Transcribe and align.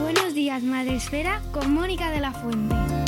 Buenos 0.00 0.34
días, 0.34 0.62
Madre 0.62 0.96
Esfera, 0.96 1.40
con 1.52 1.72
Mónica 1.72 2.10
de 2.10 2.20
la 2.20 2.32
Fuente. 2.32 3.07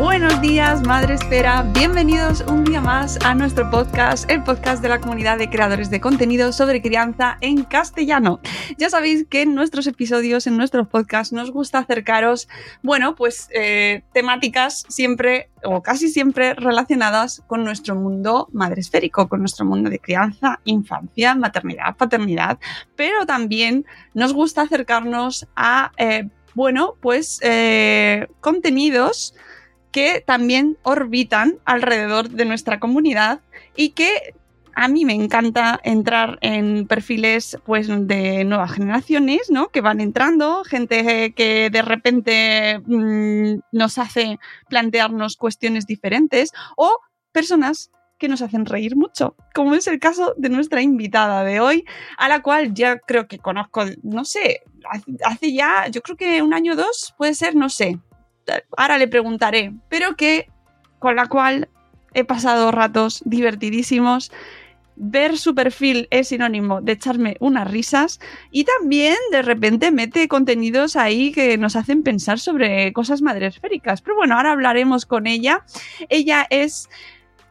Buenos 0.00 0.40
días, 0.40 0.80
Madre 0.86 1.12
Esfera. 1.12 1.62
Bienvenidos 1.74 2.42
un 2.48 2.64
día 2.64 2.80
más 2.80 3.18
a 3.22 3.34
nuestro 3.34 3.70
podcast, 3.70 4.30
el 4.30 4.42
podcast 4.42 4.82
de 4.82 4.88
la 4.88 4.98
comunidad 4.98 5.36
de 5.36 5.50
creadores 5.50 5.90
de 5.90 6.00
contenido 6.00 6.54
sobre 6.54 6.80
crianza 6.80 7.36
en 7.42 7.64
castellano. 7.64 8.40
Ya 8.78 8.88
sabéis 8.88 9.26
que 9.28 9.42
en 9.42 9.54
nuestros 9.54 9.86
episodios, 9.86 10.46
en 10.46 10.56
nuestros 10.56 10.88
podcasts, 10.88 11.34
nos 11.34 11.50
gusta 11.50 11.80
acercaros, 11.80 12.48
bueno, 12.82 13.14
pues 13.14 13.50
eh, 13.52 14.02
temáticas 14.14 14.86
siempre 14.88 15.50
o 15.62 15.82
casi 15.82 16.08
siempre 16.08 16.54
relacionadas 16.54 17.42
con 17.46 17.62
nuestro 17.62 17.94
mundo 17.94 18.48
madresférico, 18.52 19.28
con 19.28 19.40
nuestro 19.40 19.66
mundo 19.66 19.90
de 19.90 19.98
crianza, 19.98 20.60
infancia, 20.64 21.34
maternidad, 21.34 21.94
paternidad, 21.98 22.58
pero 22.96 23.26
también 23.26 23.84
nos 24.14 24.32
gusta 24.32 24.62
acercarnos 24.62 25.46
a, 25.56 25.92
eh, 25.98 26.26
bueno, 26.54 26.94
pues 27.02 27.38
eh, 27.42 28.28
contenidos 28.40 29.34
que 29.92 30.22
también 30.24 30.78
orbitan 30.82 31.58
alrededor 31.64 32.30
de 32.30 32.44
nuestra 32.44 32.80
comunidad 32.80 33.40
y 33.76 33.90
que 33.90 34.34
a 34.74 34.88
mí 34.88 35.04
me 35.04 35.14
encanta 35.14 35.80
entrar 35.82 36.38
en 36.42 36.86
perfiles 36.86 37.58
pues 37.64 37.88
de 37.88 38.44
nuevas 38.44 38.72
generaciones, 38.72 39.50
¿no? 39.50 39.68
Que 39.68 39.80
van 39.80 40.00
entrando, 40.00 40.64
gente 40.64 41.32
que 41.34 41.70
de 41.70 41.82
repente 41.82 42.80
mmm, 42.86 43.60
nos 43.72 43.98
hace 43.98 44.38
plantearnos 44.68 45.36
cuestiones 45.36 45.86
diferentes 45.86 46.52
o 46.76 46.98
personas 47.32 47.90
que 48.18 48.28
nos 48.28 48.42
hacen 48.42 48.66
reír 48.66 48.96
mucho, 48.96 49.34
como 49.54 49.74
es 49.74 49.86
el 49.86 49.98
caso 49.98 50.34
de 50.36 50.50
nuestra 50.50 50.82
invitada 50.82 51.42
de 51.42 51.58
hoy, 51.58 51.84
a 52.18 52.28
la 52.28 52.42
cual 52.42 52.74
ya 52.74 52.98
creo 52.98 53.26
que 53.26 53.38
conozco, 53.38 53.82
no 54.02 54.26
sé, 54.26 54.60
hace 55.24 55.52
ya, 55.54 55.88
yo 55.88 56.02
creo 56.02 56.16
que 56.16 56.42
un 56.42 56.52
año 56.52 56.74
o 56.74 56.76
dos, 56.76 57.14
puede 57.16 57.34
ser, 57.34 57.56
no 57.56 57.70
sé, 57.70 57.98
ahora 58.76 58.98
le 58.98 59.08
preguntaré, 59.08 59.72
pero 59.88 60.16
que 60.16 60.48
con 60.98 61.16
la 61.16 61.26
cual 61.26 61.68
he 62.14 62.24
pasado 62.24 62.70
ratos 62.70 63.22
divertidísimos. 63.24 64.30
Ver 65.02 65.38
su 65.38 65.54
perfil 65.54 66.08
es 66.10 66.28
sinónimo 66.28 66.82
de 66.82 66.92
echarme 66.92 67.36
unas 67.40 67.70
risas 67.70 68.20
y 68.50 68.64
también 68.64 69.16
de 69.32 69.40
repente 69.40 69.90
mete 69.90 70.28
contenidos 70.28 70.94
ahí 70.94 71.32
que 71.32 71.56
nos 71.56 71.74
hacen 71.74 72.02
pensar 72.02 72.38
sobre 72.38 72.92
cosas 72.92 73.22
madresféricas. 73.22 74.02
Pero 74.02 74.16
bueno, 74.16 74.36
ahora 74.36 74.52
hablaremos 74.52 75.06
con 75.06 75.26
ella. 75.26 75.64
Ella 76.10 76.46
es, 76.50 76.90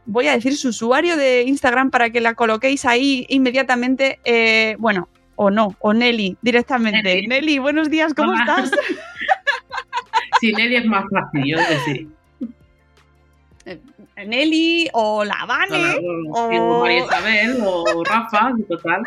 voy 0.06 0.28
a 0.28 0.34
decir 0.34 0.56
su 0.58 0.70
usuario 0.70 1.18
de 1.18 1.44
Instagram 1.44 1.90
para 1.90 2.12
que 2.12 2.22
la 2.22 2.36
coloquéis 2.36 2.86
ahí 2.86 3.26
inmediatamente. 3.30 4.20
Eh, 4.26 4.76
bueno, 4.78 5.10
o 5.36 5.50
no, 5.50 5.76
o 5.80 5.94
Nelly 5.94 6.38
directamente. 6.44 7.02
Nelly, 7.02 7.28
Nelly 7.28 7.58
buenos 7.58 7.90
días, 7.90 8.14
¿cómo 8.14 8.34
Hola. 8.34 8.42
estás? 8.42 8.72
Sí, 10.40 10.54
Nelly 10.54 10.76
es 10.78 10.86
más 10.86 11.06
fácil, 11.12 11.44
yo 11.46 11.58
que 11.58 11.80
sí. 11.86 12.10
Nelly 14.26 14.90
o 14.94 15.24
la 15.24 15.46
Vane 15.46 15.96
o, 16.32 16.40
o 16.40 16.82
María 16.82 17.06
Isabel 17.06 17.58
o 17.66 18.04
Rafa, 18.04 18.54
total. 18.68 19.04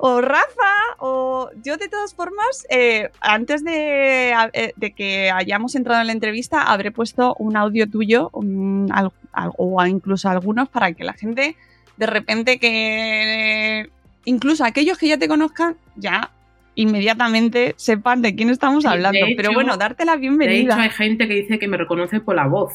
O 0.00 0.20
Rafa, 0.20 0.74
o 0.98 1.50
yo 1.64 1.76
de 1.76 1.88
todas 1.88 2.14
formas, 2.14 2.64
eh, 2.70 3.10
antes 3.20 3.64
de, 3.64 4.30
eh, 4.52 4.72
de, 4.76 4.92
que 4.92 5.28
hayamos 5.30 5.74
entrado 5.74 6.00
en 6.00 6.06
la 6.06 6.12
entrevista, 6.12 6.62
habré 6.62 6.92
puesto 6.92 7.34
un 7.40 7.56
audio 7.56 7.90
tuyo 7.90 8.30
un, 8.32 8.88
al, 8.92 9.10
al, 9.32 9.50
o 9.56 9.84
incluso 9.86 10.28
algunos 10.28 10.68
para 10.68 10.92
que 10.92 11.02
la 11.02 11.14
gente 11.14 11.56
de 11.96 12.06
repente 12.06 12.60
que 12.60 13.90
incluso 14.24 14.64
aquellos 14.64 14.98
que 14.98 15.08
ya 15.08 15.18
te 15.18 15.26
conozcan 15.26 15.76
ya 15.96 16.30
inmediatamente 16.78 17.74
sepan 17.76 18.22
de 18.22 18.36
quién 18.36 18.50
estamos 18.50 18.84
sí, 18.84 18.88
hablando. 18.88 19.18
Hecho, 19.18 19.34
Pero 19.36 19.52
bueno, 19.52 19.76
darte 19.76 20.04
la 20.04 20.16
bienvenida. 20.16 20.76
De 20.76 20.80
hecho, 20.80 20.80
hay 20.80 20.90
gente 20.90 21.26
que 21.26 21.34
dice 21.34 21.58
que 21.58 21.66
me 21.66 21.76
reconoce 21.76 22.20
por 22.20 22.36
la 22.36 22.46
voz. 22.46 22.72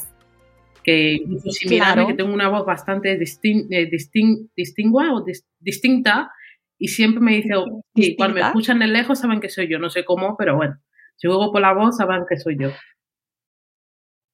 Que 0.83 1.13
incluso 1.13 1.51
si 1.51 1.67
claro. 1.69 2.07
que 2.07 2.13
tengo 2.13 2.33
una 2.33 2.49
voz 2.49 2.65
bastante 2.65 3.17
distin, 3.17 3.67
eh, 3.71 3.85
distin, 3.89 4.51
distingua 4.57 5.13
o 5.13 5.23
dis, 5.23 5.45
distinta, 5.57 6.29
y 6.77 6.89
siempre 6.89 7.21
me 7.21 7.35
dice, 7.37 7.55
oh, 7.55 7.81
sí, 7.95 8.17
cuando 8.17 8.35
me 8.35 8.41
escuchan 8.41 8.79
de 8.79 8.87
lejos 8.87 9.19
saben 9.19 9.39
que 9.39 9.47
soy 9.47 9.69
yo, 9.69 9.79
no 9.79 9.89
sé 9.89 10.03
cómo, 10.03 10.35
pero 10.37 10.57
bueno, 10.57 10.75
si 11.15 11.27
juego 11.29 11.53
por 11.53 11.61
la 11.61 11.73
voz 11.73 11.95
saben 11.95 12.23
que 12.27 12.37
soy 12.37 12.57
yo. 12.59 12.71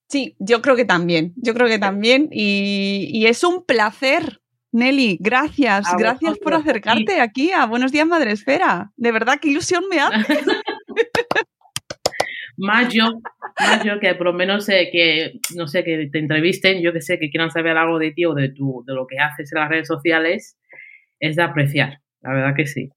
Sí, 0.09 0.35
yo 0.39 0.63
creo 0.63 0.75
que 0.75 0.85
también, 0.85 1.33
yo 1.35 1.53
creo 1.53 1.67
que 1.67 1.77
también, 1.77 2.27
y, 2.31 3.07
y 3.11 3.27
es 3.27 3.43
un 3.43 3.63
placer 3.63 4.41
Nelly, 4.71 5.17
gracias, 5.19 5.91
a 5.91 5.97
gracias 5.97 6.37
por 6.39 6.53
acercarte 6.53 7.13
sí. 7.13 7.19
aquí 7.19 7.51
a 7.51 7.65
Buenos 7.65 7.91
Días 7.91 8.07
Madre 8.07 8.31
Esfera. 8.31 8.91
De 8.97 9.11
verdad, 9.11 9.39
qué 9.41 9.49
ilusión 9.49 9.83
me 9.89 9.99
hace. 9.99 10.39
más 12.57 12.93
yo, 12.93 13.19
más 13.59 13.83
yo 13.83 13.99
que 13.99 14.13
por 14.15 14.27
lo 14.27 14.33
menos 14.33 14.69
eh, 14.69 14.89
que, 14.91 15.39
no 15.55 15.67
sé, 15.67 15.83
que 15.83 16.09
te 16.11 16.19
entrevisten, 16.19 16.81
yo 16.81 16.93
que 16.93 17.01
sé, 17.01 17.17
que 17.17 17.29
quieran 17.29 17.51
saber 17.51 17.77
algo 17.77 17.97
de 17.97 18.11
ti 18.11 18.25
o 18.25 18.33
de, 18.33 18.49
tu, 18.49 18.83
de 18.85 18.93
lo 18.93 19.07
que 19.07 19.17
haces 19.17 19.51
en 19.51 19.59
las 19.59 19.69
redes 19.69 19.87
sociales, 19.87 20.57
es 21.19 21.35
de 21.35 21.43
apreciar, 21.43 21.99
la 22.21 22.33
verdad 22.33 22.53
que 22.55 22.67
sí 22.67 22.91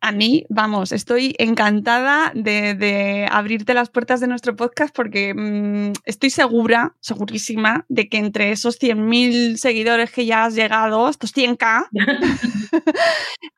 a 0.00 0.12
mí, 0.12 0.44
vamos, 0.48 0.90
estoy 0.90 1.34
encantada 1.38 2.32
de, 2.34 2.74
de, 2.74 3.28
abrirte 3.30 3.72
las 3.72 3.88
puertas 3.88 4.20
de 4.20 4.26
nuestro 4.26 4.56
podcast 4.56 4.94
porque 4.94 5.32
mmm, 5.32 5.92
estoy 6.04 6.30
segura, 6.30 6.96
segurísima, 7.00 7.84
de 7.88 8.08
que 8.08 8.18
entre 8.18 8.50
esos 8.50 8.80
100.000 8.80 9.56
seguidores 9.56 10.10
que 10.10 10.26
ya 10.26 10.44
has 10.44 10.54
llegado, 10.56 11.08
estos 11.08 11.34
100k, 11.34 11.86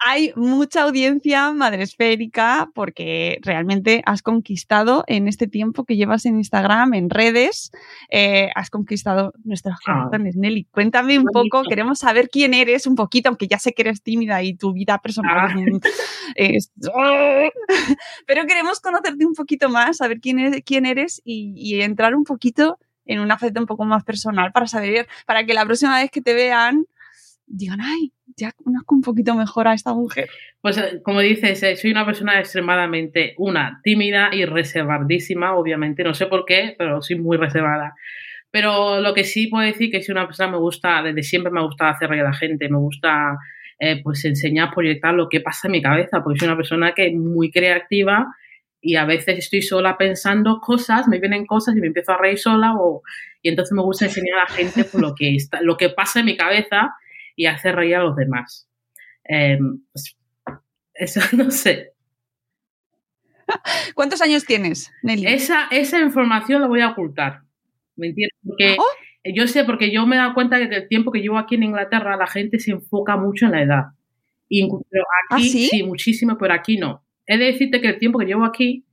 hay 0.07 0.33
mucha 0.37 0.83
audiencia 0.83 1.51
madresférica 1.53 2.69
porque 2.75 3.39
realmente 3.43 4.03
has 4.05 4.23
conquistado 4.23 5.05
en 5.07 5.29
este 5.29 5.47
tiempo 5.47 5.85
que 5.85 5.97
llevas 5.97 6.27
en 6.27 6.37
Instagram, 6.37 6.93
en 6.93 7.09
redes, 7.09 7.73
eh, 8.11 8.51
has 8.55 8.69
conquistado 8.69 9.33
nuestros 9.45 9.79
corazones. 9.81 10.35
Ah. 10.37 10.41
Nelly, 10.41 10.65
cuéntame 10.71 11.19
un 11.19 11.25
Bonito. 11.25 11.57
poco, 11.59 11.69
queremos 11.69 12.01
saber 12.01 12.29
quién 12.29 12.53
eres 12.53 12.87
un 12.87 12.97
poquito, 12.97 13.31
aunque 13.31 13.49
ya 13.49 13.59
sé 13.59 13.73
que 13.73 13.83
eres 13.83 14.03
tímida 14.03 14.43
y 14.43 14.55
tu 14.55 14.75
vida 14.75 14.99
personal. 14.99 15.51
Ah. 15.51 15.89
Es... 16.35 16.73
Pero 18.27 18.47
queremos 18.47 18.81
conocerte 18.81 19.27
un 19.27 19.35
poquito 19.35 19.69
más, 19.69 19.99
saber 19.99 20.21
quién, 20.21 20.39
es, 20.39 20.63
quién 20.65 20.87
eres 20.87 21.21
y, 21.25 21.53
y, 21.57 21.83
entrar 21.83 22.15
un 22.15 22.25
poquito 22.25 22.79
en 23.05 23.21
una 23.21 23.39
faceta 23.39 23.61
un 23.61 23.67
poco 23.67 23.85
más 23.85 24.05
personal 24.05 24.53
para 24.53 24.67
saber, 24.67 25.09
para 25.27 25.45
que 25.45 25.55
la 25.55 25.65
próxima 25.65 26.01
vez 26.01 26.11
que 26.11 26.21
te 26.21 26.35
vean 26.35 26.87
digan, 27.47 27.81
ay, 27.81 28.13
ya 28.37 28.53
conozco 28.53 28.95
un 28.95 29.03
poquito 29.03 29.35
mejor 29.35 29.69
a 29.69 29.75
esta 29.75 29.93
mujer. 29.93 30.29
Pues 30.61 30.81
como 31.03 31.21
dices, 31.21 31.81
soy 31.81 31.91
una 31.91 32.07
persona 32.07 32.39
extremadamente, 32.39 33.35
una, 33.39 33.81
tímida 33.83 34.31
y 34.33 34.45
reservadísima, 34.45 35.55
obviamente, 35.55 36.03
no 36.05 36.15
sé 36.15 36.27
por 36.27 36.45
qué, 36.45 36.75
pero 36.79 37.03
soy 37.03 37.17
muy 37.19 37.37
reservada. 37.37 37.95
Pero 38.51 39.01
lo 39.01 39.15
que 39.15 39.25
sí 39.25 39.47
puedo 39.47 39.65
decir 39.65 39.91
que 39.91 40.03
soy 40.03 40.13
una 40.13 40.27
persona 40.27 40.51
me 40.51 40.59
gusta, 40.59 41.03
desde 41.03 41.23
siempre 41.23 41.53
me 41.53 41.61
ha 41.61 41.65
gustado 41.65 41.91
hacer 41.91 42.09
reír 42.09 42.23
a 42.23 42.31
la 42.31 42.35
gente, 42.35 42.69
me 42.69 42.79
gusta 42.79 43.39
eh, 43.85 44.01
pues 44.01 44.25
enseñar, 44.25 44.73
proyectar 44.73 45.13
lo 45.13 45.29
que 45.29 45.41
pasa 45.41 45.67
en 45.67 45.73
mi 45.73 45.83
cabeza, 45.83 46.23
porque 46.23 46.39
soy 46.39 46.47
una 46.47 46.57
persona 46.57 46.93
que 46.95 47.09
es 47.09 47.15
muy 47.15 47.51
creativa 47.51 48.33
y 48.81 48.95
a 48.95 49.05
veces 49.05 49.39
estoy 49.39 49.61
sola 49.61 49.99
pensando 49.99 50.61
cosas, 50.61 51.09
me 51.09 51.19
vienen 51.19 51.47
cosas 51.47 51.77
y 51.77 51.81
me 51.81 51.89
empiezo 51.89 52.13
a 52.13 52.17
reír 52.17 52.39
sola 52.39 52.77
o, 52.79 53.03
y 53.43 53.49
entonces 53.49 53.73
me 53.75 53.83
gusta 53.83 54.05
enseñar 54.05 54.39
a 54.39 54.43
la 54.43 54.57
gente 54.57 54.85
por 54.85 55.01
lo, 55.01 55.17
que 55.17 55.35
está, 55.35 55.61
lo 55.63 55.77
que 55.77 55.89
pasa 55.89 56.21
en 56.21 56.27
mi 56.27 56.37
cabeza 56.37 56.95
y 57.35 57.47
hacer 57.47 57.75
reír 57.75 57.97
a 57.97 58.05
los 58.05 58.15
demás. 58.15 58.69
Em, 59.25 59.81
pues, 59.93 60.17
eso 60.95 61.21
no 61.37 61.51
sé. 61.51 61.91
¿Cuántos 63.97 64.23
años 64.23 64.45
tienes, 64.45 64.93
Nelly? 65.03 65.27
Esa, 65.27 65.67
esa 65.73 65.99
información 65.99 66.61
la 66.61 66.69
voy 66.69 66.83
a 66.83 66.91
ocultar. 66.91 67.41
¿Me 67.97 68.07
entiendes? 68.07 68.39
Porque 68.47 68.77
¿Oh? 68.79 68.85
Yo 69.25 69.47
sé, 69.47 69.65
porque 69.65 69.93
yo 69.93 70.07
me 70.07 70.17
he 70.17 70.19
dado 70.19 70.35
cuenta 70.35 70.59
que 70.59 70.75
el 70.75 70.89
tiempo 70.89 71.13
que 71.13 71.21
llevo 71.21 71.39
aquí 71.39 71.55
en 71.55 71.63
Inglaterra 71.65 72.17
la 72.17 72.27
gente 72.27 72.59
se 72.59 72.73
enfoca 72.73 73.17
mucho 73.17 73.47
en 73.47 73.53
la 73.53 73.63
edad. 73.63 73.85
Y, 74.49 74.69
pero 74.91 75.05
¿Ah, 75.31 75.37
aquí 75.37 75.49
sí? 75.49 75.83
muchísimo, 75.83 76.37
pero 76.39 76.55
aquí 76.55 76.77
no. 76.77 77.05
He 77.27 77.39
de 77.39 77.47
decirte 77.47 77.81
que 77.81 77.89
el 77.89 77.99
tiempo 77.99 78.19
que 78.19 78.27
llevo 78.27 78.45
aquí, 78.45 78.85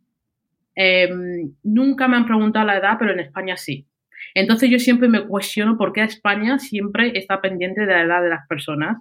em, 0.75 1.53
nunca 1.63 2.07
me 2.07 2.17
han 2.17 2.25
preguntado 2.25 2.65
la 2.65 2.77
edad, 2.77 2.97
pero 2.99 3.11
en 3.11 3.19
España 3.19 3.57
sí. 3.57 3.87
Entonces 4.35 4.69
yo 4.69 4.79
siempre 4.79 5.07
me 5.07 5.25
cuestiono 5.25 5.77
por 5.77 5.91
qué 5.91 6.03
España 6.03 6.59
siempre 6.59 7.11
está 7.17 7.41
pendiente 7.41 7.81
de 7.81 7.93
la 7.93 8.03
edad 8.03 8.21
de 8.21 8.29
las 8.29 8.47
personas, 8.47 8.97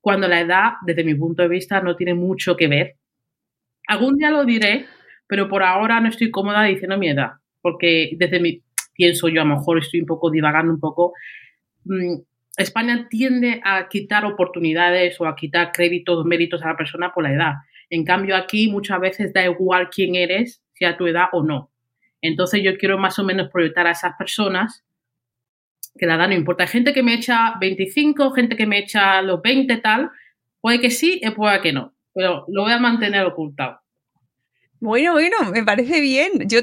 cuando 0.00 0.28
la 0.28 0.40
edad, 0.40 0.72
desde 0.86 1.04
mi 1.04 1.14
punto 1.14 1.42
de 1.42 1.48
vista, 1.48 1.80
no 1.80 1.96
tiene 1.96 2.14
mucho 2.14 2.56
que 2.56 2.68
ver. 2.68 2.96
Algún 3.86 4.16
día 4.16 4.30
lo 4.30 4.44
diré, 4.44 4.86
pero 5.26 5.48
por 5.48 5.62
ahora 5.62 6.00
no 6.00 6.08
estoy 6.08 6.30
cómoda 6.30 6.62
diciendo 6.62 6.96
mi 6.96 7.08
edad, 7.08 7.32
porque 7.60 8.12
desde 8.16 8.40
mi, 8.40 8.62
pienso 9.00 9.28
yo, 9.30 9.40
a 9.40 9.46
lo 9.46 9.56
mejor 9.56 9.78
estoy 9.78 10.00
un 10.00 10.06
poco 10.06 10.30
divagando 10.30 10.70
un 10.70 10.78
poco, 10.78 11.14
mm, 11.84 12.16
España 12.58 13.06
tiende 13.08 13.62
a 13.64 13.88
quitar 13.88 14.26
oportunidades 14.26 15.18
o 15.18 15.26
a 15.26 15.34
quitar 15.34 15.72
créditos, 15.72 16.26
méritos 16.26 16.62
a 16.62 16.68
la 16.68 16.76
persona 16.76 17.10
por 17.14 17.24
la 17.24 17.32
edad. 17.32 17.52
En 17.88 18.04
cambio, 18.04 18.36
aquí 18.36 18.70
muchas 18.70 19.00
veces 19.00 19.32
da 19.32 19.42
igual 19.46 19.88
quién 19.88 20.16
eres, 20.16 20.62
sea 20.74 20.98
tu 20.98 21.06
edad 21.06 21.28
o 21.32 21.42
no. 21.42 21.70
Entonces 22.20 22.62
yo 22.62 22.76
quiero 22.76 22.98
más 22.98 23.18
o 23.18 23.24
menos 23.24 23.48
proyectar 23.48 23.86
a 23.86 23.92
esas 23.92 24.12
personas 24.18 24.84
que 25.98 26.04
la 26.04 26.16
edad 26.16 26.28
no 26.28 26.34
importa. 26.34 26.66
Gente 26.66 26.92
que 26.92 27.02
me 27.02 27.14
echa 27.14 27.54
25, 27.58 28.32
gente 28.32 28.54
que 28.54 28.66
me 28.66 28.80
echa 28.80 29.22
los 29.22 29.40
20 29.40 29.78
tal, 29.78 30.10
puede 30.60 30.78
que 30.78 30.90
sí 30.90 31.20
y 31.22 31.30
puede 31.30 31.62
que 31.62 31.72
no, 31.72 31.94
pero 32.12 32.44
lo 32.48 32.64
voy 32.64 32.72
a 32.72 32.78
mantener 32.78 33.24
ocultado. 33.24 33.80
Bueno, 34.78 35.12
bueno, 35.12 35.36
me 35.50 35.64
parece 35.64 36.02
bien. 36.02 36.32
Yo, 36.46 36.60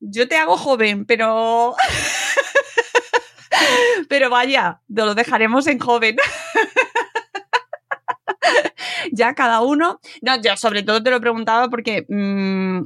yo 0.00 0.28
te 0.28 0.36
hago 0.36 0.56
joven, 0.56 1.06
pero... 1.06 1.74
pero 4.08 4.30
vaya, 4.30 4.80
lo 4.88 5.14
dejaremos 5.14 5.66
en 5.66 5.78
joven. 5.78 6.16
ya 9.12 9.34
cada 9.34 9.60
uno. 9.60 10.00
No, 10.22 10.40
yo 10.40 10.56
sobre 10.56 10.82
todo 10.82 11.02
te 11.02 11.10
lo 11.10 11.20
preguntaba 11.20 11.68
porque 11.68 12.06
mm, 12.08 12.80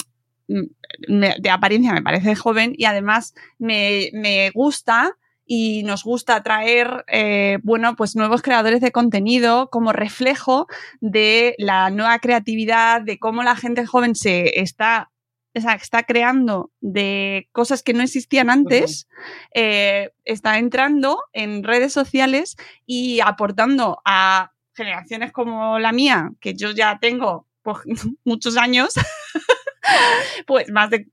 de 1.09 1.51
apariencia 1.51 1.93
me 1.93 2.03
parece 2.03 2.35
joven 2.35 2.75
y 2.77 2.85
además 2.85 3.35
me, 3.59 4.51
gusta 4.55 5.17
y 5.47 5.83
nos 5.83 6.05
gusta 6.05 6.43
traer, 6.43 7.05
eh, 7.07 7.59
bueno, 7.63 7.97
pues 7.97 8.17
nuevos 8.17 8.41
creadores 8.41 8.81
de 8.81 8.93
contenido 8.93 9.69
como 9.71 9.93
reflejo 9.93 10.67
de 11.01 11.55
la 11.59 11.91
nueva 11.91 12.19
creatividad, 12.19 13.03
de 13.03 13.19
cómo 13.19 13.43
la 13.43 13.55
gente 13.55 13.85
joven 13.85 14.15
se 14.15 14.61
está, 14.61 15.11
está 15.55 16.03
creando 16.03 16.73
de 16.81 17.49
cosas 17.53 17.83
que 17.83 17.95
no 17.95 18.03
existían 18.03 18.51
antes, 18.51 19.09
eh, 19.55 20.11
está 20.25 20.59
entrando 20.59 21.23
en 21.33 21.63
redes 21.63 21.93
sociales 21.93 22.57
y 22.87 23.21
aportando 23.21 24.01
a 24.05 24.53
generaciones 24.75 25.33
como 25.33 25.79
la 25.79 25.93
mía, 25.93 26.33
que 26.41 26.55
yo 26.55 26.73
ya 26.73 26.99
tengo 27.01 27.47
pues, 27.63 27.79
muchos 28.25 28.57
años, 28.57 28.95
pues 30.47 30.71
más 30.71 30.91
de... 30.91 31.07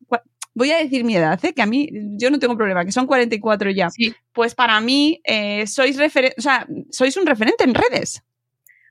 Voy 0.54 0.70
a 0.72 0.78
decir 0.80 1.06
mi 1.06 1.16
edad, 1.16 1.40
¿eh? 1.46 1.54
que 1.54 1.62
a 1.62 1.66
mí 1.66 1.90
yo 2.18 2.30
no 2.30 2.38
tengo 2.38 2.58
problema, 2.58 2.84
que 2.84 2.92
son 2.92 3.08
44 3.08 3.72
ya. 3.72 3.88
Pues 4.34 4.54
para 4.54 4.82
mí 4.82 5.22
eh, 5.24 5.66
sois, 5.66 5.98
o 5.98 6.42
sea, 6.42 6.68
sois 6.90 7.16
un 7.16 7.26
referente 7.26 7.64
en 7.64 7.74
redes. 7.74 8.22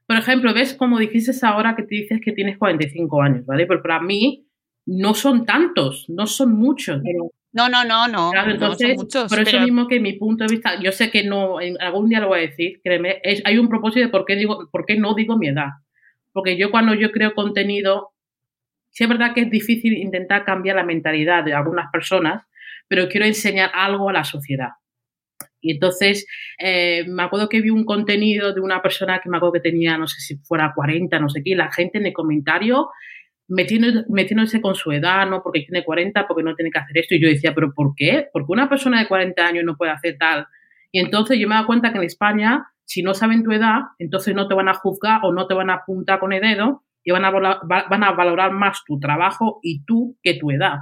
Por 0.06 0.16
ejemplo, 0.16 0.54
ves 0.54 0.72
como 0.72 0.98
dijiste 0.98 1.32
ahora 1.46 1.76
que 1.76 1.82
te 1.82 1.96
dices 1.96 2.18
que 2.24 2.32
tienes 2.32 2.56
45 2.56 3.22
años, 3.22 3.44
¿vale? 3.44 3.66
Pero 3.66 3.82
para 3.82 4.00
mí 4.00 4.49
no 4.90 5.14
son 5.14 5.46
tantos, 5.46 6.06
no 6.08 6.26
son 6.26 6.58
muchos. 6.58 7.00
No, 7.52 7.68
no, 7.68 7.84
no, 7.84 8.08
no. 8.08 8.32
entonces, 8.44 8.96
por 9.28 9.40
eso 9.40 9.60
mismo 9.60 9.86
que 9.86 10.00
mi 10.00 10.14
punto 10.14 10.44
de 10.44 10.52
vista, 10.52 10.80
yo 10.80 10.90
sé 10.90 11.12
que 11.12 11.22
no, 11.22 11.58
algún 11.78 12.08
día 12.08 12.18
lo 12.18 12.28
voy 12.28 12.40
a 12.40 12.42
decir, 12.42 12.80
créeme, 12.82 13.22
hay 13.44 13.58
un 13.58 13.68
propósito 13.68 14.04
de 14.04 14.08
por 14.08 14.24
qué, 14.24 14.34
digo, 14.34 14.68
por 14.72 14.86
qué 14.86 14.96
no 14.96 15.14
digo 15.14 15.38
mi 15.38 15.48
edad. 15.48 15.68
Porque 16.32 16.56
yo 16.56 16.72
cuando 16.72 16.94
yo 16.94 17.12
creo 17.12 17.34
contenido, 17.34 18.10
sí 18.90 19.04
es 19.04 19.08
verdad 19.08 19.32
que 19.32 19.42
es 19.42 19.50
difícil 19.50 19.96
intentar 19.96 20.44
cambiar 20.44 20.74
la 20.74 20.84
mentalidad 20.84 21.44
de 21.44 21.54
algunas 21.54 21.88
personas, 21.92 22.42
pero 22.88 23.08
quiero 23.08 23.26
enseñar 23.26 23.70
algo 23.72 24.08
a 24.08 24.12
la 24.12 24.24
sociedad. 24.24 24.70
Y 25.60 25.72
entonces, 25.72 26.26
eh, 26.58 27.04
me 27.06 27.22
acuerdo 27.22 27.48
que 27.48 27.60
vi 27.60 27.70
un 27.70 27.84
contenido 27.84 28.52
de 28.52 28.60
una 28.60 28.82
persona 28.82 29.20
que 29.20 29.28
me 29.28 29.36
acuerdo 29.36 29.52
que 29.52 29.70
tenía, 29.70 29.96
no 29.98 30.08
sé 30.08 30.20
si 30.20 30.36
fuera 30.38 30.72
40, 30.74 31.20
no 31.20 31.28
sé 31.28 31.42
qué, 31.44 31.50
y 31.50 31.54
la 31.54 31.70
gente 31.70 31.98
en 31.98 32.06
el 32.06 32.12
comentario 32.12 32.88
metiéndose 33.50 34.60
con 34.60 34.74
su 34.74 34.92
edad, 34.92 35.28
¿no? 35.28 35.42
Porque 35.42 35.60
tiene 35.60 35.84
40, 35.84 36.26
porque 36.26 36.42
no 36.42 36.54
tiene 36.54 36.70
que 36.70 36.78
hacer 36.78 36.98
esto. 36.98 37.14
Y 37.14 37.22
yo 37.22 37.28
decía, 37.28 37.54
¿pero 37.54 37.72
por 37.74 37.94
qué? 37.96 38.28
Porque 38.32 38.52
una 38.52 38.68
persona 38.68 39.00
de 39.00 39.08
40 39.08 39.44
años 39.44 39.64
no 39.64 39.76
puede 39.76 39.92
hacer 39.92 40.16
tal. 40.18 40.46
Y 40.92 41.00
entonces 41.00 41.38
yo 41.38 41.48
me 41.48 41.54
dado 41.54 41.66
cuenta 41.66 41.92
que 41.92 41.98
en 41.98 42.04
España, 42.04 42.66
si 42.84 43.02
no 43.02 43.12
saben 43.14 43.42
tu 43.42 43.52
edad, 43.52 43.80
entonces 43.98 44.34
no 44.34 44.46
te 44.46 44.54
van 44.54 44.68
a 44.68 44.74
juzgar 44.74 45.20
o 45.24 45.32
no 45.32 45.46
te 45.46 45.54
van 45.54 45.70
a 45.70 45.74
apuntar 45.74 46.20
con 46.20 46.32
el 46.32 46.40
dedo 46.40 46.84
y 47.02 47.10
van 47.10 47.24
a, 47.24 47.30
van 47.30 48.04
a 48.04 48.12
valorar 48.12 48.52
más 48.52 48.82
tu 48.86 48.98
trabajo 49.00 49.58
y 49.62 49.84
tú 49.84 50.16
que 50.22 50.34
tu 50.34 50.50
edad. 50.50 50.78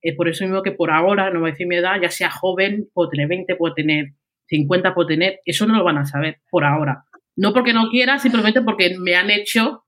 Es 0.00 0.14
por 0.16 0.28
eso 0.28 0.44
mismo 0.44 0.62
que 0.62 0.72
por 0.72 0.90
ahora, 0.90 1.30
no 1.30 1.40
voy 1.40 1.50
a 1.50 1.52
decir 1.52 1.66
mi 1.66 1.76
edad, 1.76 2.00
ya 2.00 2.10
sea 2.10 2.30
joven, 2.30 2.88
puedo 2.94 3.10
tener 3.10 3.28
20, 3.28 3.56
puedo 3.56 3.74
tener 3.74 4.12
50, 4.46 4.94
puedo 4.94 5.08
tener, 5.08 5.40
eso 5.44 5.66
no 5.66 5.76
lo 5.76 5.84
van 5.84 5.98
a 5.98 6.06
saber 6.06 6.38
por 6.50 6.64
ahora. 6.64 7.04
No 7.34 7.52
porque 7.52 7.72
no 7.72 7.90
quiera, 7.90 8.18
simplemente 8.18 8.62
porque 8.62 8.96
me 8.98 9.16
han 9.16 9.30
hecho 9.30 9.84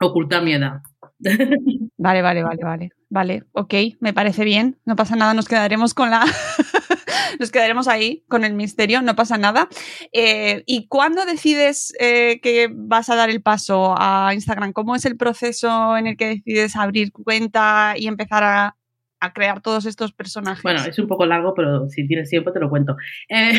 ocultar 0.00 0.42
mi 0.42 0.54
edad. 0.54 0.80
Vale, 1.96 2.22
vale, 2.22 2.42
vale, 2.42 2.64
vale. 2.64 2.90
Vale, 3.10 3.44
ok, 3.52 3.74
me 4.00 4.12
parece 4.12 4.44
bien. 4.44 4.78
No 4.84 4.96
pasa 4.96 5.16
nada, 5.16 5.34
nos 5.34 5.46
quedaremos 5.46 5.94
con 5.94 6.10
la. 6.10 6.24
nos 7.38 7.50
quedaremos 7.50 7.86
ahí 7.86 8.24
con 8.28 8.44
el 8.44 8.54
misterio, 8.54 9.02
no 9.02 9.14
pasa 9.14 9.38
nada. 9.38 9.68
Eh, 10.12 10.64
¿Y 10.66 10.88
cuándo 10.88 11.24
decides 11.24 11.94
eh, 12.00 12.40
que 12.42 12.68
vas 12.72 13.10
a 13.10 13.14
dar 13.14 13.30
el 13.30 13.42
paso 13.42 13.94
a 13.98 14.32
Instagram? 14.34 14.72
¿Cómo 14.72 14.96
es 14.96 15.04
el 15.04 15.16
proceso 15.16 15.96
en 15.96 16.06
el 16.06 16.16
que 16.16 16.28
decides 16.28 16.74
abrir 16.74 17.12
cuenta 17.12 17.94
y 17.96 18.06
empezar 18.06 18.42
a, 18.44 18.76
a 19.22 19.32
crear 19.32 19.62
todos 19.62 19.86
estos 19.86 20.12
personajes? 20.12 20.62
Bueno, 20.64 20.80
es 20.80 20.98
un 20.98 21.06
poco 21.06 21.24
largo, 21.24 21.54
pero 21.54 21.88
si 21.88 22.06
tienes 22.06 22.28
tiempo 22.28 22.52
te 22.52 22.58
lo 22.58 22.68
cuento. 22.68 22.96
Eh, 23.28 23.52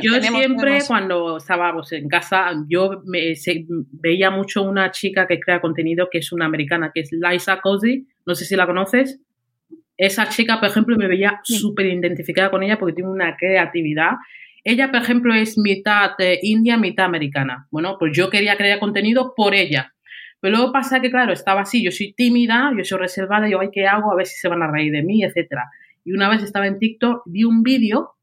yo 0.00 0.20
siempre 0.22 0.78
cuando 0.86 1.38
estábamos 1.38 1.90
en 1.92 2.08
casa, 2.08 2.52
yo 2.68 3.02
me, 3.04 3.34
veía 3.90 4.30
mucho 4.30 4.62
una 4.62 4.92
chica 4.92 5.26
que 5.26 5.40
crea 5.40 5.60
contenido 5.60 6.08
que 6.10 6.18
es 6.18 6.32
una 6.32 6.46
americana, 6.46 6.92
que 6.94 7.00
es 7.00 7.10
Liza 7.10 7.60
Cozy, 7.60 8.06
no 8.24 8.36
sé 8.36 8.44
si 8.44 8.54
la 8.54 8.66
conoces. 8.66 9.20
Esa 9.96 10.28
chica, 10.28 10.60
por 10.60 10.68
ejemplo, 10.68 10.96
me 10.96 11.08
veía 11.08 11.40
súper 11.42 11.86
identificada 11.86 12.50
con 12.50 12.62
ella 12.62 12.78
porque 12.78 12.94
tiene 12.94 13.10
una 13.10 13.36
creatividad. 13.36 14.12
Ella, 14.62 14.92
por 14.92 15.02
ejemplo, 15.02 15.34
es 15.34 15.58
mitad 15.58 16.12
india, 16.42 16.76
mitad 16.76 17.06
americana. 17.06 17.66
Bueno, 17.72 17.96
pues 17.98 18.12
yo 18.16 18.30
quería 18.30 18.56
crear 18.56 18.78
contenido 18.78 19.34
por 19.36 19.54
ella 19.54 19.92
pero 20.42 20.56
luego 20.56 20.72
pasa 20.72 21.00
que, 21.00 21.08
claro, 21.08 21.32
estaba 21.32 21.60
así, 21.60 21.84
yo 21.84 21.92
soy 21.92 22.14
tímida, 22.14 22.72
yo 22.76 22.82
soy 22.82 22.98
reservada, 22.98 23.48
yo, 23.48 23.60
ay, 23.60 23.68
¿qué 23.72 23.86
hago? 23.86 24.10
A 24.10 24.16
ver 24.16 24.26
si 24.26 24.34
se 24.34 24.48
van 24.48 24.60
a 24.60 24.68
reír 24.68 24.90
de 24.90 25.04
mí, 25.04 25.22
etcétera. 25.22 25.70
Y 26.04 26.12
una 26.12 26.28
vez 26.28 26.42
estaba 26.42 26.66
en 26.66 26.80
TikTok, 26.80 27.22
vi 27.26 27.44
un 27.44 27.62
vídeo 27.62 28.16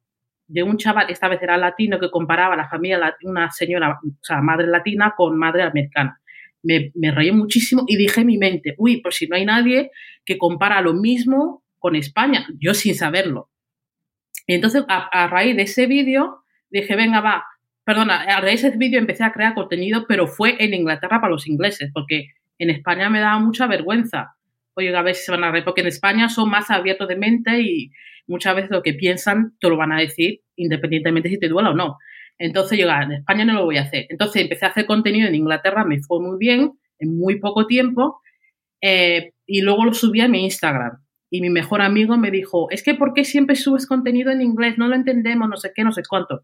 de 0.45 0.61
un 0.63 0.75
chaval, 0.75 1.09
esta 1.09 1.29
vez 1.29 1.41
era 1.41 1.55
latino, 1.55 1.97
que 1.97 2.11
comparaba 2.11 2.57
la 2.57 2.67
familia, 2.67 3.15
una 3.23 3.49
señora, 3.51 4.01
o 4.03 4.17
sea, 4.21 4.41
madre 4.41 4.67
latina 4.67 5.13
con 5.15 5.39
madre 5.39 5.63
americana. 5.63 6.19
Me, 6.61 6.91
me 6.95 7.11
reí 7.11 7.31
muchísimo 7.31 7.85
y 7.88 7.95
dije 7.95 8.19
en 8.19 8.27
mi 8.27 8.38
mente, 8.38 8.75
uy, 8.77 8.99
por 8.99 9.13
si 9.13 9.25
no 9.25 9.38
hay 9.38 9.45
nadie 9.45 9.89
que 10.25 10.38
compara 10.38 10.81
lo 10.81 10.93
mismo 10.93 11.63
con 11.77 11.95
España, 11.95 12.45
yo 12.59 12.73
sin 12.73 12.95
saberlo. 12.95 13.49
Y 14.45 14.55
entonces, 14.55 14.83
a, 14.89 15.07
a 15.07 15.27
raíz 15.29 15.55
de 15.55 15.61
ese 15.61 15.88
vídeo, 15.88 16.43
dije, 16.69 16.97
venga, 16.97 17.21
va, 17.21 17.45
perdona, 17.89 18.22
a 18.22 18.39
raíz 18.39 18.62
de 18.62 18.67
ese 18.67 18.77
vídeo 18.77 19.00
empecé 19.00 19.24
a 19.24 19.31
crear 19.31 19.55
contenido, 19.55 20.05
pero 20.08 20.27
fue 20.27 20.63
en 20.63 20.75
Inglaterra 20.75 21.19
para 21.19 21.31
los 21.31 21.48
ingleses, 21.48 21.89
porque 21.91 22.27
en 22.60 22.69
España 22.69 23.10
me 23.10 23.19
daba 23.19 23.39
mucha 23.39 23.65
vergüenza. 23.65 24.36
Oye, 24.75 24.96
a 24.96 25.01
ver 25.01 25.15
si 25.15 25.24
se 25.24 25.31
van 25.31 25.43
a 25.43 25.51
reír, 25.51 25.63
porque 25.63 25.81
en 25.81 25.88
España 25.88 26.29
son 26.29 26.51
más 26.51 26.69
abiertos 26.69 27.08
de 27.08 27.15
mente 27.15 27.60
y 27.62 27.89
muchas 28.27 28.55
veces 28.55 28.69
lo 28.69 28.84
que 28.84 28.93
piensan 28.93 29.58
te 29.60 29.69
lo 29.69 29.75
van 29.75 29.91
a 29.91 30.00
decir, 30.00 30.41
independientemente 30.55 31.29
si 31.29 31.39
te 31.39 31.48
duela 31.48 31.72
o 31.72 31.74
no. 31.74 31.98
Entonces 32.38 32.77
yo, 32.77 32.91
ah, 32.91 33.01
en 33.01 33.13
España 33.13 33.43
no 33.43 33.53
lo 33.53 33.65
voy 33.65 33.77
a 33.77 33.81
hacer. 33.81 34.05
Entonces 34.10 34.43
empecé 34.43 34.67
a 34.67 34.69
hacer 34.69 34.86
contenido 34.86 35.27
en 35.27 35.34
Inglaterra, 35.34 35.84
me 35.84 36.00
fue 36.00 36.22
muy 36.22 36.38
bien, 36.38 36.74
en 37.00 37.17
muy 37.17 37.39
poco 37.39 37.65
tiempo, 37.65 38.22
eh, 38.81 39.31
y 39.48 39.62
luego 39.62 39.86
lo 39.86 39.96
subí 39.96 40.22
a 40.22 40.27
mi 40.27 40.43
Instagram 40.43 41.00
y 41.29 41.41
mi 41.41 41.50
mejor 41.50 41.81
amigo 41.81 42.17
me 42.17 42.31
dijo, 42.31 42.69
es 42.71 42.83
que 42.83 42.95
¿por 42.95 43.13
qué 43.13 43.24
siempre 43.24 43.55
subes 43.55 43.86
contenido 43.86 44.31
en 44.31 44.41
inglés? 44.41 44.77
No 44.77 44.88
lo 44.88 44.95
entendemos, 44.95 45.48
no 45.48 45.57
sé 45.57 45.71
qué, 45.75 45.83
no 45.83 45.91
sé 45.91 46.01
cuánto. 46.07 46.43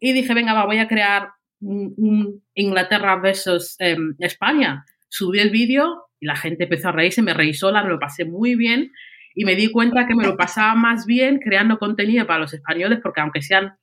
Y 0.00 0.12
dije, 0.12 0.32
venga, 0.34 0.54
va, 0.54 0.64
voy 0.64 0.78
a 0.78 0.88
crear 0.88 1.30
un, 1.60 2.42
Inglaterra 2.54 3.16
versus 3.16 3.76
em, 3.78 4.14
España. 4.18 4.84
Subí 5.08 5.38
el 5.38 5.50
vídeo 5.50 6.06
y 6.18 6.26
la 6.26 6.36
gente 6.36 6.64
empezó 6.64 6.88
a 6.88 6.92
reírse, 6.92 7.22
me 7.22 7.34
reí 7.34 7.52
sola, 7.52 7.82
me 7.82 7.90
lo 7.90 7.98
pasé 7.98 8.24
muy 8.24 8.54
bien 8.54 8.92
y 9.34 9.44
me 9.44 9.54
di 9.54 9.70
cuenta 9.70 10.06
que 10.06 10.14
me 10.14 10.24
lo 10.24 10.36
pasaba 10.36 10.74
más 10.74 11.06
bien 11.06 11.38
creando 11.38 11.78
contenido 11.78 12.26
para 12.26 12.40
los 12.40 12.54
españoles 12.54 13.00
porque 13.02 13.20
aunque 13.20 13.42
sean 13.42 13.74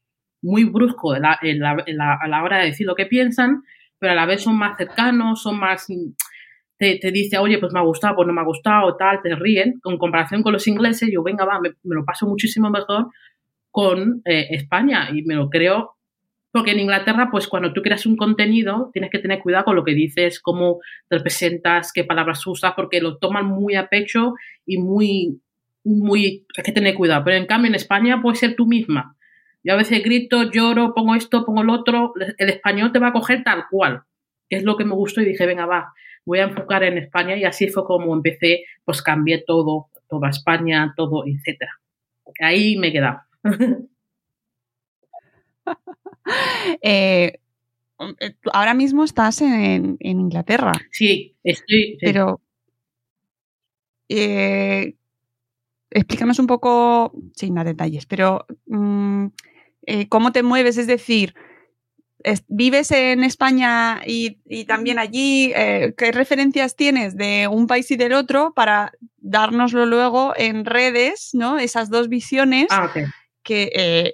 muy 0.41 0.63
bruscos 0.63 1.18
a 1.18 1.39
la 2.27 2.44
hora 2.44 2.60
de 2.60 2.65
decir 2.68 2.88
lo 2.88 2.96
que 2.96 3.06
piensan, 3.06 3.63
pero 4.00 4.13
a 4.13 4.15
la 4.15 4.25
vez 4.25 4.41
son 4.41 4.58
más 4.58 4.77
cercanos, 4.77 5.44
son 5.44 5.60
más... 5.60 5.88
Te, 6.79 6.98
te, 6.98 7.12
dice, 7.12 7.38
oye, 7.38 7.59
pues 7.59 7.71
me 7.71 7.79
ha 7.79 7.83
gustado, 7.83 8.15
pues 8.15 8.27
no 8.27 8.33
me 8.33 8.41
ha 8.41 8.45
gustado, 8.45 8.95
tal, 8.95 9.21
te 9.21 9.36
ríen. 9.36 9.79
Con 9.81 10.00
comparación 10.00 10.41
con 10.41 10.53
los 10.53 10.67
ingleses, 10.67 11.09
yo, 11.12 11.21
venga, 11.21 11.45
va, 11.45 11.59
me, 11.59 11.71
lo 11.83 12.05
paso 12.05 12.25
muchísimo 12.25 12.71
mejor 12.71 13.09
con 13.69 14.21
eh, 14.25 14.48
España 14.50 15.09
y 15.13 15.21
me 15.24 15.36
lo 15.36 15.50
creo 15.50 16.00
porque 16.51 16.71
en 16.71 16.79
Inglaterra, 16.79 17.29
pues 17.31 17.48
cuando 17.48 17.74
tú 17.74 17.81
creas 17.81 18.05
un 18.05 18.15
contenido, 18.15 18.89
tienes 18.91 19.12
que 19.12 19.19
tener 19.19 19.39
cuidado 19.39 19.65
con 19.65 19.75
lo 19.75 19.83
que 19.83 19.93
dices, 19.93 20.39
cómo 20.39 20.79
te 21.07 21.19
presentas, 21.19 21.91
qué 21.93 22.03
palabras 22.03 22.45
usas, 22.48 22.74
porque 22.75 23.01
lo 23.01 23.17
toman 23.17 23.45
muy 23.45 23.75
a 23.75 23.88
pecho 23.88 24.33
y 24.65 24.79
muy, 24.79 25.41
muy, 25.83 26.48
hay 26.57 26.63
que 26.63 26.71
tener 26.71 26.95
cuidado. 26.95 27.24
Pero 27.24 27.38
en 27.38 27.45
cambio 27.45 27.69
en 27.69 27.75
España 27.75 28.19
puedes 28.21 28.39
ser 28.39 28.55
tú 28.55 28.65
misma. 28.65 29.15
Yo 29.63 29.74
a 29.74 29.77
veces 29.77 30.03
grito, 30.03 30.50
lloro, 30.50 30.93
pongo 30.95 31.13
esto, 31.13 31.45
pongo 31.45 31.63
lo 31.63 31.74
otro. 31.74 32.13
El 32.38 32.50
español 32.50 32.91
te 32.91 33.00
va 33.00 33.09
a 33.09 33.13
coger 33.13 33.43
tal 33.43 33.65
cual, 33.69 34.01
que 34.50 34.57
es 34.57 34.63
lo 34.63 34.75
que 34.75 34.86
me 34.86 34.95
gustó 34.95 35.21
y 35.21 35.25
dije, 35.25 35.45
venga, 35.45 35.67
va, 35.67 35.93
voy 36.25 36.39
a 36.39 36.43
enfocar 36.43 36.83
en 36.83 36.97
España 36.97 37.35
y 37.38 37.43
así 37.43 37.67
fue 37.69 37.85
como 37.85 38.13
empecé, 38.13 38.63
pues 38.85 39.01
cambié 39.01 39.43
todo, 39.45 39.88
toda 40.07 40.29
España, 40.29 40.93
todo, 40.95 41.23
etcétera. 41.25 41.71
Ahí 42.39 42.77
me 42.77 42.88
he 42.88 42.91
quedado. 42.91 43.19
Eh, 46.81 47.39
eh, 48.19 48.35
ahora 48.53 48.73
mismo 48.73 49.03
estás 49.03 49.41
en, 49.41 49.97
Inglaterra. 49.99 50.73
Sí, 50.91 51.35
estoy. 51.43 51.97
Pero. 51.99 52.41
Eh, 54.07 54.95
explícanos 55.91 56.39
un 56.39 56.47
poco, 56.47 57.11
sin 57.35 57.55
dar 57.55 57.65
detalles, 57.65 58.05
pero 58.05 58.45
mm, 58.67 59.27
cómo 60.07 60.31
te 60.31 60.43
mueves, 60.43 60.77
es 60.77 60.88
decir, 60.88 61.35
¿vives 62.47 62.91
en 62.91 63.23
España 63.23 64.01
y, 64.05 64.38
también 64.65 64.99
allí? 64.99 65.53
¿Qué 65.53 66.11
referencias 66.11 66.75
tienes 66.75 67.15
de 67.15 67.47
un 67.47 67.67
país 67.67 67.89
y 67.91 67.95
del 67.95 68.13
otro 68.13 68.53
para 68.53 68.91
dárnoslo 69.17 69.85
luego 69.85 70.33
en 70.35 70.65
redes, 70.65 71.31
¿no? 71.33 71.59
Esas 71.59 71.89
dos 71.89 72.09
visiones 72.09 72.67
ah, 72.69 72.91
que, 73.43 74.13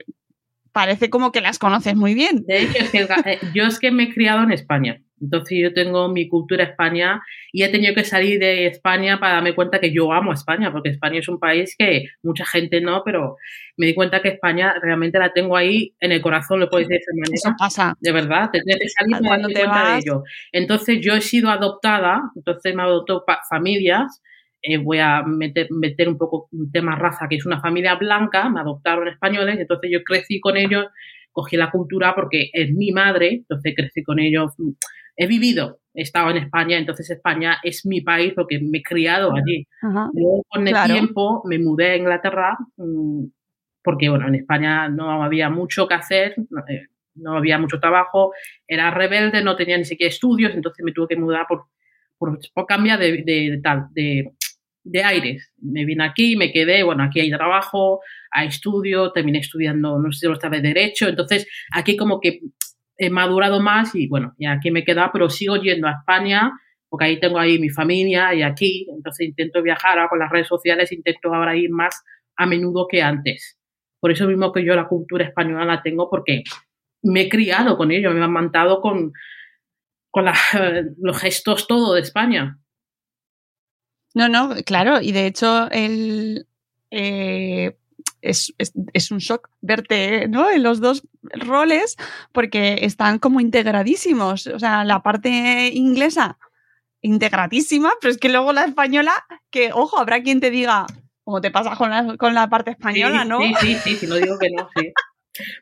parece 0.75 1.09
como 1.09 1.31
que 1.31 1.39
las 1.39 1.57
conoces 1.57 1.95
muy 1.95 2.13
bien. 2.13 2.43
De 2.45 2.63
hecho, 2.63 2.79
es 2.79 2.89
que 2.89 3.07
eh, 3.25 3.39
yo 3.53 3.63
es 3.63 3.79
que 3.79 3.91
me 3.91 4.03
he 4.03 4.13
criado 4.13 4.43
en 4.43 4.51
España. 4.51 5.01
Entonces 5.25 5.57
yo 5.61 5.73
tengo 5.73 6.07
mi 6.07 6.27
cultura 6.27 6.63
España 6.63 7.21
y 7.51 7.63
he 7.63 7.69
tenido 7.69 7.93
que 7.93 8.03
salir 8.03 8.39
de 8.39 8.67
España 8.67 9.19
para 9.19 9.33
darme 9.33 9.55
cuenta 9.55 9.79
que 9.79 9.93
yo 9.93 10.11
amo 10.13 10.31
a 10.31 10.35
España, 10.35 10.71
porque 10.71 10.89
España 10.89 11.19
es 11.19 11.27
un 11.27 11.39
país 11.39 11.75
que 11.77 12.05
mucha 12.23 12.45
gente 12.45 12.79
no, 12.81 13.01
pero 13.03 13.37
me 13.77 13.87
di 13.87 13.93
cuenta 13.93 14.21
que 14.21 14.29
España 14.29 14.73
realmente 14.81 15.19
la 15.19 15.33
tengo 15.33 15.57
ahí 15.57 15.93
en 15.99 16.11
el 16.11 16.21
corazón, 16.21 16.59
lo 16.59 16.69
puedes 16.69 16.87
decir 16.87 17.05
de 17.13 17.21
manera. 17.21 17.35
Eso 17.35 17.53
pasa. 17.57 17.93
De 17.99 18.11
verdad, 18.11 18.49
te 18.51 18.61
tienes 18.61 18.79
que 18.79 18.89
salir 18.89 19.17
para 19.27 19.41
darme 19.41 19.53
cuenta 19.53 19.91
de 19.91 19.99
ello. 19.99 20.23
Entonces 20.51 20.99
yo 21.01 21.13
he 21.13 21.21
sido 21.21 21.49
adoptada, 21.49 22.21
entonces 22.35 22.75
me 22.75 22.83
adoptó 22.83 23.25
familias 23.49 24.21
eh, 24.67 24.77
voy 24.77 24.97
a 24.97 25.21
meter, 25.21 25.67
meter 25.69 26.09
un 26.09 26.17
poco 26.17 26.47
un 26.51 26.71
tema 26.71 26.95
raza, 26.95 27.27
que 27.29 27.35
es 27.35 27.45
una 27.45 27.61
familia 27.61 27.93
blanca, 27.95 28.49
me 28.49 28.61
adoptaron 28.61 29.07
españoles, 29.07 29.59
entonces 29.59 29.91
yo 29.93 30.03
crecí 30.03 30.39
con 30.39 30.57
ellos, 30.57 30.87
cogí 31.31 31.55
la 31.55 31.69
cultura 31.69 32.15
porque 32.15 32.49
es 32.51 32.71
mi 32.71 32.91
madre, 32.91 33.29
entonces 33.33 33.73
crecí 33.75 34.01
con 34.01 34.17
ellos, 34.19 34.53
he 35.15 35.27
vivido, 35.27 35.79
he 35.93 36.01
estado 36.01 36.29
en 36.31 36.37
España, 36.37 36.77
entonces 36.77 37.09
España 37.09 37.57
es 37.63 37.85
mi 37.85 38.01
país 38.01 38.33
porque 38.35 38.59
me 38.59 38.79
he 38.79 38.83
criado 38.83 39.33
allí. 39.33 39.65
Luego 39.81 40.43
con 40.47 40.67
el 40.67 40.75
tiempo 40.85 41.41
me 41.45 41.57
mudé 41.57 41.91
a 41.91 41.97
Inglaterra 41.97 42.57
mm, 42.77 43.25
porque, 43.83 44.09
bueno, 44.09 44.27
en 44.27 44.35
España 44.35 44.89
no 44.89 45.23
había 45.23 45.49
mucho 45.49 45.87
que 45.87 45.93
hacer, 45.93 46.35
eh, 46.67 46.87
no, 47.15 47.37
había 47.37 47.57
mucho 47.57 47.79
trabajo, 47.79 48.33
era 48.67 48.91
rebelde, 48.91 49.43
no 49.43 49.55
tenía 49.55 49.77
ni 49.77 49.85
siquiera 49.85 50.09
estudios, 50.09 50.53
entonces 50.53 50.83
me 50.83 50.91
tuve 50.91 51.09
que 51.09 51.15
mudar 51.15 51.45
por, 51.47 51.65
por, 52.17 52.65
cambiar 52.67 52.99
de, 52.99 53.23
de, 53.23 53.59
tal, 53.63 53.87
de, 53.91 54.33
de 54.83 55.03
aires. 55.03 55.51
Me 55.61 55.85
vine 55.85 56.03
aquí, 56.03 56.35
me 56.35 56.51
quedé, 56.51 56.83
bueno, 56.83 57.03
aquí 57.03 57.19
hay 57.19 57.31
trabajo, 57.31 58.01
hay 58.31 58.47
estudio, 58.47 59.11
terminé 59.11 59.39
estudiando, 59.39 59.99
no 59.99 60.11
sé 60.11 60.21
si 60.21 60.27
lo 60.27 60.33
estaba 60.33 60.57
de 60.57 60.63
Derecho, 60.63 61.07
entonces 61.07 61.47
aquí 61.71 61.95
como 61.95 62.19
que 62.19 62.41
he 62.97 63.09
madurado 63.09 63.61
más 63.61 63.95
y 63.95 64.07
bueno, 64.07 64.33
y 64.37 64.45
aquí 64.45 64.71
me 64.71 64.81
he 64.81 64.85
quedado, 64.85 65.09
pero 65.11 65.29
sigo 65.29 65.57
yendo 65.57 65.87
a 65.87 65.93
España 65.99 66.51
porque 66.89 67.05
ahí 67.05 67.19
tengo 67.19 67.39
ahí 67.39 67.59
mi 67.59 67.69
familia 67.69 68.33
y 68.33 68.41
aquí, 68.41 68.87
entonces 68.89 69.27
intento 69.27 69.61
viajar 69.61 69.97
ahora 69.97 70.09
con 70.09 70.19
las 70.19 70.31
redes 70.31 70.47
sociales, 70.47 70.91
intento 70.91 71.33
ahora 71.33 71.55
ir 71.55 71.69
más 71.69 72.03
a 72.37 72.45
menudo 72.45 72.87
que 72.87 73.01
antes. 73.01 73.57
Por 73.99 74.11
eso 74.11 74.27
mismo 74.27 74.51
que 74.51 74.63
yo 74.63 74.75
la 74.75 74.87
cultura 74.87 75.25
española 75.25 75.65
la 75.65 75.81
tengo 75.81 76.09
porque 76.09 76.43
me 77.03 77.21
he 77.21 77.29
criado 77.29 77.77
con 77.77 77.91
ello, 77.91 78.11
me 78.11 78.19
he 78.19 78.23
amantado 78.23 78.81
con, 78.81 79.11
con 80.09 80.25
los 80.97 81.19
gestos 81.19 81.67
todo 81.67 81.95
de 81.95 82.01
España. 82.01 82.59
No, 84.13 84.29
no, 84.29 84.55
claro, 84.65 85.01
y 85.01 85.11
de 85.11 85.27
hecho 85.27 85.69
el, 85.71 86.47
eh, 86.89 87.75
es, 88.29 89.11
un 89.11 89.19
shock 89.19 89.49
verte 89.61 90.27
¿no? 90.27 90.49
en 90.49 90.63
los 90.63 90.79
dos 90.81 91.07
roles 91.21 91.95
porque 92.31 92.79
están 92.81 93.19
como 93.19 93.39
integradísimos. 93.39 94.47
O 94.47 94.59
sea, 94.59 94.83
la 94.83 95.03
parte 95.03 95.71
inglesa 95.73 96.37
integradísima, 97.01 97.91
pero 98.01 98.11
es 98.11 98.17
que 98.17 98.29
luego 98.29 98.51
la 98.51 98.65
española, 98.65 99.13
que 99.51 99.71
ojo, 99.71 99.99
habrá 99.99 100.23
quien 100.23 100.39
te 100.39 100.49
diga, 100.49 100.87
como 101.23 101.39
te 101.39 101.51
pasa 101.51 101.75
con 101.75 101.91
la, 101.91 102.17
con 102.17 102.33
la 102.33 102.49
parte 102.49 102.71
española, 102.71 103.23
¿no? 103.25 103.39
Sí, 103.41 103.53
sí, 103.59 103.75
sí, 103.75 103.95
sí, 103.95 104.07
no 104.07 104.15
digo 104.15 104.39
que 104.39 104.49
no, 104.49 104.67
sí. 104.75 104.91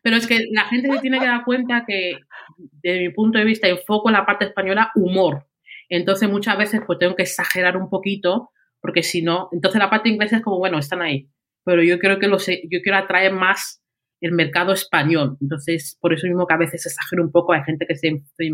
Pero 0.02 0.18
es 0.18 0.28
que 0.28 0.40
la 0.52 0.66
gente 0.66 0.90
se 0.92 1.00
tiene 1.00 1.20
que 1.20 1.26
dar 1.26 1.44
cuenta 1.44 1.84
que, 1.86 2.20
desde 2.58 3.00
mi 3.00 3.10
punto 3.10 3.40
de 3.40 3.46
vista, 3.46 3.68
enfoco 3.68 4.10
en 4.10 4.14
la 4.14 4.26
parte 4.26 4.46
española 4.46 4.92
humor. 4.96 5.48
Entonces 5.90 6.30
muchas 6.30 6.58
veces 6.58 6.82
pues 6.86 7.00
tengo 7.00 7.16
que 7.16 7.24
exagerar 7.24 7.76
un 7.76 7.90
poquito 7.90 8.52
porque 8.84 9.02
si 9.02 9.22
no, 9.22 9.48
entonces 9.54 9.80
la 9.80 9.90
parte 9.90 10.10
inglesa 10.10 10.38
es 10.38 10.42
como, 10.42 10.58
bueno, 10.58 10.78
están 10.78 11.02
ahí, 11.02 11.30
pero 11.64 11.84
yo 11.84 12.00
creo 12.00 12.20
que 12.20 12.28
los, 12.28 12.48
yo 12.48 12.82
quiero 12.82 12.98
atraer 12.98 13.34
más 13.34 13.82
el 14.22 14.32
mercado 14.32 14.74
español. 14.74 15.38
Entonces, 15.42 15.98
por 16.00 16.14
eso 16.14 16.28
mismo 16.28 16.48
que 16.48 16.54
a 16.54 16.58
veces 16.58 16.86
exagero 16.86 17.24
un 17.24 17.32
poco, 17.32 17.54
hay 17.54 17.64
gente 17.64 17.86
que 17.86 17.96
se, 17.96 18.24
se, 18.38 18.52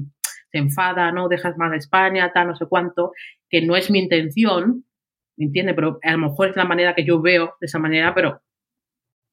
enfada, 0.51 1.11
¿no? 1.11 1.27
Dejas 1.27 1.57
más 1.57 1.71
de 1.71 1.77
España, 1.77 2.31
tal, 2.33 2.47
no 2.47 2.55
sé 2.55 2.65
cuánto, 2.67 3.11
que 3.49 3.61
no 3.61 3.75
es 3.75 3.91
mi 3.91 3.99
intención, 3.99 4.85
¿me? 5.37 5.75
Pero 5.75 5.99
a 6.01 6.11
lo 6.13 6.17
mejor 6.17 6.49
es 6.49 6.55
la 6.55 6.65
manera 6.65 6.95
que 6.95 7.05
yo 7.05 7.21
veo 7.21 7.53
de 7.59 7.65
esa 7.65 7.77
manera, 7.77 8.15
pero 8.15 8.41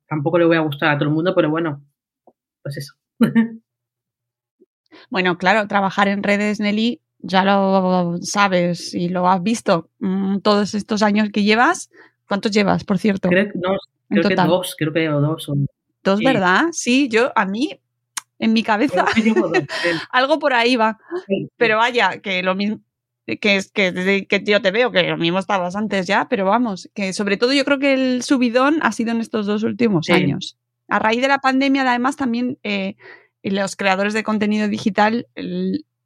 tampoco 0.08 0.38
le 0.38 0.44
voy 0.44 0.56
a 0.56 0.60
gustar 0.60 0.90
a 0.90 0.98
todo 0.98 1.08
el 1.08 1.14
mundo, 1.14 1.34
pero 1.34 1.50
bueno, 1.50 1.84
pues 2.62 2.76
eso. 2.76 2.94
Bueno, 5.10 5.36
claro, 5.36 5.68
trabajar 5.68 6.08
en 6.08 6.22
redes, 6.22 6.58
Nelly, 6.58 7.02
ya 7.18 7.44
lo 7.44 8.18
sabes 8.22 8.94
y 8.94 9.08
lo 9.08 9.28
has 9.28 9.42
visto 9.42 9.90
mm, 9.98 10.38
todos 10.38 10.74
estos 10.74 11.02
años 11.02 11.28
que 11.32 11.42
llevas. 11.42 11.90
¿Cuántos 12.28 12.52
llevas, 12.52 12.84
por 12.84 12.98
cierto? 12.98 13.28
Creo, 13.28 13.52
que 13.52 13.58
dos, 13.58 13.78
creo 14.78 14.92
que 14.92 15.06
dos. 15.06 15.50
Dos, 16.02 16.20
¿verdad? 16.20 16.66
Sí, 16.72 17.08
yo, 17.08 17.32
a 17.34 17.46
mí, 17.46 17.78
en 18.38 18.52
mi 18.52 18.62
cabeza, 18.62 19.06
algo 20.10 20.38
por 20.38 20.52
ahí 20.52 20.76
va. 20.76 20.98
Pero 21.56 21.78
vaya, 21.78 22.20
que 22.20 22.42
lo 22.42 22.54
mismo, 22.54 22.80
que 23.40 23.56
es 23.56 23.70
que 23.72 24.26
que 24.28 24.44
yo 24.44 24.62
te 24.62 24.70
veo, 24.70 24.92
que 24.92 25.02
lo 25.02 25.16
mismo 25.16 25.38
estabas 25.38 25.74
antes 25.74 26.06
ya, 26.06 26.28
pero 26.28 26.44
vamos, 26.44 26.88
que 26.94 27.12
sobre 27.12 27.36
todo 27.36 27.52
yo 27.52 27.64
creo 27.64 27.78
que 27.78 27.94
el 27.94 28.22
subidón 28.22 28.78
ha 28.82 28.92
sido 28.92 29.10
en 29.10 29.20
estos 29.20 29.46
dos 29.46 29.62
últimos 29.62 30.08
años. 30.10 30.56
A 30.88 31.00
raíz 31.00 31.20
de 31.20 31.28
la 31.28 31.38
pandemia, 31.38 31.88
además, 31.88 32.16
también 32.16 32.58
eh, 32.62 32.94
los 33.42 33.74
creadores 33.74 34.14
de 34.14 34.22
contenido 34.22 34.68
digital 34.68 35.26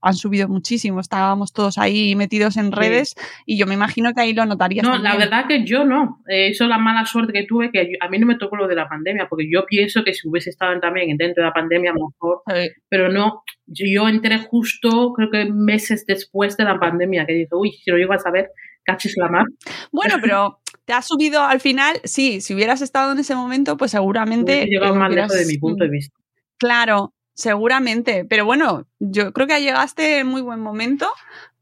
han 0.00 0.14
subido 0.14 0.48
muchísimo. 0.48 1.00
Estábamos 1.00 1.52
todos 1.52 1.78
ahí 1.78 2.14
metidos 2.16 2.56
en 2.56 2.72
redes 2.72 3.14
y 3.46 3.58
yo 3.58 3.66
me 3.66 3.74
imagino 3.74 4.12
que 4.14 4.22
ahí 4.22 4.32
lo 4.32 4.44
notarías. 4.46 4.86
No, 4.86 4.98
la 4.98 5.16
verdad 5.16 5.46
que 5.46 5.64
yo 5.64 5.84
no. 5.84 6.22
Eh, 6.28 6.48
eso 6.48 6.64
es 6.64 6.70
la 6.70 6.78
mala 6.78 7.06
suerte 7.06 7.32
que 7.32 7.44
tuve, 7.44 7.70
que 7.70 7.92
a 8.00 8.08
mí 8.08 8.18
no 8.18 8.26
me 8.26 8.36
tocó 8.36 8.56
lo 8.56 8.68
de 8.68 8.74
la 8.74 8.88
pandemia, 8.88 9.28
porque 9.28 9.48
yo 9.50 9.64
pienso 9.66 10.04
que 10.04 10.14
si 10.14 10.28
hubiese 10.28 10.50
estado 10.50 10.78
también 10.80 11.16
dentro 11.16 11.42
de 11.42 11.48
la 11.48 11.54
pandemia, 11.54 11.90
a 11.90 11.94
lo 11.94 12.08
mejor. 12.08 12.42
Pero 12.88 13.10
no, 13.10 13.42
yo 13.66 14.08
entré 14.08 14.38
justo, 14.38 15.12
creo 15.14 15.30
que 15.30 15.44
meses 15.50 16.04
después 16.06 16.56
de 16.56 16.64
la 16.64 16.78
pandemia, 16.78 17.26
que 17.26 17.32
dije, 17.32 17.48
uy, 17.52 17.72
si 17.72 17.90
lo 17.90 17.96
llego 17.96 18.12
a 18.12 18.18
saber, 18.18 18.50
cachis 18.84 19.16
la 19.16 19.28
mar. 19.28 19.44
Bueno, 19.92 20.16
pero. 20.20 20.58
te 20.84 20.94
ha 20.94 21.02
subido 21.02 21.42
al 21.42 21.60
final, 21.60 22.00
sí, 22.02 22.40
si 22.40 22.52
hubieras 22.52 22.80
estado 22.80 23.12
en 23.12 23.18
ese 23.20 23.36
momento, 23.36 23.76
pues 23.76 23.92
seguramente. 23.92 24.66
Llegado 24.66 24.94
más 24.96 25.12
lejos 25.12 25.38
de 25.38 25.46
mi 25.46 25.56
punto 25.56 25.84
de 25.84 25.90
vista. 25.90 26.16
Claro, 26.58 27.14
Seguramente, 27.40 28.26
pero 28.26 28.44
bueno, 28.44 28.86
yo 28.98 29.32
creo 29.32 29.46
que 29.46 29.62
llegaste 29.62 30.18
en 30.18 30.26
muy 30.26 30.42
buen 30.42 30.60
momento 30.60 31.08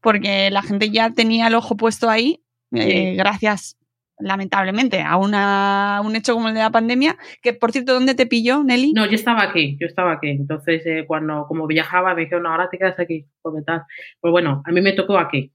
porque 0.01 0.49
la 0.51 0.61
gente 0.61 0.89
ya 0.89 1.11
tenía 1.11 1.47
el 1.47 1.55
ojo 1.55 1.77
puesto 1.77 2.09
ahí, 2.09 2.43
eh, 2.73 3.15
gracias, 3.15 3.77
lamentablemente, 4.17 5.01
a 5.01 5.15
una, 5.15 6.01
un 6.03 6.17
hecho 6.17 6.33
como 6.33 6.49
el 6.49 6.53
de 6.53 6.59
la 6.59 6.69
pandemia. 6.69 7.15
Que, 7.41 7.53
por 7.53 7.71
cierto, 7.71 7.93
¿dónde 7.93 8.13
te 8.13 8.25
pilló, 8.25 8.61
Nelly? 8.61 8.91
No, 8.91 9.05
yo 9.05 9.15
estaba 9.15 9.41
aquí, 9.41 9.77
yo 9.79 9.87
estaba 9.87 10.11
aquí. 10.11 10.27
Entonces, 10.27 10.85
eh, 10.85 11.05
cuando 11.07 11.45
como 11.47 11.65
viajaba, 11.65 12.13
me 12.13 12.23
dijeron, 12.23 12.43
no, 12.43 12.49
ahora 12.51 12.69
te 12.69 12.77
quedas 12.77 12.99
aquí, 12.99 13.25
tal. 13.65 13.83
Pues 14.19 14.31
bueno, 14.31 14.61
a 14.65 14.71
mí 14.71 14.81
me 14.81 14.91
tocó 14.91 15.17
aquí. 15.17 15.53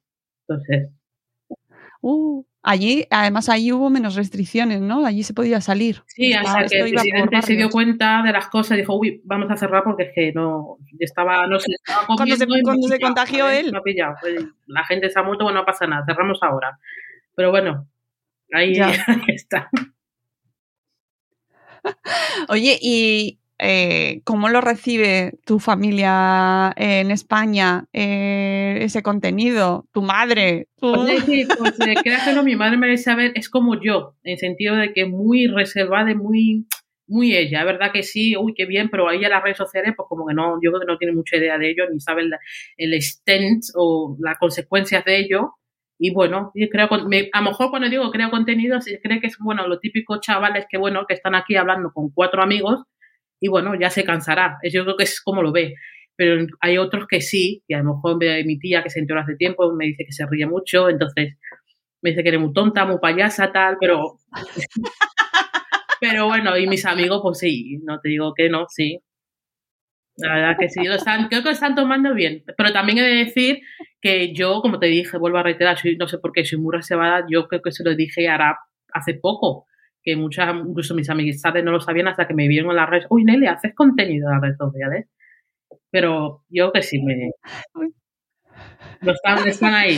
Entonces, 0.48 0.88
Uh, 2.06 2.44
allí, 2.64 3.06
además, 3.10 3.48
allí 3.48 3.70
hubo 3.70 3.90
menos 3.90 4.16
restricciones, 4.16 4.80
¿no? 4.80 5.06
Allí 5.06 5.22
se 5.22 5.34
podía 5.34 5.60
salir. 5.60 6.02
Sí, 6.06 6.32
hasta 6.32 6.64
que 6.64 6.80
el 6.80 6.90
presidente 6.92 7.42
se 7.42 7.54
dio 7.54 7.70
cuenta 7.70 8.22
de 8.22 8.32
las 8.32 8.48
cosas 8.48 8.76
y 8.76 8.80
dijo, 8.80 8.96
uy, 8.98 9.20
vamos 9.24 9.50
a 9.50 9.56
cerrar 9.56 9.84
porque 9.84 10.04
es 10.04 10.12
que 10.14 10.32
no, 10.32 10.78
estaba, 10.98 11.46
no 11.46 11.60
sé, 11.60 11.72
estaba 11.72 12.06
Cuando 12.06 12.36
se, 12.36 12.46
cuando 12.46 12.88
se 12.88 12.98
contagió 12.98 13.48
él. 13.48 13.72
Pues, 13.82 13.96
la 14.66 14.84
gente 14.84 15.10
se 15.10 15.20
ha 15.20 15.22
muerto, 15.22 15.44
bueno, 15.44 15.60
no 15.60 15.66
pasa 15.66 15.86
nada, 15.86 16.04
cerramos 16.06 16.42
ahora. 16.42 16.78
Pero 17.36 17.50
bueno, 17.50 17.86
ahí, 18.52 18.74
ahí 19.06 19.22
está. 19.28 19.68
Oye, 22.48 22.78
y 22.80 23.38
eh, 23.66 24.20
¿cómo 24.24 24.50
lo 24.50 24.60
recibe 24.60 25.38
tu 25.46 25.58
familia 25.58 26.74
en 26.76 27.10
España 27.10 27.86
eh, 27.94 28.78
ese 28.82 29.02
contenido? 29.02 29.86
¿Tu 29.90 30.02
madre? 30.02 30.68
Pues, 30.78 31.24
sí, 31.24 31.46
pues 31.58 31.80
eh, 31.80 31.94
que 32.04 32.34
no, 32.34 32.42
mi 32.42 32.56
madre 32.56 32.76
me 32.76 32.98
saber, 32.98 33.32
es 33.34 33.48
como 33.48 33.80
yo, 33.80 34.16
en 34.22 34.36
sentido 34.36 34.76
de 34.76 34.92
que 34.92 35.06
muy 35.06 35.46
reservada 35.46 36.10
y 36.10 36.14
muy, 36.14 36.66
muy 37.06 37.34
ella, 37.34 37.64
verdad 37.64 37.90
que 37.90 38.02
sí, 38.02 38.36
uy, 38.36 38.52
qué 38.54 38.66
bien, 38.66 38.90
pero 38.90 39.08
ahí 39.08 39.24
en 39.24 39.30
las 39.30 39.42
redes 39.42 39.56
sociales, 39.56 39.94
pues 39.96 40.06
como 40.10 40.26
que 40.26 40.34
no, 40.34 40.58
yo 40.62 40.70
creo 40.70 40.80
que 40.80 40.92
no 40.92 40.98
tiene 40.98 41.14
mucha 41.14 41.38
idea 41.38 41.56
de 41.56 41.70
ello, 41.70 41.84
ni 41.90 42.00
sabe 42.00 42.22
el, 42.22 42.32
el 42.76 42.92
extent 42.92 43.62
o 43.74 44.14
las 44.20 44.38
consecuencias 44.38 45.06
de 45.06 45.20
ello. 45.20 45.54
Y 45.98 46.12
bueno, 46.12 46.50
yo 46.54 46.68
creo, 46.68 46.88
a 46.90 46.98
lo 46.98 47.50
mejor 47.50 47.70
cuando 47.70 47.88
digo 47.88 48.10
creo 48.10 48.28
contenido, 48.28 48.78
cree 49.02 49.20
que 49.20 49.28
es, 49.28 49.38
bueno, 49.38 49.66
los 49.68 49.80
típicos 49.80 50.20
chavales 50.20 50.66
que, 50.68 50.76
bueno, 50.76 51.06
que 51.06 51.14
están 51.14 51.34
aquí 51.34 51.56
hablando 51.56 51.92
con 51.94 52.10
cuatro 52.10 52.42
amigos 52.42 52.84
y 53.40 53.48
bueno, 53.48 53.74
ya 53.78 53.90
se 53.90 54.04
cansará. 54.04 54.58
Yo 54.72 54.84
creo 54.84 54.96
que 54.96 55.04
es 55.04 55.20
como 55.20 55.42
lo 55.42 55.52
ve. 55.52 55.74
Pero 56.16 56.46
hay 56.60 56.78
otros 56.78 57.06
que 57.08 57.20
sí, 57.20 57.64
y 57.66 57.74
a 57.74 57.78
lo 57.78 57.94
mejor 57.94 58.18
mi 58.18 58.58
tía 58.58 58.82
que 58.82 58.90
se 58.90 59.00
enteró 59.00 59.20
hace 59.20 59.34
tiempo 59.36 59.72
me 59.72 59.86
dice 59.86 60.04
que 60.06 60.12
se 60.12 60.24
ríe 60.26 60.46
mucho, 60.46 60.88
entonces 60.88 61.34
me 62.02 62.10
dice 62.10 62.22
que 62.22 62.28
eres 62.28 62.40
muy 62.40 62.52
tonta, 62.52 62.84
muy 62.84 62.98
payasa, 63.00 63.50
tal, 63.50 63.76
pero... 63.80 64.18
pero 66.00 66.26
bueno, 66.26 66.56
y 66.56 66.66
mis 66.66 66.84
amigos, 66.86 67.20
pues 67.22 67.38
sí, 67.38 67.78
no 67.82 67.98
te 68.00 68.10
digo 68.10 68.32
que 68.34 68.48
no, 68.48 68.66
sí. 68.68 69.00
La 70.16 70.34
verdad 70.34 70.56
que 70.60 70.68
sí, 70.68 70.84
lo 70.84 70.94
están, 70.94 71.28
creo 71.28 71.40
que 71.40 71.48
lo 71.48 71.52
están 71.54 71.74
tomando 71.74 72.14
bien. 72.14 72.44
Pero 72.56 72.72
también 72.72 72.98
he 72.98 73.02
de 73.02 73.24
decir 73.24 73.62
que 74.00 74.32
yo, 74.32 74.60
como 74.60 74.78
te 74.78 74.86
dije, 74.86 75.18
vuelvo 75.18 75.38
a 75.38 75.42
reiterar, 75.42 75.78
soy, 75.78 75.96
no 75.96 76.06
sé 76.06 76.18
por 76.18 76.30
qué, 76.32 76.44
soy 76.44 76.60
muy 76.60 76.76
reservada, 76.76 77.24
yo 77.28 77.48
creo 77.48 77.62
que 77.62 77.72
se 77.72 77.82
lo 77.82 77.96
dije 77.96 78.28
ahora 78.28 78.56
hace 78.92 79.14
poco 79.14 79.66
que 80.04 80.16
muchas, 80.16 80.54
incluso 80.54 80.94
mis 80.94 81.08
amistades 81.08 81.64
no 81.64 81.72
lo 81.72 81.80
sabían 81.80 82.08
hasta 82.08 82.28
que 82.28 82.34
me 82.34 82.46
vieron 82.46 82.70
en 82.70 82.76
las 82.76 82.90
redes. 82.90 83.06
Uy, 83.08 83.24
Nelly, 83.24 83.46
haces 83.46 83.74
contenido 83.74 84.28
en 84.28 84.34
las 84.34 84.42
redes 84.42 84.58
sociales. 84.58 85.06
Pero 85.90 86.44
yo 86.48 86.72
que 86.72 86.82
sí 86.82 87.02
me. 87.02 87.30
No 89.00 89.12
están, 89.12 89.46
están 89.48 89.74
ahí. 89.74 89.96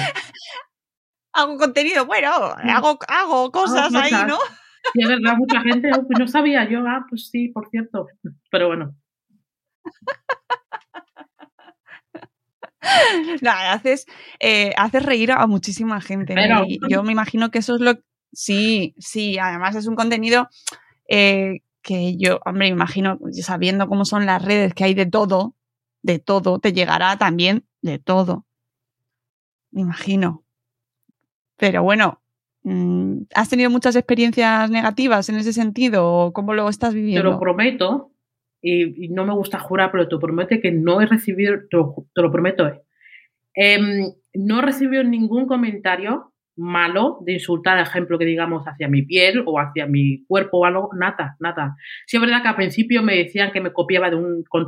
Hago 1.32 1.56
contenido, 1.58 2.06
bueno, 2.06 2.30
hago, 2.30 2.98
hago 3.08 3.50
cosas 3.50 3.94
ahí, 3.94 4.12
¿no? 4.26 4.38
Sí, 4.92 5.02
es 5.02 5.08
verdad, 5.08 5.36
mucha 5.36 5.60
gente, 5.60 5.90
oh, 5.92 6.06
pues 6.06 6.18
no 6.18 6.28
sabía 6.28 6.68
yo, 6.68 6.80
ah, 6.86 7.04
pues 7.08 7.28
sí, 7.28 7.48
por 7.48 7.68
cierto. 7.68 8.06
Pero 8.50 8.68
bueno. 8.68 8.94
No, 13.42 13.50
haces, 13.50 14.06
eh, 14.38 14.72
haces 14.76 15.02
reír 15.02 15.32
a 15.32 15.44
muchísima 15.48 16.00
gente. 16.00 16.34
Pero, 16.34 16.64
yo 16.88 17.02
me 17.02 17.10
imagino 17.10 17.50
que 17.50 17.58
eso 17.58 17.74
es 17.74 17.80
lo, 17.80 17.98
Sí, 18.36 18.94
sí, 18.98 19.38
además 19.38 19.74
es 19.76 19.86
un 19.86 19.96
contenido 19.96 20.50
eh, 21.08 21.60
que 21.80 22.18
yo, 22.18 22.38
hombre, 22.44 22.68
imagino, 22.68 23.18
sabiendo 23.32 23.88
cómo 23.88 24.04
son 24.04 24.26
las 24.26 24.44
redes, 24.44 24.74
que 24.74 24.84
hay 24.84 24.92
de 24.92 25.06
todo, 25.06 25.54
de 26.02 26.18
todo, 26.18 26.58
te 26.58 26.74
llegará 26.74 27.16
también 27.16 27.64
de 27.80 27.98
todo. 27.98 28.44
Me 29.70 29.80
imagino. 29.80 30.44
Pero 31.56 31.82
bueno, 31.82 32.20
mm, 32.64 33.22
¿has 33.34 33.48
tenido 33.48 33.70
muchas 33.70 33.96
experiencias 33.96 34.70
negativas 34.70 35.30
en 35.30 35.36
ese 35.36 35.54
sentido? 35.54 36.30
¿Cómo 36.34 36.52
lo 36.52 36.68
estás 36.68 36.92
viviendo? 36.92 37.22
Te 37.22 37.32
lo 37.32 37.40
prometo, 37.40 38.10
y, 38.60 39.08
no 39.08 39.24
me 39.24 39.32
gusta 39.32 39.58
jurar, 39.58 39.90
pero 39.92 40.08
te 40.08 40.18
prometo 40.18 40.56
que 40.60 40.72
no 40.72 41.00
he 41.00 41.06
recibido, 41.06 41.54
te 41.70 42.20
lo, 42.20 42.30
prometo, 42.30 42.66
eh, 42.66 42.82
em, 43.54 44.12
no 44.34 44.58
he 44.58 44.62
recibido 44.62 45.02
ningún 45.04 45.46
comentario 45.46 46.34
malo 46.56 47.18
de 47.20 47.34
insultar, 47.34 47.78
ejemplo, 47.78 48.18
que 48.18 48.24
digamos 48.24 48.64
hacia 48.64 48.88
mi 48.88 49.02
piel 49.02 49.42
o 49.46 49.60
hacia 49.60 49.86
mi 49.86 50.24
cuerpo 50.26 50.58
o 50.58 50.64
algo, 50.64 50.90
nada, 50.98 51.36
nada. 51.38 51.76
Sí 52.06 52.16
es 52.16 52.20
verdad 52.20 52.42
que 52.42 52.48
al 52.48 52.56
principio 52.56 53.02
me 53.02 53.16
decían 53.16 53.52
que 53.52 53.60
me 53.60 53.72
copiaba 53.72 54.10
de 54.10 54.16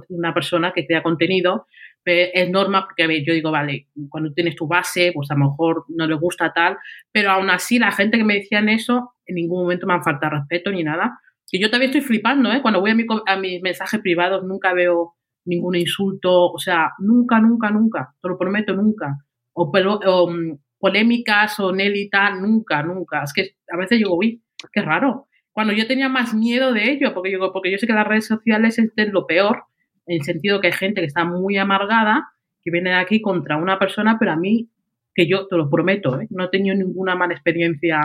una 0.09 0.35
persona 0.35 0.73
que 0.73 0.87
crea 0.87 1.03
contenido, 1.03 1.67
pero 2.03 2.31
es 2.33 2.51
normal 2.51 2.85
porque 2.87 3.25
yo 3.25 3.33
digo, 3.33 3.51
vale, 3.51 3.89
cuando 4.09 4.33
tienes 4.33 4.55
tu 4.55 4.67
base, 4.67 5.13
pues 5.15 5.31
a 5.31 5.35
lo 5.35 5.47
mejor 5.47 5.85
no 5.89 6.07
le 6.07 6.15
gusta 6.15 6.53
tal, 6.53 6.77
pero 7.11 7.31
aún 7.31 7.51
así 7.51 7.79
la 7.79 7.93
gente 7.93 8.19
que 8.19 8.25
me 8.25 8.35
decían 8.35 8.69
eso, 8.69 9.15
en 9.27 9.37
ningún 9.37 9.63
momento 9.63 9.87
me 9.87 9.95
han 9.95 10.05
faltado 10.05 10.37
respeto 10.37 10.71
ni 10.71 10.85
nada. 10.85 11.19
Y 11.51 11.61
yo 11.61 11.69
todavía 11.69 11.87
estoy 11.87 12.03
flipando, 12.03 12.53
¿eh? 12.53 12.61
Cuando 12.61 12.81
voy 12.81 12.91
a, 12.91 12.95
mi, 12.95 13.07
a 13.27 13.37
mis 13.37 13.63
mensajes 13.63 14.01
privados 14.01 14.45
nunca 14.45 14.75
veo 14.75 15.15
ningún 15.47 15.77
insulto, 15.77 16.53
o 16.53 16.59
sea, 16.59 16.93
nunca, 16.99 17.41
nunca, 17.41 17.71
nunca, 17.71 18.15
te 18.21 18.29
lo 18.29 18.39
prometo, 18.39 18.75
nunca. 18.75 19.17
O, 19.55 19.73
o 19.73 20.31
mm, 20.31 20.59
polémicas 20.79 21.59
o 21.61 21.73
Nelita, 21.73 22.31
nunca, 22.31 22.83
nunca. 22.83 23.23
Es 23.23 23.33
que 23.33 23.57
a 23.73 23.77
veces 23.77 23.99
digo, 23.99 24.17
uy, 24.17 24.43
qué 24.73 24.83
raro. 24.83 25.27
Cuando 25.53 25.73
yo 25.73 25.87
tenía 25.87 26.09
más 26.09 26.35
miedo 26.35 26.73
de 26.73 26.91
ello, 26.91 27.13
porque 27.15 27.33
yo, 27.33 27.53
porque 27.53 27.71
yo 27.71 27.79
sé 27.79 27.87
que 27.87 27.93
las 27.93 28.07
redes 28.07 28.27
sociales 28.27 28.79
es 28.79 29.13
lo 29.13 29.27
peor, 29.27 29.65
en 30.07 30.19
el 30.19 30.23
sentido 30.23 30.61
que 30.61 30.69
hay 30.69 30.73
gente 30.73 31.01
que 31.01 31.07
está 31.07 31.25
muy 31.25 31.59
amargada, 31.59 32.29
que 32.63 32.71
viene 32.71 32.91
de 32.91 32.97
aquí 32.97 33.21
contra 33.21 33.57
una 33.57 33.79
persona, 33.79 34.17
pero 34.19 34.33
a 34.33 34.37
mí, 34.37 34.69
que 35.15 35.29
yo 35.29 35.47
te 35.47 35.57
lo 35.57 35.69
prometo, 35.69 36.21
¿eh? 36.21 36.27
no 36.31 36.45
he 36.45 36.49
tenido 36.49 36.77
ninguna 36.77 37.15
mala 37.15 37.35
experiencia 37.35 38.01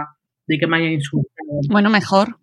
de 0.48 0.58
que 0.58 0.68
me 0.68 0.78
haya 0.78 0.90
insultado. 0.90 1.62
Bueno, 1.70 1.90
mejor. 1.90 2.38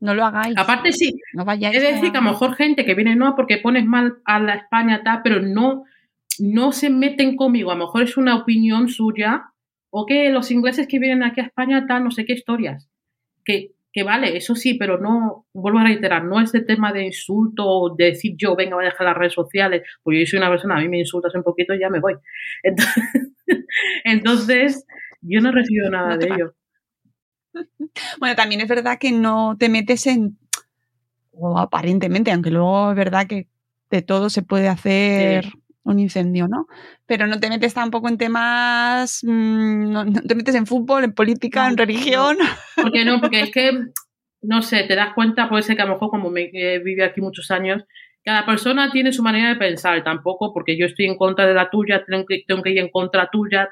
No. 0.00 0.14
lo 0.14 0.24
hagáis. 0.24 0.56
Aparte, 0.56 0.92
sí. 0.92 1.14
No 1.34 1.44
vayáis 1.44 1.76
es 1.76 1.82
decir, 1.82 2.12
que 2.12 2.18
a 2.18 2.20
lo 2.20 2.30
mejor 2.30 2.54
gente 2.54 2.84
que 2.84 2.94
viene, 2.94 3.16
no, 3.16 3.34
porque 3.34 3.58
pones 3.58 3.84
mal 3.86 4.18
a 4.24 4.38
la 4.38 4.54
España, 4.54 5.02
tal, 5.02 5.20
pero 5.24 5.40
no 5.40 5.84
no 6.40 6.72
se 6.72 6.90
meten 6.90 7.36
conmigo, 7.36 7.70
a 7.70 7.74
lo 7.74 7.86
mejor 7.86 8.02
es 8.02 8.16
una 8.16 8.36
opinión 8.36 8.88
suya, 8.88 9.52
o 9.90 10.06
que 10.06 10.30
los 10.30 10.50
ingleses 10.50 10.86
que 10.86 10.98
vienen 10.98 11.22
aquí 11.22 11.40
a 11.40 11.44
España 11.44 11.86
tal, 11.86 12.04
no 12.04 12.10
sé 12.10 12.24
qué 12.24 12.32
historias. 12.34 12.88
Que, 13.44 13.72
que 13.92 14.02
vale, 14.04 14.36
eso 14.36 14.54
sí, 14.54 14.74
pero 14.74 14.98
no, 14.98 15.46
vuelvo 15.52 15.80
a 15.80 15.84
reiterar, 15.84 16.24
no 16.24 16.40
es 16.40 16.52
de 16.52 16.60
tema 16.60 16.92
de 16.92 17.06
insulto, 17.06 17.94
de 17.96 18.06
decir 18.06 18.34
yo, 18.36 18.54
venga, 18.54 18.76
voy 18.76 18.84
a 18.84 18.90
dejar 18.90 19.06
las 19.08 19.16
redes 19.16 19.34
sociales, 19.34 19.82
porque 20.02 20.20
yo 20.20 20.26
soy 20.26 20.38
una 20.38 20.50
persona, 20.50 20.76
a 20.76 20.80
mí 20.80 20.88
me 20.88 21.00
insultas 21.00 21.34
un 21.34 21.42
poquito 21.42 21.74
y 21.74 21.80
ya 21.80 21.90
me 21.90 22.00
voy. 22.00 22.14
Entonces, 24.04 24.86
yo 25.20 25.40
no 25.40 25.50
recibo 25.50 25.90
nada 25.90 26.16
de 26.16 26.26
ello. 26.26 26.54
Bueno, 28.20 28.36
también 28.36 28.60
es 28.60 28.68
verdad 28.68 28.98
que 28.98 29.10
no 29.10 29.56
te 29.58 29.68
metes 29.68 30.06
en, 30.06 30.38
o 31.32 31.58
aparentemente, 31.58 32.30
aunque 32.30 32.50
luego 32.50 32.90
es 32.90 32.96
verdad 32.96 33.26
que 33.26 33.48
de 33.90 34.02
todo 34.02 34.30
se 34.30 34.42
puede 34.42 34.68
hacer 34.68 35.46
un 35.90 36.00
incendio, 36.00 36.48
¿no? 36.48 36.66
Pero 37.06 37.26
no 37.26 37.38
te 37.38 37.48
metes 37.48 37.74
tampoco 37.74 38.08
en 38.08 38.18
temas, 38.18 39.22
mm, 39.24 39.92
no, 39.92 40.04
te 40.12 40.34
metes 40.34 40.54
en 40.54 40.66
fútbol, 40.66 41.04
en 41.04 41.12
política, 41.12 41.68
en 41.68 41.76
religión. 41.76 42.38
¿Por 42.76 42.92
qué 42.92 43.04
no? 43.04 43.20
Porque 43.20 43.42
es 43.42 43.50
que, 43.50 43.70
no 44.42 44.62
sé, 44.62 44.84
te 44.84 44.94
das 44.94 45.14
cuenta, 45.14 45.48
puede 45.48 45.62
ser 45.62 45.76
que 45.76 45.82
a 45.82 45.86
lo 45.86 45.94
mejor 45.94 46.10
como 46.10 46.30
me 46.30 46.50
eh, 46.52 46.78
vive 46.78 47.04
aquí 47.04 47.20
muchos 47.20 47.50
años, 47.50 47.84
cada 48.24 48.44
persona 48.44 48.90
tiene 48.90 49.12
su 49.12 49.22
manera 49.22 49.48
de 49.48 49.56
pensar, 49.56 50.02
tampoco 50.04 50.52
porque 50.52 50.78
yo 50.78 50.86
estoy 50.86 51.06
en 51.06 51.16
contra 51.16 51.46
de 51.46 51.54
la 51.54 51.70
tuya, 51.70 52.04
tengo 52.06 52.24
que, 52.26 52.44
tengo 52.46 52.62
que 52.62 52.70
ir 52.70 52.78
en 52.78 52.90
contra 52.90 53.30
tuya, 53.30 53.68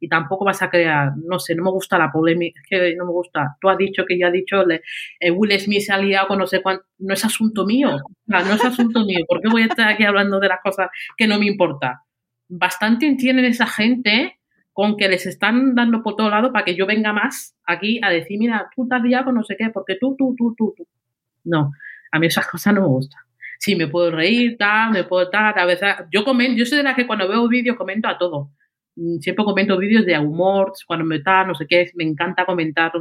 y 0.00 0.08
tampoco 0.08 0.46
vas 0.46 0.62
a 0.62 0.70
crear, 0.70 1.12
no 1.16 1.38
sé, 1.38 1.54
no 1.54 1.62
me 1.62 1.70
gusta 1.70 1.98
la 1.98 2.10
polémica, 2.10 2.60
no 2.96 3.04
me 3.04 3.12
gusta. 3.12 3.56
Tú 3.60 3.68
has 3.68 3.76
dicho 3.76 4.04
que 4.08 4.18
ya 4.18 4.28
ha 4.28 4.30
dicho, 4.30 4.64
eh, 5.20 5.30
Will 5.30 5.60
Smith 5.60 5.82
se 5.82 5.92
ha 5.92 5.98
liado 5.98 6.26
con 6.26 6.38
no 6.38 6.46
sé 6.46 6.62
cuánto, 6.62 6.84
no 6.98 7.12
es 7.12 7.24
asunto 7.24 7.66
mío, 7.66 7.98
no, 8.26 8.38
es 8.38 8.64
asunto 8.64 9.04
mío, 9.04 9.24
¿por 9.28 9.42
qué 9.42 9.48
voy 9.50 9.62
a 9.62 9.66
estar 9.66 9.88
aquí 9.88 10.04
hablando 10.04 10.40
de 10.40 10.48
las 10.48 10.60
cosas 10.62 10.88
que 11.16 11.26
no 11.26 11.38
me 11.38 11.46
importa? 11.46 12.02
Bastante 12.48 13.06
entienden 13.06 13.44
esa 13.44 13.66
gente 13.66 14.38
con 14.72 14.96
que 14.96 15.08
les 15.08 15.26
están 15.26 15.74
dando 15.74 16.02
por 16.02 16.16
todo 16.16 16.30
lado 16.30 16.50
para 16.50 16.64
que 16.64 16.74
yo 16.74 16.86
venga 16.86 17.12
más 17.12 17.54
aquí 17.66 18.00
a 18.02 18.08
decir, 18.08 18.38
mira, 18.38 18.70
tú 18.74 18.84
estás 18.84 19.02
liado 19.02 19.26
con 19.26 19.34
no 19.34 19.44
sé 19.44 19.54
qué, 19.58 19.68
porque 19.68 19.96
tú, 20.00 20.16
tú, 20.16 20.34
tú, 20.36 20.54
tú, 20.56 20.74
tú. 20.74 20.86
No, 21.44 21.72
a 22.10 22.18
mí 22.18 22.26
esas 22.26 22.46
cosas 22.46 22.74
no 22.74 22.80
me 22.80 22.86
gustan. 22.86 23.20
Sí, 23.58 23.76
me 23.76 23.88
puedo 23.88 24.10
reír, 24.10 24.56
tal, 24.56 24.92
me 24.92 25.04
puedo 25.04 25.28
tal, 25.28 25.52
a 25.58 25.66
veces, 25.66 25.94
yo 26.10 26.24
comento, 26.24 26.56
yo 26.56 26.64
soy 26.64 26.78
de 26.78 26.84
las 26.84 26.96
que 26.96 27.06
cuando 27.06 27.28
veo 27.28 27.46
vídeos 27.46 27.76
comento 27.76 28.08
a 28.08 28.16
todo 28.16 28.50
siempre 29.20 29.44
comento 29.44 29.78
vídeos 29.78 30.06
de 30.06 30.18
humor, 30.18 30.72
cuando 30.86 31.04
me 31.04 31.16
está, 31.16 31.44
no 31.44 31.54
sé 31.54 31.66
qué, 31.66 31.90
me 31.94 32.04
encanta 32.04 32.44
comentar 32.44 32.92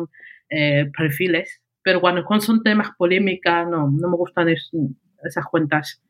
eh, 0.49 0.89
perfiles, 0.97 1.61
pero 1.81 2.01
cuando 2.01 2.23
son 2.39 2.63
temas 2.63 2.89
polémicas, 2.97 3.67
no, 3.67 3.89
no 3.89 4.09
me 4.09 4.17
gustan 4.17 4.49
esas 4.49 5.45
cuentas. 5.49 6.01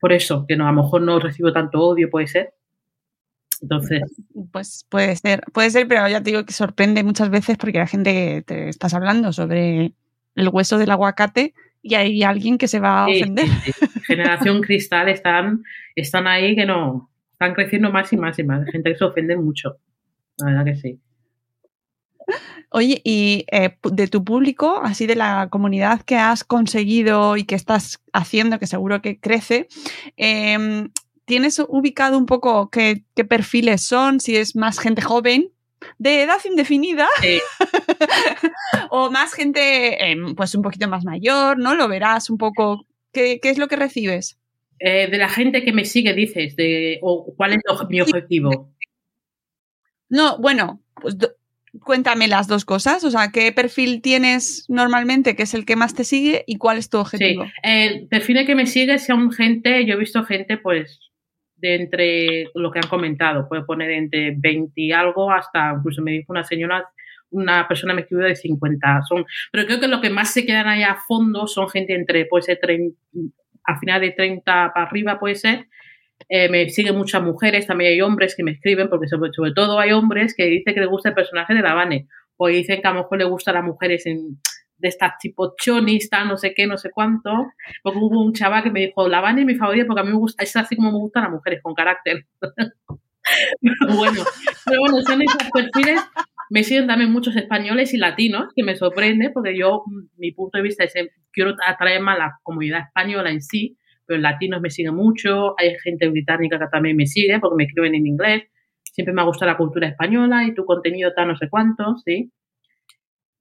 Por 0.00 0.12
eso, 0.12 0.44
que 0.46 0.56
no, 0.56 0.68
a 0.68 0.72
lo 0.72 0.82
mejor 0.82 1.02
no 1.02 1.18
recibo 1.18 1.52
tanto 1.52 1.80
odio, 1.80 2.10
puede 2.10 2.26
ser. 2.26 2.54
Entonces. 3.62 4.02
Pues 4.52 4.84
puede 4.88 5.16
ser, 5.16 5.42
puede 5.52 5.70
ser, 5.70 5.88
pero 5.88 6.06
ya 6.08 6.22
te 6.22 6.30
digo 6.30 6.44
que 6.44 6.52
sorprende 6.52 7.02
muchas 7.02 7.30
veces 7.30 7.56
porque 7.56 7.78
la 7.78 7.86
gente 7.86 8.42
te 8.46 8.68
estás 8.68 8.92
hablando 8.92 9.32
sobre 9.32 9.94
el 10.34 10.48
hueso 10.48 10.76
del 10.78 10.90
aguacate 10.90 11.54
y 11.82 11.94
hay 11.94 12.22
alguien 12.22 12.58
que 12.58 12.68
se 12.68 12.80
va 12.80 13.04
a 13.04 13.08
ofender. 13.08 13.46
Generación 14.06 14.60
Cristal 14.62 15.08
están, 15.08 15.62
están 15.94 16.26
ahí 16.26 16.54
que 16.54 16.66
no, 16.66 17.10
están 17.36 17.54
creciendo 17.54 17.92
más 17.92 18.10
y 18.14 18.16
más 18.16 18.38
y 18.38 18.44
más. 18.44 18.64
Hay 18.64 18.72
gente 18.72 18.92
que 18.92 18.98
se 18.98 19.04
ofende 19.04 19.36
mucho. 19.36 19.76
La 20.38 20.46
verdad 20.46 20.64
que 20.64 20.76
sí. 20.76 21.00
Oye, 22.70 23.00
y 23.04 23.44
eh, 23.52 23.76
de 23.92 24.08
tu 24.08 24.24
público, 24.24 24.80
así 24.82 25.06
de 25.06 25.16
la 25.16 25.48
comunidad 25.50 26.00
que 26.00 26.16
has 26.16 26.44
conseguido 26.44 27.36
y 27.36 27.44
que 27.44 27.54
estás 27.54 28.02
haciendo, 28.12 28.58
que 28.58 28.66
seguro 28.66 29.02
que 29.02 29.20
crece, 29.20 29.68
em, 30.16 30.90
¿tienes 31.26 31.58
ubicado 31.68 32.16
un 32.18 32.26
poco 32.26 32.70
qué, 32.70 33.04
perfiles 33.28 33.82
son? 33.82 34.18
Si 34.18 34.34
es 34.36 34.56
más 34.56 34.78
gente 34.78 35.02
joven, 35.02 35.50
de 35.98 36.22
edad 36.22 36.38
indefinida 36.44 37.06
o 38.90 39.10
más 39.10 39.34
gente 39.34 40.10
em, 40.10 40.34
pues 40.34 40.54
un 40.54 40.62
poquito 40.62 40.88
más 40.88 41.04
mayor, 41.04 41.58
¿no? 41.58 41.74
Lo 41.74 41.86
verás 41.86 42.30
un 42.30 42.38
poco. 42.38 42.86
¿Qué, 43.12 43.38
es 43.42 43.58
lo 43.58 43.68
que 43.68 43.76
recibes? 43.76 44.38
Eh, 44.78 45.08
de 45.10 45.18
la 45.18 45.28
gente 45.28 45.64
que 45.64 45.72
me 45.72 45.84
sigue, 45.84 46.12
dices, 46.12 46.54
de, 46.56 46.98
o 47.02 47.34
cuál 47.36 47.52
es 47.52 47.58
mi 47.88 48.00
objetivo. 48.00 48.72
No, 50.08 50.38
bueno, 50.38 50.82
pues 51.00 51.16
cuéntame 51.80 52.28
las 52.28 52.46
dos 52.46 52.64
cosas. 52.64 53.04
O 53.04 53.10
sea, 53.10 53.30
¿qué 53.32 53.52
perfil 53.52 54.02
tienes 54.02 54.66
normalmente, 54.68 55.34
que 55.34 55.44
es 55.44 55.54
el 55.54 55.64
que 55.64 55.76
más 55.76 55.94
te 55.94 56.04
sigue, 56.04 56.44
y 56.46 56.56
cuál 56.56 56.78
es 56.78 56.90
tu 56.90 56.98
objetivo? 56.98 57.44
Sí, 57.44 57.50
el 57.62 58.06
perfil 58.08 58.44
que 58.46 58.54
me 58.54 58.66
sigue 58.66 58.96
un 59.14 59.32
gente, 59.32 59.84
yo 59.86 59.94
he 59.94 59.98
visto 59.98 60.24
gente, 60.24 60.58
pues, 60.58 61.00
de 61.56 61.74
entre 61.74 62.50
lo 62.54 62.70
que 62.70 62.80
han 62.80 62.88
comentado, 62.88 63.48
puede 63.48 63.64
poner 63.64 63.90
entre 63.90 64.34
20 64.36 64.72
y 64.80 64.92
algo 64.92 65.30
hasta, 65.30 65.74
incluso 65.76 66.02
me 66.02 66.12
dijo 66.12 66.32
una 66.32 66.44
señora, 66.44 66.86
una 67.30 67.66
persona 67.66 67.94
me 67.94 68.02
escribió 68.02 68.26
de 68.26 68.36
50. 68.36 69.02
Son, 69.08 69.24
pero 69.50 69.66
creo 69.66 69.80
que 69.80 69.88
lo 69.88 70.00
que 70.00 70.10
más 70.10 70.32
se 70.32 70.44
quedan 70.44 70.68
ahí 70.68 70.82
a 70.82 70.98
fondo 71.08 71.46
son 71.46 71.68
gente 71.68 71.94
entre, 71.94 72.26
puede 72.26 72.42
ser, 72.42 72.58
30, 72.60 72.96
a 73.66 73.78
final 73.78 74.00
de 74.00 74.10
30 74.10 74.72
para 74.74 74.86
arriba, 74.86 75.18
puede 75.18 75.34
ser, 75.34 75.66
eh, 76.28 76.48
me 76.48 76.68
siguen 76.68 76.96
muchas 76.96 77.22
mujeres, 77.22 77.66
también 77.66 77.92
hay 77.92 78.00
hombres 78.00 78.34
que 78.36 78.42
me 78.42 78.52
escriben, 78.52 78.88
porque 78.88 79.06
sobre, 79.08 79.30
todo 79.54 79.78
hay 79.78 79.92
hombres 79.92 80.34
que 80.34 80.46
dicen 80.46 80.74
que 80.74 80.80
les 80.80 80.88
gusta 80.88 81.10
el 81.10 81.14
personaje 81.14 81.54
de 81.54 81.62
la 81.62 81.74
Vane, 81.74 82.08
o 82.36 82.48
dicen 82.48 82.80
que 82.80 82.88
a 82.88 82.92
lo 82.92 83.02
mejor 83.02 83.18
le 83.18 83.24
gusta 83.24 83.50
a 83.50 83.54
las 83.54 83.64
mujeres 83.64 84.04
de 84.04 84.88
estas 84.88 85.18
tipo 85.18 85.54
chonista, 85.56 86.24
no 86.24 86.36
sé 86.36 86.52
qué, 86.54 86.66
no 86.66 86.76
sé 86.76 86.90
cuánto. 86.90 87.30
Porque 87.82 87.98
hubo 87.98 88.22
un 88.22 88.34
chaval 88.34 88.62
que 88.62 88.70
me 88.70 88.80
dijo, 88.80 89.08
la 89.08 89.20
Vane 89.20 89.42
es 89.42 89.46
mi 89.46 89.54
favorita 89.54 89.86
porque 89.86 90.00
a 90.00 90.04
mí 90.04 90.10
me 90.10 90.18
gusta, 90.18 90.42
es 90.42 90.54
así 90.56 90.76
como 90.76 90.92
me 90.92 90.98
gustan 90.98 91.22
las 91.24 91.32
mujeres, 91.32 91.62
con 91.62 91.74
carácter. 91.74 92.26
bueno, 93.60 94.22
pero 94.64 94.80
bueno, 94.80 95.00
son 95.02 95.22
esos 95.22 95.50
perfiles. 95.52 96.00
Me 96.50 96.62
siguen 96.62 96.86
también 96.86 97.12
muchos 97.12 97.36
españoles 97.36 97.92
y 97.94 97.98
latinos, 97.98 98.52
que 98.54 98.62
me 98.62 98.76
sorprende, 98.76 99.30
porque 99.30 99.56
yo, 99.56 99.82
mi 100.16 100.32
punto 100.32 100.58
de 100.58 100.62
vista 100.62 100.84
es 100.84 100.92
que 100.94 101.08
quiero 101.32 101.54
atraer 101.66 102.00
más 102.00 102.18
la 102.18 102.38
comunidad 102.42 102.82
española 102.86 103.30
en 103.30 103.42
sí, 103.42 103.76
pero 104.06 104.20
latinos 104.20 104.60
me 104.60 104.70
siguen 104.70 104.94
mucho, 104.94 105.58
hay 105.58 105.76
gente 105.82 106.08
británica 106.08 106.58
que 106.58 106.66
también 106.70 106.96
me 106.96 107.06
sigue 107.06 107.38
porque 107.40 107.56
me 107.56 107.64
escriben 107.64 107.94
en 107.94 108.06
inglés, 108.06 108.44
siempre 108.82 109.12
me 109.12 109.20
ha 109.22 109.24
gustado 109.24 109.50
la 109.50 109.58
cultura 109.58 109.88
española 109.88 110.44
y 110.44 110.54
tu 110.54 110.64
contenido 110.64 111.10
está 111.10 111.24
no 111.26 111.36
sé 111.36 111.48
cuánto, 111.50 111.96
¿sí? 112.04 112.32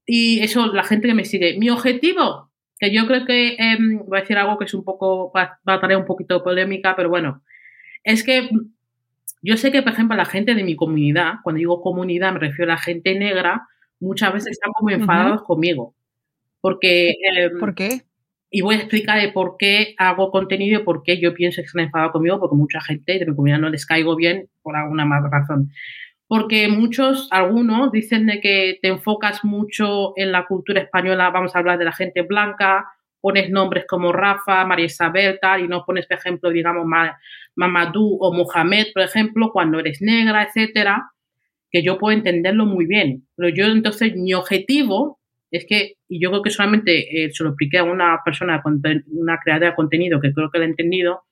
Y 0.05 0.39
eso, 0.41 0.67
la 0.67 0.83
gente 0.83 1.07
que 1.07 1.13
me 1.13 1.25
sigue. 1.25 1.57
Mi 1.57 1.69
objetivo, 1.69 2.51
que 2.77 2.93
yo 2.93 3.07
creo 3.07 3.25
que 3.25 3.55
em, 3.57 3.99
voy 4.05 4.17
a 4.17 4.21
decir 4.21 4.37
algo 4.37 4.57
que 4.57 4.65
es 4.65 4.73
un 4.73 4.83
poco, 4.83 5.31
va, 5.31 5.59
a 5.65 5.79
traer 5.79 5.97
un 5.97 6.05
poquito 6.05 6.35
de 6.35 6.43
polémica, 6.43 6.95
pero 6.95 7.09
bueno, 7.09 7.41
es 8.03 8.23
que 8.23 8.49
yo 9.45 9.57
sé 9.57 9.71
que, 9.71 9.81
por 9.81 9.93
ejemplo, 9.93 10.17
la 10.17 10.25
gente 10.25 10.55
de 10.55 10.63
mi 10.63 10.75
comunidad, 10.75 11.35
cuando 11.43 11.59
digo 11.59 11.81
comunidad 11.81 12.33
me 12.33 12.39
refiero 12.39 12.71
a 12.71 12.75
la 12.75 12.81
gente 12.81 13.17
negra, 13.17 13.67
muchas 13.99 14.33
veces 14.33 14.51
están 14.51 14.71
como 14.73 14.89
enfadados 14.89 15.43
conmigo. 15.43 15.93
Porque... 16.61 17.13
Em, 17.35 17.59
¿Por 17.59 17.75
qué? 17.75 18.01
y 18.55 18.61
voy 18.61 18.75
a 18.75 18.77
explicar 18.77 19.19
de 19.19 19.33
por 19.33 19.57
qué 19.57 19.95
hago 19.97 20.31
contenido 20.31 20.79
y 20.79 20.83
por 20.85 21.03
qué 21.03 21.19
yo 21.19 21.33
pienso 21.33 21.61
que 21.61 21.67
se 21.67 21.77
han 21.77 21.87
enfadado 21.87 22.13
conmigo, 22.13 22.39
porque 22.39 22.55
mucha 22.55 22.79
gente 22.79 23.19
de 23.19 23.25
mi 23.25 23.35
comunidad 23.35 23.59
no 23.59 23.69
les 23.69 23.85
caigo 23.85 24.15
bien 24.15 24.47
por 24.61 24.77
alguna 24.77 25.03
más 25.03 25.29
razón. 25.29 25.71
Porque 26.25 26.69
muchos, 26.69 27.27
algunos, 27.31 27.91
dicen 27.91 28.25
de 28.27 28.39
que 28.39 28.79
te 28.81 28.87
enfocas 28.87 29.43
mucho 29.43 30.13
en 30.15 30.31
la 30.31 30.45
cultura 30.45 30.81
española, 30.81 31.31
vamos 31.31 31.53
a 31.53 31.59
hablar 31.59 31.77
de 31.77 31.83
la 31.83 31.91
gente 31.91 32.21
blanca, 32.21 32.85
pones 33.25 33.49
nombres 33.49 33.85
como 33.87 34.11
Rafa, 34.11 34.63
María 34.65 34.85
Isabel, 34.85 35.39
tal, 35.41 35.63
y 35.63 35.67
no 35.67 35.83
pones, 35.83 36.05
por 36.05 36.15
ejemplo, 36.15 36.51
digamos, 36.51 36.85
Mamadou 37.55 38.19
o 38.21 38.31
Mohamed, 38.31 38.93
por 38.93 39.01
ejemplo, 39.01 39.49
cuando 39.51 39.79
eres 39.79 39.99
negra, 39.99 40.43
etcétera, 40.43 41.09
que 41.71 41.81
yo 41.81 41.97
puedo 41.97 42.15
entenderlo 42.15 42.67
muy 42.67 42.85
bien. 42.85 43.25
Pero 43.35 43.49
yo, 43.49 43.65
entonces, 43.65 44.15
mi 44.15 44.35
objetivo 44.35 45.19
es 45.49 45.65
que, 45.67 45.95
y 46.07 46.21
yo 46.21 46.29
creo 46.29 46.43
que 46.43 46.51
solamente 46.51 47.25
eh, 47.25 47.31
se 47.31 47.43
lo 47.43 47.49
expliqué 47.49 47.79
a 47.79 47.83
una 47.83 48.19
persona, 48.23 48.61
una 49.07 49.39
creadora 49.43 49.71
de 49.71 49.75
contenido 49.75 50.21
que 50.21 50.31
creo 50.31 50.51
que 50.51 50.59
lo 50.59 50.65
ha 50.65 50.67
entendido, 50.67 51.23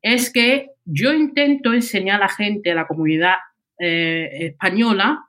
es 0.00 0.32
que 0.32 0.68
yo 0.84 1.12
intento 1.12 1.72
enseñar 1.72 2.18
a 2.18 2.26
la 2.26 2.28
gente, 2.28 2.70
a 2.70 2.76
la 2.76 2.86
comunidad 2.86 3.38
eh, 3.80 4.52
española, 4.52 5.24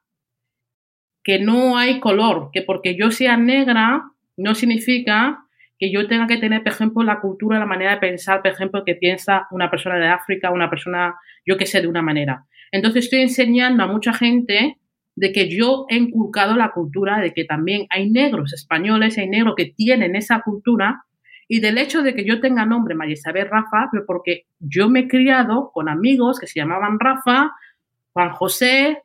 que 1.24 1.40
no 1.40 1.80
hay 1.80 2.00
color, 2.00 2.52
que 2.54 2.62
porque 2.62 2.96
yo 2.96 3.10
sea 3.10 3.38
negra 3.38 4.04
no 4.38 4.54
significa 4.54 5.46
que 5.80 5.92
yo 5.92 6.08
tenga 6.08 6.28
que 6.28 6.38
tener, 6.38 6.62
por 6.62 6.74
ejemplo, 6.74 7.04
la 7.04 7.22
cultura, 7.22 7.58
la 7.58 7.66
manera 7.66 7.92
de 7.92 8.02
pensar, 8.02 8.42
por 8.42 8.52
ejemplo, 8.52 8.84
que 8.86 8.96
piensa 8.96 9.48
una 9.52 9.72
persona 9.72 9.96
de 9.98 10.08
África, 10.08 10.52
una 10.52 10.70
persona, 10.70 11.16
yo 11.46 11.58
que 11.58 11.66
sé, 11.66 11.82
de 11.82 11.88
una 11.88 12.02
manera. 12.02 12.46
Entonces 12.72 13.06
estoy 13.06 13.22
enseñando 13.22 13.84
a 13.84 13.88
mucha 13.88 14.14
gente 14.14 14.78
de 15.16 15.32
que 15.32 15.50
yo 15.50 15.86
he 15.90 15.96
inculcado 15.96 16.56
la 16.56 16.72
cultura 16.72 17.20
de 17.20 17.34
que 17.34 17.46
también 17.46 17.88
hay 17.90 18.10
negros 18.10 18.54
españoles, 18.54 19.18
hay 19.18 19.30
negros 19.30 19.56
que 19.56 19.66
tienen 19.66 20.16
esa 20.16 20.42
cultura 20.42 21.06
y 21.48 21.62
del 21.62 21.78
hecho 21.78 22.04
de 22.04 22.14
que 22.14 22.26
yo 22.26 22.42
tenga 22.42 22.66
nombre 22.66 22.94
María 22.94 23.14
Isabel 23.14 23.50
Rafa, 23.50 23.90
porque 24.06 24.46
yo 24.60 24.88
me 24.90 25.02
he 25.02 25.08
criado 25.08 25.72
con 25.74 25.90
amigos 25.90 26.40
que 26.40 26.48
se 26.48 26.60
llamaban 26.60 27.00
Rafa, 27.00 27.52
Juan 28.14 28.32
José, 28.32 29.02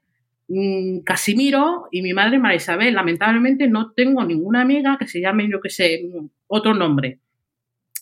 Casimiro 1.04 1.88
y 1.90 2.02
mi 2.02 2.12
madre 2.12 2.38
María 2.38 2.56
Isabel. 2.56 2.94
Lamentablemente 2.94 3.68
no 3.68 3.92
tengo 3.92 4.24
ninguna 4.24 4.62
amiga 4.62 4.96
que 4.98 5.06
se 5.06 5.20
llame, 5.20 5.48
yo 5.50 5.60
que 5.60 5.70
sé, 5.70 6.02
otro 6.46 6.74
nombre. 6.74 7.18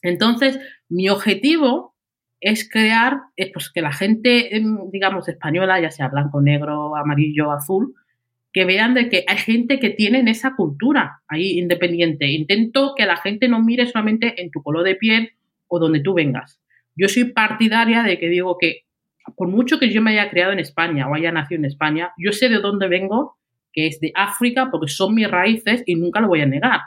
Entonces, 0.02 0.58
mi 0.88 1.08
objetivo 1.08 1.94
es 2.40 2.68
crear, 2.68 3.20
pues 3.52 3.70
que 3.70 3.80
la 3.80 3.92
gente, 3.92 4.56
em, 4.56 4.90
digamos, 4.90 5.28
española, 5.28 5.80
ya 5.80 5.90
sea 5.90 6.08
blanco, 6.08 6.40
negro, 6.40 6.96
amarillo, 6.96 7.52
azul, 7.52 7.94
que 8.52 8.64
vean 8.64 8.94
de 8.94 9.08
que 9.08 9.24
hay 9.26 9.38
gente 9.38 9.78
que 9.78 9.90
tiene 9.90 10.28
esa 10.30 10.56
cultura 10.56 11.22
ahí 11.28 11.58
independiente. 11.58 12.26
Intento 12.26 12.94
que 12.96 13.06
la 13.06 13.16
gente 13.16 13.48
no 13.48 13.62
mire 13.62 13.86
solamente 13.86 14.42
en 14.42 14.50
tu 14.50 14.62
color 14.62 14.84
de 14.84 14.96
piel 14.96 15.30
o 15.68 15.78
donde 15.78 16.00
tú 16.00 16.14
vengas. 16.14 16.60
Yo 16.94 17.08
soy 17.08 17.24
partidaria 17.32 18.02
de 18.02 18.18
que 18.18 18.28
digo 18.28 18.58
que 18.58 18.82
por 19.36 19.48
mucho 19.48 19.78
que 19.78 19.90
yo 19.90 20.02
me 20.02 20.12
haya 20.12 20.30
criado 20.30 20.52
en 20.52 20.58
España 20.58 21.08
o 21.08 21.14
haya 21.14 21.32
nacido 21.32 21.58
en 21.60 21.66
España, 21.66 22.12
yo 22.18 22.32
sé 22.32 22.48
de 22.48 22.58
dónde 22.58 22.88
vengo, 22.88 23.36
que 23.72 23.86
es 23.86 24.00
de 24.00 24.12
África, 24.14 24.70
porque 24.70 24.88
son 24.88 25.14
mis 25.14 25.30
raíces 25.30 25.82
y 25.86 25.94
nunca 25.94 26.20
lo 26.20 26.28
voy 26.28 26.40
a 26.42 26.46
negar. 26.46 26.80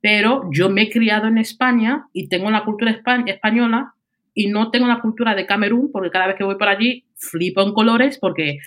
Pero 0.00 0.48
yo 0.52 0.68
me 0.68 0.82
he 0.82 0.90
criado 0.90 1.28
en 1.28 1.38
España 1.38 2.06
y 2.12 2.28
tengo 2.28 2.50
la 2.50 2.64
cultura 2.64 3.00
española 3.26 3.94
y 4.34 4.48
no 4.48 4.70
tengo 4.70 4.86
la 4.86 5.00
cultura 5.00 5.34
de 5.34 5.46
Camerún, 5.46 5.90
porque 5.92 6.10
cada 6.10 6.26
vez 6.26 6.36
que 6.36 6.44
voy 6.44 6.56
por 6.56 6.68
allí 6.68 7.06
flipo 7.16 7.62
en 7.62 7.72
colores 7.72 8.18
porque 8.18 8.58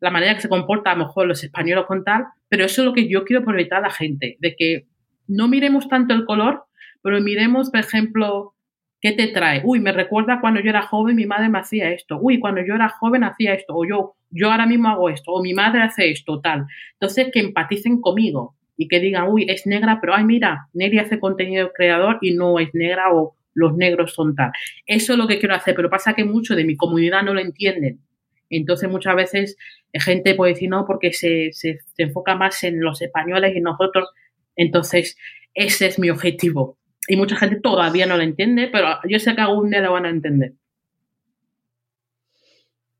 la 0.00 0.10
manera 0.10 0.34
que 0.34 0.40
se 0.40 0.48
comporta 0.48 0.90
a 0.90 0.96
lo 0.96 1.06
mejor 1.06 1.28
los 1.28 1.44
españoles 1.44 1.84
con 1.86 2.02
tal, 2.02 2.26
pero 2.48 2.64
eso 2.64 2.82
es 2.82 2.86
lo 2.86 2.92
que 2.92 3.08
yo 3.08 3.24
quiero 3.24 3.44
proyectar 3.44 3.78
a 3.78 3.88
la 3.88 3.90
gente, 3.90 4.36
de 4.40 4.56
que 4.56 4.88
no 5.28 5.46
miremos 5.46 5.88
tanto 5.88 6.12
el 6.12 6.24
color, 6.24 6.64
pero 7.02 7.20
miremos, 7.20 7.70
por 7.70 7.80
ejemplo, 7.80 8.54
qué 9.02 9.12
te 9.12 9.26
trae. 9.26 9.60
Uy, 9.64 9.80
me 9.80 9.92
recuerda 9.92 10.40
cuando 10.40 10.60
yo 10.60 10.70
era 10.70 10.82
joven, 10.82 11.16
mi 11.16 11.26
madre 11.26 11.48
me 11.48 11.58
hacía 11.58 11.90
esto. 11.90 12.18
Uy, 12.20 12.38
cuando 12.38 12.64
yo 12.64 12.74
era 12.74 12.88
joven 12.88 13.24
hacía 13.24 13.52
esto. 13.52 13.74
O 13.76 13.84
yo, 13.84 14.14
yo 14.30 14.50
ahora 14.50 14.64
mismo 14.64 14.88
hago 14.88 15.10
esto. 15.10 15.32
O 15.32 15.42
mi 15.42 15.52
madre 15.52 15.82
hace 15.82 16.10
esto, 16.10 16.40
tal. 16.40 16.66
Entonces, 16.94 17.30
que 17.32 17.40
empaticen 17.40 18.00
conmigo 18.00 18.54
y 18.76 18.86
que 18.88 19.00
digan, 19.00 19.28
uy, 19.28 19.44
es 19.48 19.66
negra, 19.66 19.98
pero 20.00 20.14
ay, 20.14 20.24
mira, 20.24 20.68
Neri 20.72 21.00
hace 21.00 21.18
contenido 21.18 21.72
creador 21.72 22.18
y 22.22 22.34
no 22.34 22.58
es 22.60 22.72
negra 22.74 23.12
o 23.12 23.36
los 23.54 23.76
negros 23.76 24.14
son 24.14 24.34
tal. 24.36 24.52
Eso 24.86 25.12
es 25.12 25.18
lo 25.18 25.26
que 25.26 25.38
quiero 25.38 25.54
hacer, 25.54 25.74
pero 25.74 25.90
pasa 25.90 26.14
que 26.14 26.24
mucho 26.24 26.54
de 26.54 26.64
mi 26.64 26.76
comunidad 26.76 27.22
no 27.22 27.34
lo 27.34 27.40
entienden. 27.40 28.00
Entonces 28.48 28.88
muchas 28.88 29.16
veces 29.16 29.56
gente 29.92 30.34
puede 30.34 30.52
decir 30.52 30.68
no 30.68 30.86
porque 30.86 31.12
se, 31.12 31.50
se, 31.52 31.78
enfoca 31.96 32.34
más 32.36 32.62
en 32.64 32.80
los 32.80 33.02
españoles 33.02 33.56
y 33.56 33.60
nosotros. 33.60 34.10
Entonces 34.56 35.16
ese 35.54 35.86
es 35.86 35.98
mi 35.98 36.10
objetivo. 36.10 36.78
Y 37.08 37.16
mucha 37.16 37.36
gente 37.36 37.60
todavía 37.60 38.06
no 38.06 38.16
lo 38.16 38.22
entiende, 38.22 38.68
pero 38.68 38.98
yo 39.08 39.18
sé 39.18 39.34
que 39.34 39.40
algún 39.40 39.70
día 39.70 39.80
lo 39.80 39.92
van 39.92 40.06
a 40.06 40.10
entender. 40.10 40.54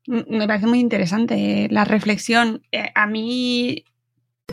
Mm, 0.07 0.37
me 0.37 0.47
parece 0.47 0.67
muy 0.67 0.79
interesante 0.79 1.67
la 1.71 1.85
reflexión. 1.85 2.61
Eh, 2.71 2.91
a 2.93 3.07
mí 3.07 3.85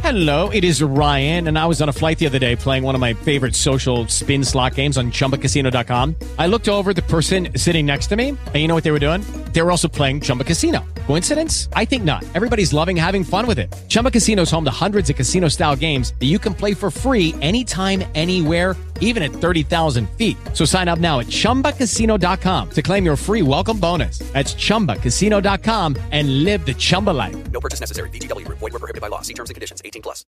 Hello, 0.02 0.50
it 0.50 0.62
is 0.62 0.80
Ryan, 0.80 1.48
and 1.48 1.58
I 1.58 1.66
was 1.66 1.82
on 1.82 1.88
a 1.88 1.92
flight 1.92 2.18
the 2.18 2.26
other 2.26 2.38
day 2.38 2.54
playing 2.54 2.84
one 2.84 2.94
of 2.94 3.00
my 3.00 3.12
favorite 3.12 3.56
social 3.56 4.06
spin 4.06 4.44
slot 4.44 4.76
games 4.76 4.96
on 4.96 5.10
chumbacasino.com. 5.10 6.14
I 6.38 6.46
looked 6.46 6.68
over 6.68 6.94
the 6.94 7.02
person 7.02 7.48
sitting 7.56 7.86
next 7.86 8.06
to 8.08 8.16
me, 8.16 8.28
and 8.28 8.54
you 8.54 8.68
know 8.68 8.74
what 8.74 8.84
they 8.84 8.92
were 8.92 9.00
doing? 9.00 9.22
They 9.52 9.62
were 9.62 9.70
also 9.70 9.88
playing 9.88 10.20
Chumba 10.20 10.44
Casino. 10.44 10.84
Coincidence? 11.06 11.68
I 11.74 11.84
think 11.84 12.04
not. 12.04 12.24
Everybody's 12.34 12.72
loving 12.72 12.96
having 12.96 13.24
fun 13.24 13.46
with 13.46 13.58
it. 13.58 13.74
Chumba 13.88 14.10
Casino 14.10 14.42
is 14.42 14.50
home 14.50 14.64
to 14.64 14.70
hundreds 14.70 15.10
of 15.10 15.16
casino 15.16 15.48
style 15.48 15.76
games 15.76 16.14
that 16.20 16.26
you 16.26 16.38
can 16.38 16.54
play 16.54 16.72
for 16.72 16.90
free 16.90 17.34
anytime, 17.40 18.04
anywhere, 18.14 18.76
even 19.00 19.22
at 19.22 19.32
30,000 19.32 20.08
feet. 20.10 20.36
So 20.54 20.64
sign 20.64 20.86
up 20.88 21.00
now 21.00 21.18
at 21.18 21.26
chumbacasino.com 21.26 22.70
to 22.70 22.82
claim 22.82 23.04
your 23.04 23.16
free 23.16 23.42
welcome 23.42 23.78
bonus. 23.80 24.20
That's 24.32 24.54
chumbacasino.com 24.54 25.96
and 26.12 26.44
live 26.44 26.64
the 26.64 26.74
Chumba 26.74 27.10
life. 27.10 27.36
No 27.50 27.60
purchase 27.60 27.80
necessary. 27.80 28.08
DTW, 28.10 28.46
void, 28.46 28.72
were 28.72 28.78
prohibited 28.78 29.00
by 29.00 29.08
law. 29.08 29.22
See 29.22 29.34
terms 29.34 29.50
and 29.50 29.56
conditions 29.56 29.82
18 29.84 30.02
plus. 30.02 30.24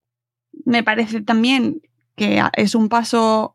Me 0.64 0.82
parece 0.82 1.20
también 1.22 1.80
que 2.16 2.42
es 2.54 2.74
un 2.74 2.88
paso 2.88 3.54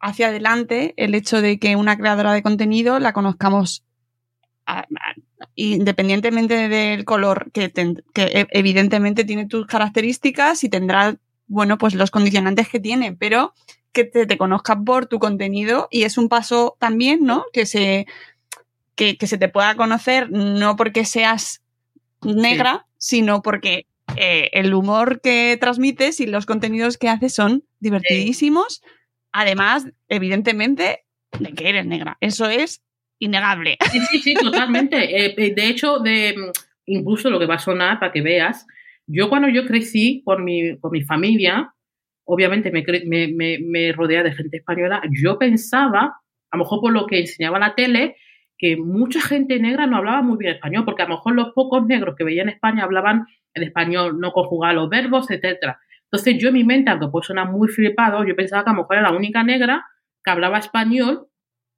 hacia 0.00 0.28
adelante 0.28 0.94
el 0.96 1.14
hecho 1.14 1.40
de 1.40 1.58
que 1.58 1.76
una 1.76 1.96
creadora 1.96 2.32
de 2.32 2.42
contenido 2.42 2.98
la 2.98 3.12
conozcamos 3.12 3.84
independientemente 5.54 6.68
del 6.68 7.04
color, 7.04 7.50
que, 7.52 7.72
e, 7.74 8.46
evidentemente 8.50 9.24
tiene 9.24 9.46
tus 9.46 9.66
características 9.66 10.64
y 10.64 10.68
tendrá, 10.68 11.16
bueno, 11.46 11.78
pues 11.78 11.94
los 11.94 12.10
condicionantes 12.10 12.68
que 12.68 12.80
tiene, 12.80 13.12
pero 13.12 13.52
que 13.92 14.04
te, 14.04 14.26
te 14.26 14.38
conozcas 14.38 14.78
por 14.84 15.06
tu 15.06 15.18
contenido 15.18 15.88
y 15.90 16.02
es 16.02 16.18
un 16.18 16.28
paso 16.28 16.76
también, 16.80 17.24
¿no? 17.24 17.44
Que 17.52 17.66
se, 17.66 18.06
que, 18.96 19.16
se 19.20 19.38
te 19.38 19.48
pueda 19.48 19.76
conocer 19.76 20.30
no 20.30 20.76
porque 20.76 21.04
seas 21.04 21.62
negra, 22.22 22.86
sino 22.98 23.42
porque 23.42 23.86
eh, 24.16 24.50
el 24.52 24.74
humor 24.74 25.20
que 25.20 25.56
transmites 25.60 26.20
y 26.20 26.26
los 26.26 26.46
contenidos 26.46 26.98
que 26.98 27.08
haces 27.08 27.34
son 27.34 27.64
divertidísimos. 27.80 28.82
Además, 29.32 29.86
evidentemente, 30.08 31.04
de 31.38 31.52
que 31.52 31.68
eres 31.68 31.86
negra. 31.86 32.16
Eso 32.20 32.46
es 32.48 32.82
innegable. 33.24 33.76
Sí, 33.90 34.00
sí, 34.10 34.18
sí, 34.18 34.34
totalmente. 34.34 34.96
Eh, 35.14 35.34
eh, 35.36 35.54
de 35.54 35.66
hecho, 35.68 35.98
de 35.98 36.34
incluso 36.86 37.30
lo 37.30 37.38
que 37.38 37.46
va 37.46 37.54
a 37.54 37.58
sonar 37.58 37.98
para 37.98 38.12
que 38.12 38.22
veas, 38.22 38.66
yo 39.06 39.28
cuando 39.28 39.48
yo 39.48 39.66
crecí 39.66 40.22
por 40.24 40.42
mi, 40.42 40.74
por 40.76 40.90
mi 40.90 41.02
familia, 41.02 41.72
obviamente 42.24 42.70
me, 42.70 42.84
me, 43.06 43.58
me, 43.60 43.92
rodea 43.92 44.22
de 44.22 44.32
gente 44.32 44.58
española, 44.58 45.02
yo 45.10 45.38
pensaba, 45.38 46.20
a 46.50 46.56
lo 46.56 46.64
mejor 46.64 46.80
por 46.80 46.92
lo 46.92 47.06
que 47.06 47.20
enseñaba 47.20 47.58
la 47.58 47.74
tele, 47.74 48.16
que 48.56 48.76
mucha 48.76 49.20
gente 49.20 49.58
negra 49.58 49.86
no 49.86 49.96
hablaba 49.98 50.22
muy 50.22 50.38
bien 50.38 50.54
español, 50.54 50.84
porque 50.84 51.02
a 51.02 51.08
lo 51.08 51.16
mejor 51.16 51.34
los 51.34 51.52
pocos 51.54 51.86
negros 51.86 52.14
que 52.16 52.24
veía 52.24 52.42
en 52.42 52.50
España 52.50 52.84
hablaban 52.84 53.26
el 53.54 53.62
español 53.62 54.18
no 54.18 54.32
conjugaba 54.32 54.72
los 54.72 54.88
verbos, 54.88 55.30
etcétera. 55.30 55.78
Entonces 56.04 56.36
yo 56.38 56.48
en 56.48 56.54
mi 56.54 56.64
mente, 56.64 56.90
aunque 56.90 57.08
puede 57.08 57.26
sonar 57.26 57.50
muy 57.50 57.68
flipado, 57.68 58.24
yo 58.24 58.36
pensaba 58.36 58.64
que 58.64 58.70
a 58.70 58.72
lo 58.72 58.80
mejor 58.80 58.96
era 58.96 59.10
la 59.10 59.16
única 59.16 59.42
negra 59.42 59.86
que 60.22 60.30
hablaba 60.30 60.58
español 60.58 61.28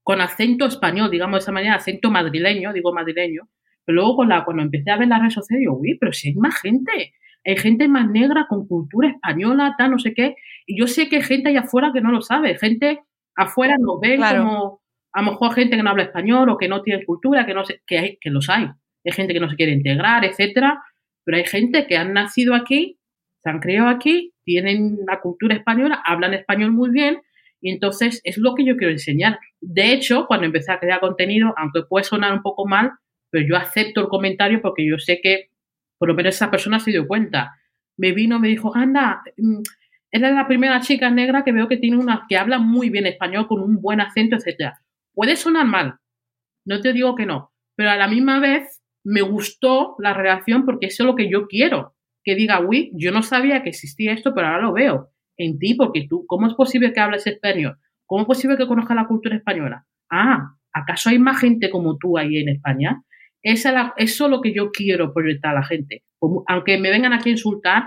con 0.06 0.20
acento 0.20 0.66
español, 0.66 1.10
digamos 1.10 1.32
de 1.34 1.38
esa 1.40 1.50
manera, 1.50 1.74
acento 1.74 2.12
madrileño, 2.12 2.72
digo 2.72 2.92
madrileño. 2.92 3.48
Pero 3.84 3.96
luego 3.96 4.14
con 4.18 4.28
la, 4.28 4.44
cuando 4.44 4.62
empecé 4.62 4.92
a 4.92 4.98
ver 4.98 5.08
las 5.08 5.18
redes 5.18 5.34
sociales, 5.34 5.62
digo, 5.62 5.76
uy, 5.76 5.98
pero 5.98 6.12
si 6.12 6.28
hay 6.28 6.34
más 6.36 6.60
gente. 6.60 7.12
Hay 7.44 7.56
gente 7.56 7.88
más 7.88 8.08
negra 8.08 8.46
con 8.48 8.68
cultura 8.68 9.08
española, 9.08 9.74
tal, 9.76 9.90
no 9.90 9.98
sé 9.98 10.14
qué. 10.14 10.36
Y 10.64 10.78
yo 10.78 10.86
sé 10.86 11.08
que 11.08 11.16
hay 11.16 11.22
gente 11.22 11.48
allá 11.48 11.62
afuera 11.62 11.90
que 11.92 12.00
no 12.00 12.12
lo 12.12 12.22
sabe. 12.22 12.56
Gente 12.56 13.00
afuera 13.34 13.74
nos 13.80 13.98
ve 14.00 14.16
como, 14.16 14.80
a 15.12 15.22
lo 15.22 15.32
mejor 15.32 15.54
gente 15.54 15.76
que 15.76 15.82
no 15.82 15.90
habla 15.90 16.04
español 16.04 16.50
o 16.50 16.56
que 16.56 16.68
no 16.68 16.82
tiene 16.82 17.04
cultura, 17.04 17.44
que 17.44 17.54
no 17.54 17.64
sé, 17.64 17.82
que, 17.84 17.98
hay, 17.98 18.18
que 18.20 18.30
los 18.30 18.48
hay. 18.48 18.68
Hay 19.04 19.12
gente 19.12 19.34
que 19.34 19.40
no 19.40 19.50
se 19.50 19.56
quiere 19.56 19.72
integrar, 19.72 20.24
etcétera. 20.24 20.84
Pero 21.24 21.38
hay 21.38 21.46
gente 21.46 21.88
que 21.88 21.96
han 21.96 22.12
nacido 22.12 22.54
aquí, 22.54 23.00
se 23.42 23.50
han 23.50 23.58
criado 23.58 23.88
aquí, 23.88 24.34
tienen 24.44 24.98
la 25.04 25.18
cultura 25.20 25.56
española, 25.56 26.00
hablan 26.04 26.32
español 26.32 26.70
muy 26.70 26.90
bien 26.90 27.22
y 27.60 27.70
entonces 27.70 28.20
es 28.24 28.38
lo 28.38 28.54
que 28.54 28.64
yo 28.64 28.76
quiero 28.76 28.92
enseñar. 28.92 29.38
De 29.60 29.92
hecho, 29.92 30.26
cuando 30.26 30.46
empecé 30.46 30.72
a 30.72 30.80
crear 30.80 31.00
contenido, 31.00 31.54
aunque 31.56 31.82
puede 31.82 32.04
sonar 32.04 32.32
un 32.32 32.42
poco 32.42 32.66
mal, 32.66 32.92
pero 33.30 33.46
yo 33.46 33.56
acepto 33.56 34.00
el 34.00 34.08
comentario 34.08 34.60
porque 34.62 34.86
yo 34.86 34.98
sé 34.98 35.20
que 35.22 35.50
por 35.98 36.08
lo 36.08 36.14
menos 36.14 36.34
esa 36.34 36.50
persona 36.50 36.78
se 36.78 36.90
dio 36.90 37.06
cuenta. 37.06 37.54
Me 37.96 38.12
vino, 38.12 38.38
me 38.38 38.48
dijo, 38.48 38.76
anda, 38.76 39.22
mm, 39.36 39.62
es 40.10 40.20
la 40.20 40.46
primera 40.46 40.80
chica 40.80 41.10
negra 41.10 41.44
que 41.44 41.52
veo 41.52 41.68
que 41.68 41.78
tiene 41.78 41.96
una, 41.96 42.26
que 42.28 42.36
habla 42.36 42.58
muy 42.58 42.90
bien 42.90 43.06
español 43.06 43.48
con 43.48 43.60
un 43.60 43.80
buen 43.80 44.00
acento, 44.00 44.36
etcétera. 44.36 44.78
Puede 45.14 45.36
sonar 45.36 45.66
mal, 45.66 45.96
no 46.66 46.80
te 46.80 46.92
digo 46.92 47.14
que 47.14 47.26
no, 47.26 47.52
pero 47.74 47.90
a 47.90 47.96
la 47.96 48.08
misma 48.08 48.38
vez 48.38 48.82
me 49.04 49.22
gustó 49.22 49.96
la 49.98 50.12
relación 50.12 50.66
porque 50.66 50.86
eso 50.86 51.02
es 51.02 51.06
lo 51.06 51.16
que 51.16 51.30
yo 51.30 51.46
quiero. 51.46 51.94
Que 52.22 52.34
diga, 52.34 52.60
uy, 52.60 52.90
yo 52.94 53.12
no 53.12 53.22
sabía 53.22 53.62
que 53.62 53.70
existía 53.70 54.12
esto, 54.12 54.34
pero 54.34 54.48
ahora 54.48 54.62
lo 54.62 54.72
veo 54.72 55.10
en 55.36 55.58
ti, 55.58 55.74
porque 55.74 56.06
tú, 56.08 56.24
¿cómo 56.26 56.46
es 56.46 56.54
posible 56.54 56.92
que 56.92 57.00
hables 57.00 57.26
español? 57.26 57.78
¿Cómo 58.06 58.22
es 58.22 58.26
posible 58.26 58.56
que 58.56 58.66
conozcas 58.66 58.96
la 58.96 59.06
cultura 59.06 59.36
española? 59.36 59.84
Ah, 60.10 60.56
¿acaso 60.72 61.10
hay 61.10 61.18
más 61.18 61.40
gente 61.40 61.70
como 61.70 61.96
tú 61.98 62.18
ahí 62.18 62.38
en 62.38 62.48
España? 62.48 63.02
Eso 63.42 63.70
es 63.96 64.20
lo 64.20 64.40
que 64.40 64.52
yo 64.52 64.70
quiero 64.72 65.12
proyectar 65.12 65.52
a 65.52 65.60
la 65.60 65.66
gente. 65.66 66.02
aunque 66.48 66.78
me 66.78 66.90
vengan 66.90 67.12
aquí 67.12 67.28
a 67.28 67.32
insultar, 67.32 67.84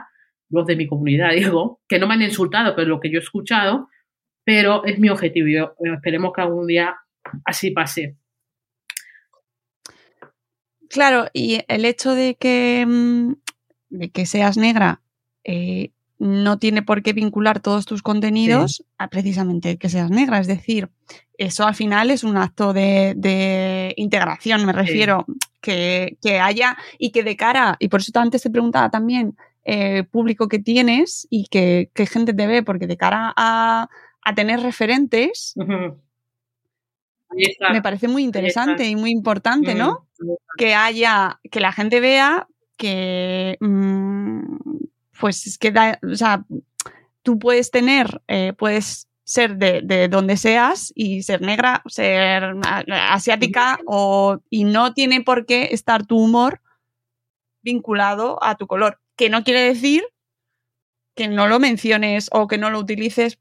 los 0.50 0.66
de 0.66 0.76
mi 0.76 0.88
comunidad, 0.88 1.32
digo, 1.36 1.82
que 1.88 2.00
no 2.00 2.08
me 2.08 2.16
han 2.16 2.22
insultado, 2.22 2.76
pero 2.76 2.88
lo 2.88 3.00
que 3.00 3.12
yo 3.12 3.20
he 3.20 3.24
escuchado, 3.24 3.88
pero 4.44 4.84
es 4.86 5.00
mi 5.00 5.10
objetivo. 5.10 5.48
Yo, 5.48 5.76
esperemos 5.94 6.32
que 6.34 6.42
algún 6.42 6.68
día 6.68 6.96
así 7.46 7.72
pase. 7.72 8.18
Claro, 10.90 11.28
y 11.34 11.60
el 11.68 11.86
hecho 11.86 12.16
de 12.16 12.36
que, 12.36 12.86
mm, 12.88 13.34
de 13.90 14.10
que 14.10 14.26
seas 14.26 14.58
negra 14.58 15.02
eh, 15.44 15.92
no 16.20 16.60
tiene 16.60 16.84
por 16.84 17.02
qué 17.02 17.14
vincular 17.14 17.62
todos 17.62 17.86
tus 17.86 18.04
contenidos 18.04 18.84
a 18.98 19.08
precisamente 19.08 19.78
que 19.78 19.88
seas 19.90 20.12
negra. 20.12 20.40
Es 20.40 20.48
decir, 20.48 20.90
eso 21.38 21.66
al 21.66 21.76
final 21.76 22.12
es 22.12 22.26
un 22.26 22.36
acto 22.36 22.74
de, 22.74 23.94
integración, 23.96 24.66
me 24.66 24.74
refiero, 24.74 25.26
que, 25.62 26.18
haya 26.42 26.78
y 26.98 27.12
que 27.12 27.24
de 27.24 27.38
cara, 27.38 27.78
y 27.80 27.88
por 27.88 28.02
eso 28.02 28.12
antes 28.16 28.44
te 28.44 28.50
preguntaba 28.50 28.90
también, 28.90 29.38
eh, 29.64 30.04
público 30.04 30.48
que 30.50 30.60
tienes 30.60 31.26
y 31.30 31.48
que, 31.48 31.90
gente 31.96 32.34
te 32.34 32.48
ve, 32.48 32.64
porque 32.64 32.88
de 32.88 32.98
cara 32.98 33.34
a, 33.36 33.88
tener 34.36 34.60
referentes, 34.60 35.56
me 37.72 37.82
parece 37.82 38.08
muy 38.08 38.24
interesante 38.24 38.86
y 38.88 38.96
muy 38.96 39.10
importante, 39.12 39.74
¿no? 39.74 40.06
Que 40.58 40.76
haya, 40.76 41.40
que 41.50 41.62
la 41.62 41.72
gente 41.72 42.00
vea 42.00 42.48
que... 42.78 43.58
Mm, 43.62 44.69
pues 45.20 45.46
es 45.46 45.58
que 45.58 45.72
da, 45.72 46.00
o 46.02 46.16
sea, 46.16 46.46
tú 47.22 47.38
puedes 47.38 47.72
tener, 47.72 48.22
eh, 48.28 48.54
puedes 48.58 49.08
ser 49.24 49.58
de, 49.58 50.08
donde 50.08 50.38
seas 50.38 50.92
y 50.96 51.22
ser 51.22 51.42
negra, 51.42 51.84
ser 51.86 52.56
asiática 52.88 53.80
o, 53.86 54.40
y 54.50 54.64
no 54.64 54.94
tiene 54.94 55.22
por 55.22 55.46
qué 55.46 55.70
estar 55.72 56.06
tu 56.06 56.18
humor 56.18 56.62
vinculado 57.62 58.44
a 58.44 58.56
tu 58.56 58.66
color. 58.66 59.00
Que 59.16 59.30
no 59.30 59.44
quiere 59.44 59.62
decir 59.62 60.04
que 61.16 61.28
no 61.28 61.48
lo 61.48 61.60
menciones 61.60 62.30
o 62.32 62.48
que 62.48 62.58
no 62.58 62.72
lo 62.72 62.80
utilices 62.80 63.38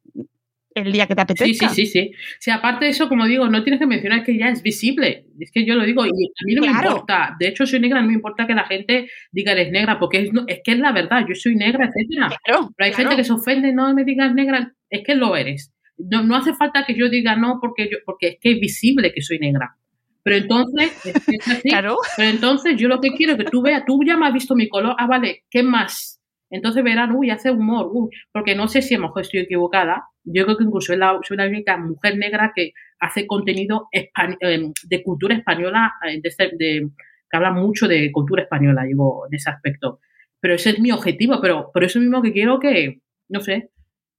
el 0.86 0.92
día 0.92 1.06
que 1.06 1.14
te 1.14 1.20
apetezca. 1.22 1.68
Sí, 1.68 1.86
sí, 1.86 1.86
sí, 1.86 2.12
sí. 2.38 2.50
aparte 2.50 2.86
de 2.86 2.90
eso, 2.90 3.08
como 3.08 3.26
digo, 3.26 3.48
no 3.48 3.62
tienes 3.62 3.80
que 3.80 3.86
mencionar 3.86 4.22
que 4.22 4.36
ya 4.36 4.48
es 4.48 4.62
visible. 4.62 5.26
Es 5.38 5.50
que 5.50 5.64
yo 5.64 5.74
lo 5.74 5.84
digo 5.84 6.04
y 6.06 6.08
a 6.08 6.44
mí 6.46 6.54
no 6.54 6.62
me 6.62 6.68
importa. 6.68 7.36
De 7.38 7.48
hecho, 7.48 7.66
soy 7.66 7.80
negra, 7.80 8.00
no 8.00 8.08
me 8.08 8.14
importa 8.14 8.46
que 8.46 8.54
la 8.54 8.64
gente 8.64 9.08
diga 9.32 9.52
eres 9.52 9.70
negra, 9.70 9.98
porque 9.98 10.20
es, 10.20 10.30
es 10.46 10.60
que 10.64 10.72
es 10.72 10.78
la 10.78 10.92
verdad. 10.92 11.24
Yo 11.28 11.34
soy 11.34 11.54
negra, 11.54 11.86
etcétera. 11.86 12.36
Pero 12.44 12.68
hay 12.78 12.92
gente 12.92 13.16
que 13.16 13.24
se 13.24 13.32
ofende, 13.32 13.72
no 13.72 13.92
me 13.94 14.04
digas 14.04 14.34
negra, 14.34 14.72
es 14.90 15.02
que 15.04 15.14
lo 15.14 15.36
eres. 15.36 15.72
No, 15.98 16.22
no 16.22 16.36
hace 16.36 16.54
falta 16.54 16.84
que 16.86 16.94
yo 16.94 17.08
diga 17.08 17.34
no 17.36 17.58
porque 17.60 17.88
yo, 17.90 17.98
porque 18.06 18.28
es 18.28 18.36
que 18.40 18.52
es 18.52 18.60
visible 18.60 19.12
que 19.12 19.20
soy 19.20 19.38
negra. 19.38 19.76
Pero 20.22 20.36
entonces, 20.36 20.92
claro. 21.64 21.96
pero 22.16 22.28
entonces 22.28 22.76
yo 22.76 22.88
lo 22.88 23.00
que 23.00 23.10
quiero 23.12 23.32
es 23.32 23.38
que 23.38 23.44
tú 23.44 23.62
veas, 23.62 23.84
tú 23.86 24.00
ya 24.04 24.16
me 24.16 24.26
has 24.26 24.32
visto 24.32 24.54
mi 24.54 24.68
color, 24.68 24.94
ah, 24.98 25.06
vale, 25.06 25.44
¿qué 25.50 25.62
más? 25.62 26.20
Entonces 26.50 26.82
verán, 26.82 27.14
uy, 27.14 27.30
hace 27.30 27.50
humor, 27.50 27.90
uy, 27.92 28.10
porque 28.32 28.54
no 28.54 28.68
sé 28.68 28.82
si 28.82 28.94
a 28.94 28.98
lo 28.98 29.08
mejor 29.08 29.22
estoy 29.22 29.40
equivocada. 29.40 30.04
Yo 30.32 30.44
creo 30.44 30.56
que 30.56 30.64
incluso 30.64 30.88
soy 30.88 30.96
la, 30.96 31.46
única 31.46 31.76
mujer 31.76 32.16
negra 32.18 32.52
que 32.54 32.72
hace 33.00 33.26
contenido 33.26 33.88
em, 33.92 34.72
de 34.84 35.02
cultura 35.02 35.34
española, 35.34 35.94
eh, 36.06 36.20
de, 36.22 36.90
que 37.30 37.36
habla 37.36 37.50
mucho 37.50 37.88
de 37.88 38.10
cultura 38.12 38.42
española, 38.42 38.84
digo, 38.84 39.26
en 39.26 39.34
ese 39.34 39.50
aspecto. 39.50 40.00
Pero 40.40 40.54
ese 40.54 40.70
es 40.70 40.80
mi 40.80 40.92
objetivo, 40.92 41.40
pero 41.40 41.70
por 41.72 41.84
eso 41.84 41.98
mismo 41.98 42.22
que 42.22 42.32
quiero 42.32 42.58
que, 42.58 43.00
no 43.28 43.40
sé, 43.40 43.70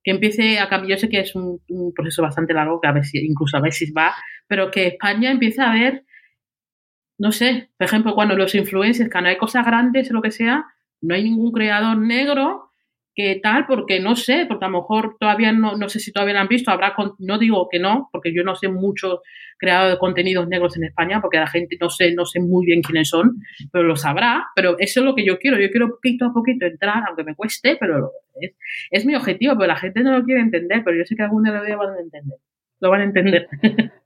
que 0.04 0.12
empiece 0.12 0.60
a 0.60 0.68
cambiar. 0.68 0.98
Yo 0.98 1.02
sé 1.02 1.10
que 1.10 1.20
es 1.20 1.36
un, 1.36 1.62
proceso 1.96 2.22
bastante 2.22 2.54
largo, 2.54 2.82
que 2.82 2.88
a 2.88 2.92
ver 2.92 3.06
si, 3.06 3.20
incluso 3.20 3.58
a 3.58 3.62
veces 3.62 3.94
va, 3.96 4.14
pero 4.48 4.72
que 4.72 4.88
España 4.88 5.32
empiece 5.32 5.62
a 5.62 5.72
ver, 5.72 6.06
no 7.18 7.32
sé, 7.32 7.70
por 7.78 7.86
ejemplo, 7.86 8.16
cuando 8.16 8.36
los 8.36 8.56
influencers, 8.56 9.12
cuando 9.12 9.30
hay 9.30 9.38
cosas 9.38 9.66
grandes 9.66 10.10
o 10.10 10.14
lo 10.14 10.22
que 10.22 10.32
sea, 10.32 10.66
no 11.02 11.16
hay 11.16 11.24
ningún 11.24 11.52
creador 11.52 11.98
negro 11.98 12.69
tal, 13.42 13.66
porque 13.68 14.00
no 14.00 14.16
sé, 14.16 14.46
porque 14.48 14.66
a 14.66 14.70
lo 14.70 14.80
mejor 14.80 15.18
todavía 15.20 15.52
no, 15.52 15.76
no 15.76 15.90
sé 15.90 16.00
si 16.00 16.12
todavía 16.12 16.36
lo 16.36 16.42
han 16.42 16.48
visto, 16.48 16.72
habrá, 16.72 16.94
no 17.20 17.38
digo 17.38 17.68
que 17.70 17.80
no, 17.80 18.10
porque 18.12 18.34
yo 18.34 18.44
no 18.44 18.56
sé 18.56 18.70
mucho 18.70 19.22
creador 19.58 19.92
de 19.92 19.98
contenidos 19.98 20.48
negros 20.48 20.78
en 20.78 20.86
España, 20.86 21.22
porque 21.22 21.38
la 21.38 21.48
gente 21.48 21.78
no 21.80 21.90
sé, 21.90 22.14
no 22.14 22.26
sé 22.26 22.40
muy 22.40 22.66
bien 22.66 22.82
quiénes 22.82 23.10
son, 23.10 23.42
pero 23.72 23.84
lo 23.84 23.96
sabrá, 23.96 24.46
pero 24.56 24.78
eso 24.80 25.02
es 25.02 25.06
lo 25.06 25.16
que 25.16 25.26
yo 25.26 25.38
quiero, 25.38 25.60
yo 25.60 25.70
quiero 25.70 25.90
poquito 25.90 26.26
a 26.26 26.34
poquito 26.34 26.66
entrar, 26.66 27.04
aunque 27.08 27.24
me 27.24 27.36
cueste, 27.36 27.78
pero 27.80 28.12
es, 28.40 28.54
es 28.90 29.06
mi 29.06 29.16
objetivo, 29.16 29.56
pero 29.56 29.68
la 29.68 29.76
gente 29.76 30.02
no 30.02 30.18
lo 30.18 30.24
quiere 30.24 30.42
entender, 30.42 30.82
pero 30.84 30.98
yo 30.98 31.06
sé 31.06 31.16
que 31.16 31.24
algún 31.24 31.44
día 31.44 31.54
lo 31.54 31.78
van 31.78 31.96
a 31.96 32.00
entender, 32.00 32.38
lo 32.80 32.90
van 32.90 33.02
a 33.02 33.04
entender. 33.04 33.48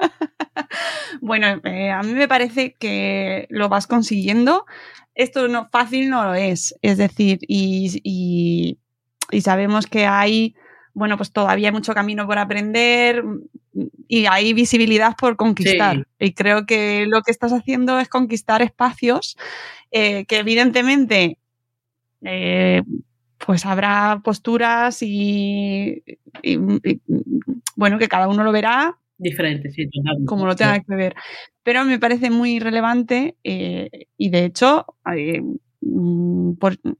Bueno, 1.20 1.60
eh, 1.64 1.90
a 1.90 2.02
mí 2.02 2.14
me 2.14 2.28
parece 2.28 2.74
que 2.74 3.46
lo 3.50 3.68
vas 3.68 3.86
consiguiendo. 3.86 4.66
Esto 5.14 5.48
no 5.48 5.68
fácil 5.70 6.08
no 6.08 6.24
lo 6.24 6.34
es. 6.34 6.74
Es 6.82 6.98
decir, 6.98 7.38
y, 7.46 8.78
sabemos 9.42 9.86
que 9.86 10.06
hay, 10.06 10.54
bueno, 10.94 11.16
pues 11.16 11.32
todavía 11.32 11.68
hay 11.68 11.74
mucho 11.74 11.94
camino 11.94 12.26
por 12.26 12.38
aprender 12.38 13.24
y 14.08 14.26
hay 14.26 14.52
visibilidad 14.52 15.16
por 15.16 15.36
conquistar. 15.36 16.06
Y 16.18 16.32
creo 16.34 16.66
que 16.66 17.06
lo 17.06 17.22
que 17.22 17.30
estás 17.30 17.52
haciendo 17.52 17.98
es 17.98 18.08
conquistar 18.08 18.62
espacios 18.62 19.36
eh, 19.90 20.24
que 20.26 20.38
evidentemente 20.38 21.38
eh, 22.22 22.82
pues 23.44 23.66
habrá 23.66 24.20
posturas 24.22 24.98
y, 25.02 26.02
bueno, 27.74 27.98
que 27.98 28.08
cada 28.08 28.28
uno 28.28 28.44
lo 28.44 28.52
verá 28.52 28.99
diferente, 29.20 29.70
sí, 29.70 29.88
Como 30.26 30.46
lo 30.46 30.56
tenga 30.56 30.80
que 30.80 30.94
ver. 30.94 31.14
Pero 31.62 31.84
me 31.84 31.98
parece 31.98 32.30
muy 32.30 32.58
relevante 32.58 33.36
eh, 33.44 33.90
y 34.16 34.30
de 34.30 34.44
hecho 34.46 34.86
mm, 35.04 36.52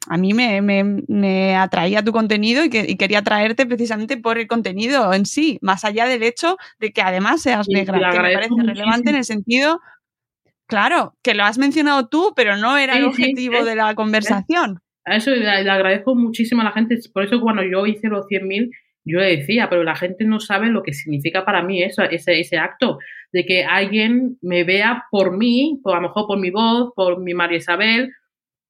a 0.09 0.17
mí 0.17 0.33
me, 0.35 1.57
atraía 1.57 2.05
tu 2.05 2.13
contenido 2.13 2.65
y, 2.65 2.71
que, 2.71 2.97
quería 2.97 3.23
traerte 3.23 3.67
precisamente 3.67 4.17
por 4.17 4.39
el 4.39 4.47
contenido 4.47 5.13
en 5.13 5.27
sí, 5.27 5.59
más 5.63 5.85
allá 5.85 6.07
del 6.07 6.23
hecho 6.23 6.57
de 6.79 6.93
que 6.93 7.03
además 7.03 7.43
seas 7.43 7.67
negra, 7.69 7.99
que 8.11 8.21
me 8.21 8.35
parece 8.35 8.55
relevante 8.59 9.11
en 9.11 9.17
el 9.17 9.25
sentido, 9.25 9.81
claro, 10.67 11.17
que 11.23 11.35
lo 11.35 11.45
has 11.45 11.59
mencionado 11.59 12.09
tú, 12.09 12.33
pero 12.37 12.57
no 12.57 12.77
era 12.77 12.97
el 12.97 13.05
objetivo 13.05 13.65
de 13.65 13.77
la 13.77 13.95
conversación. 13.97 14.81
A 15.07 15.17
eso 15.17 15.31
le, 15.31 15.49
agradezco 15.49 16.15
muchísimo 16.15 16.61
a 16.61 16.67
la 16.67 16.73
gente, 16.73 16.99
por 17.13 17.25
eso 17.25 17.41
cuando 17.41 17.63
yo 17.63 17.87
hice 17.87 18.09
los 18.09 18.27
100.000 18.27 18.71
yo 19.13 19.19
le 19.19 19.37
decía, 19.37 19.69
pero 19.69 19.83
la 19.83 19.97
gente 19.97 20.25
no 20.25 20.41
sabe 20.41 20.69
lo 20.69 20.83
que 20.83 20.93
significa 20.93 21.45
para 21.45 21.63
mí 21.63 21.83
eso, 21.83 22.03
ese, 22.03 22.41
ese 22.41 22.59
acto, 22.59 22.99
de 23.33 23.45
que 23.45 23.65
alguien 23.65 24.39
me 24.43 24.65
vea 24.65 25.05
por 25.11 25.37
mí, 25.37 25.81
por, 25.83 25.95
a 25.95 25.97
lo 25.97 26.09
mejor 26.09 26.27
por 26.27 26.39
mi 26.39 26.51
voz, 26.51 26.93
por 26.95 27.21
mi 27.21 27.35
María 27.35 27.59
Isabel, 27.59 28.13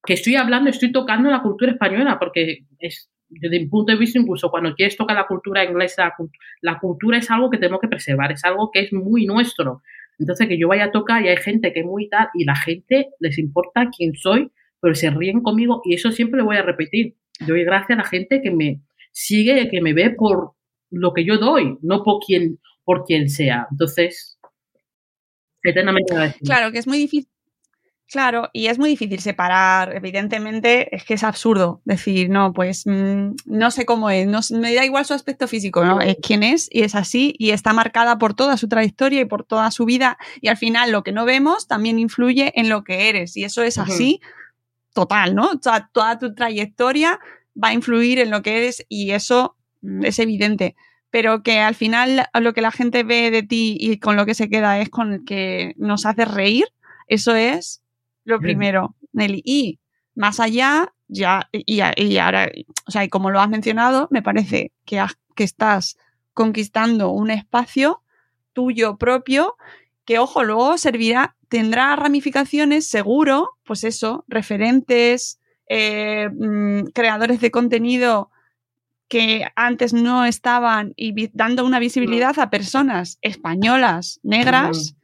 que 0.04 0.14
estoy 0.14 0.36
hablando, 0.36 0.70
estoy 0.70 0.92
tocando 0.92 1.30
la 1.30 1.42
cultura 1.42 1.72
española, 1.72 2.18
porque 2.18 2.64
es, 2.78 3.10
desde 3.28 3.60
mi 3.60 3.66
punto 3.66 3.92
de 3.92 3.98
vista, 3.98 4.18
incluso 4.18 4.50
cuando 4.50 4.74
quieres 4.74 4.96
tocar 4.96 5.16
la 5.16 5.26
cultura 5.26 5.64
inglesa, 5.64 6.12
la 6.62 6.78
cultura 6.78 7.18
es 7.18 7.30
algo 7.30 7.50
que 7.50 7.58
tenemos 7.58 7.80
que 7.80 7.88
preservar, 7.88 8.32
es 8.32 8.44
algo 8.44 8.70
que 8.72 8.80
es 8.80 8.92
muy 8.92 9.26
nuestro. 9.26 9.82
Entonces, 10.18 10.48
que 10.48 10.58
yo 10.58 10.68
vaya 10.68 10.86
a 10.86 10.90
tocar 10.90 11.22
y 11.24 11.28
hay 11.28 11.36
gente 11.36 11.72
que 11.72 11.80
es 11.80 11.86
muy 11.86 12.08
tal, 12.08 12.28
y 12.34 12.44
la 12.44 12.56
gente 12.56 13.08
les 13.20 13.38
importa 13.38 13.88
quién 13.96 14.14
soy, 14.14 14.50
pero 14.80 14.94
se 14.94 15.10
ríen 15.10 15.42
conmigo, 15.42 15.80
y 15.84 15.94
eso 15.94 16.10
siempre 16.10 16.38
lo 16.38 16.46
voy 16.46 16.56
a 16.56 16.62
repetir. 16.62 17.14
Doy 17.46 17.64
gracias 17.64 17.98
a 17.98 18.02
la 18.02 18.08
gente 18.08 18.42
que 18.42 18.50
me, 18.50 18.80
sigue, 19.12 19.68
que 19.70 19.80
me 19.80 19.92
ve 19.92 20.10
por 20.10 20.52
lo 20.90 21.12
que 21.12 21.24
yo 21.24 21.38
doy, 21.38 21.78
no 21.82 22.02
por 22.02 22.20
quien, 22.24 22.58
por 22.84 23.04
quien 23.04 23.28
sea. 23.28 23.66
Entonces, 23.70 24.38
eternamente 25.62 26.14
Claro, 26.44 26.72
que 26.72 26.78
es 26.78 26.86
muy 26.86 26.98
difícil. 26.98 27.30
Claro, 28.10 28.50
y 28.52 28.66
es 28.66 28.76
muy 28.76 28.90
difícil 28.90 29.20
separar, 29.20 29.94
evidentemente, 29.94 30.96
es 30.96 31.04
que 31.04 31.14
es 31.14 31.22
absurdo 31.22 31.80
decir, 31.84 32.28
no, 32.28 32.52
pues 32.52 32.82
mm, 32.84 33.34
no 33.44 33.70
sé 33.70 33.86
cómo 33.86 34.10
es, 34.10 34.26
no, 34.26 34.40
me 34.58 34.74
da 34.74 34.84
igual 34.84 35.04
su 35.04 35.14
aspecto 35.14 35.46
físico, 35.46 35.84
¿no? 35.84 36.00
Es 36.00 36.16
quién 36.20 36.42
es 36.42 36.68
y 36.72 36.82
es 36.82 36.96
así 36.96 37.36
y 37.38 37.50
está 37.50 37.72
marcada 37.72 38.18
por 38.18 38.34
toda 38.34 38.56
su 38.56 38.66
trayectoria 38.66 39.20
y 39.20 39.26
por 39.26 39.44
toda 39.44 39.70
su 39.70 39.84
vida 39.84 40.18
y 40.40 40.48
al 40.48 40.56
final 40.56 40.90
lo 40.90 41.04
que 41.04 41.12
no 41.12 41.24
vemos 41.24 41.68
también 41.68 42.00
influye 42.00 42.50
en 42.56 42.68
lo 42.68 42.82
que 42.82 43.10
eres 43.10 43.36
y 43.36 43.44
eso 43.44 43.62
es 43.62 43.78
así 43.78 44.20
total, 44.92 45.36
¿no? 45.36 45.50
O 45.50 45.62
sea, 45.62 45.88
toda 45.92 46.18
tu 46.18 46.34
trayectoria 46.34 47.20
va 47.54 47.68
a 47.68 47.74
influir 47.74 48.18
en 48.18 48.30
lo 48.30 48.42
que 48.42 48.58
eres 48.58 48.84
y 48.88 49.10
eso 49.10 49.56
mm, 49.82 50.04
es 50.04 50.18
evidente. 50.18 50.76
Pero 51.10 51.42
que 51.42 51.58
al 51.58 51.74
final 51.74 52.26
lo 52.40 52.52
que 52.52 52.60
la 52.60 52.70
gente 52.70 53.02
ve 53.02 53.30
de 53.30 53.42
ti 53.42 53.76
y 53.80 53.98
con 53.98 54.16
lo 54.16 54.26
que 54.26 54.34
se 54.34 54.48
queda 54.48 54.80
es 54.80 54.90
con 54.90 55.12
el 55.12 55.24
que 55.24 55.74
nos 55.76 56.06
hace 56.06 56.24
reír, 56.24 56.66
eso 57.08 57.34
es 57.34 57.82
lo 58.24 58.38
primero, 58.38 58.94
Nelly. 59.12 59.42
Y 59.44 59.80
más 60.14 60.38
allá, 60.38 60.94
ya, 61.08 61.48
y, 61.50 61.80
ahora, 62.18 62.48
o 62.86 62.90
sea, 62.92 63.02
y 63.02 63.08
como 63.08 63.30
lo 63.30 63.40
has 63.40 63.48
mencionado, 63.48 64.06
me 64.12 64.22
parece 64.22 64.72
que, 64.84 65.04
que 65.34 65.42
estás 65.42 65.96
conquistando 66.32 67.10
un 67.10 67.30
espacio 67.30 68.02
tuyo 68.52 68.96
propio 68.96 69.56
que, 70.04 70.18
ojo, 70.18 70.44
luego 70.44 70.78
servirá, 70.78 71.36
tendrá 71.48 71.96
ramificaciones, 71.96 72.86
seguro, 72.86 73.50
pues 73.64 73.84
eso, 73.84 74.24
referentes, 74.28 75.39
eh, 75.72 76.28
mm, 76.28 76.86
creadores 76.92 77.40
de 77.40 77.52
contenido 77.52 78.28
que 79.08 79.46
antes 79.54 79.92
no 79.92 80.24
estaban 80.24 80.94
y 80.96 81.30
dando 81.32 81.64
una 81.64 81.78
visibilidad 81.78 82.36
a 82.40 82.50
personas 82.50 83.18
españolas, 83.22 84.18
negras, 84.24 84.96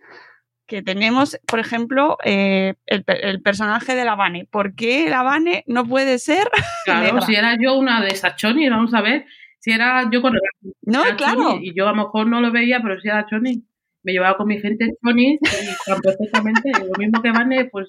que 0.66 0.82
tenemos, 0.82 1.38
por 1.46 1.60
ejemplo, 1.60 2.18
eh, 2.24 2.74
el, 2.86 3.42
personaje 3.42 3.94
de 3.94 4.04
la 4.04 4.16
Vane. 4.16 4.48
¿Por 4.50 4.74
qué 4.74 5.08
la 5.08 5.22
Vane 5.22 5.62
no 5.68 5.86
puede 5.86 6.18
ser? 6.18 6.48
Claro, 6.84 7.20
si 7.20 7.36
era 7.36 7.56
yo 7.60 7.78
una 7.78 8.00
de 8.00 8.08
esas 8.08 8.34
Choni, 8.34 8.68
vamos 8.68 8.92
a 8.92 9.02
ver, 9.02 9.24
si 9.60 9.70
era 9.70 10.08
yo 10.10 10.20
con 10.20 10.34
No, 10.82 11.02
claro. 11.16 11.58
y 11.60 11.74
yo 11.76 11.86
a 11.86 11.92
lo 11.92 11.96
mejor 11.96 12.26
no 12.26 12.40
lo 12.40 12.50
veía, 12.50 12.80
pero 12.82 13.00
si 13.00 13.06
era 13.06 13.26
Choni, 13.26 13.64
me 14.02 14.12
llevaba 14.12 14.36
con 14.36 14.48
mi 14.48 14.60
gente 14.60 14.94
Choni 15.00 15.34
y 15.34 16.00
perfectamente, 16.02 16.72
lo 16.80 16.98
mismo 16.98 17.22
que 17.22 17.30
Vane, 17.30 17.66
pues 17.66 17.86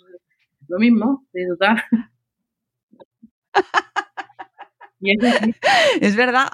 lo 0.67 0.77
mismo, 0.77 1.25
de 1.33 1.47
total. 1.47 1.83
es 6.01 6.15
verdad. 6.15 6.49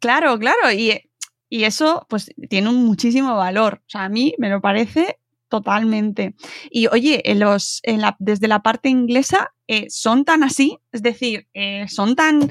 Claro, 0.00 0.38
claro. 0.38 0.72
Y, 0.72 1.02
eso, 1.50 2.06
pues, 2.08 2.30
tiene 2.48 2.68
un 2.68 2.84
muchísimo 2.84 3.36
valor. 3.36 3.82
O 3.86 3.90
sea, 3.90 4.04
a 4.04 4.08
mí 4.08 4.34
me 4.38 4.50
lo 4.50 4.60
parece 4.60 5.18
totalmente. 5.48 6.34
Y 6.70 6.88
oye, 6.88 7.22
los, 7.36 7.80
desde 8.18 8.48
la 8.48 8.62
parte 8.62 8.88
inglesa, 8.88 9.52
eh, 9.68 9.86
¿son 9.88 10.24
tan 10.24 10.42
así? 10.42 10.78
Es 10.92 11.02
decir, 11.02 11.46
eh, 11.54 11.86
¿son 11.88 12.16
tan 12.16 12.50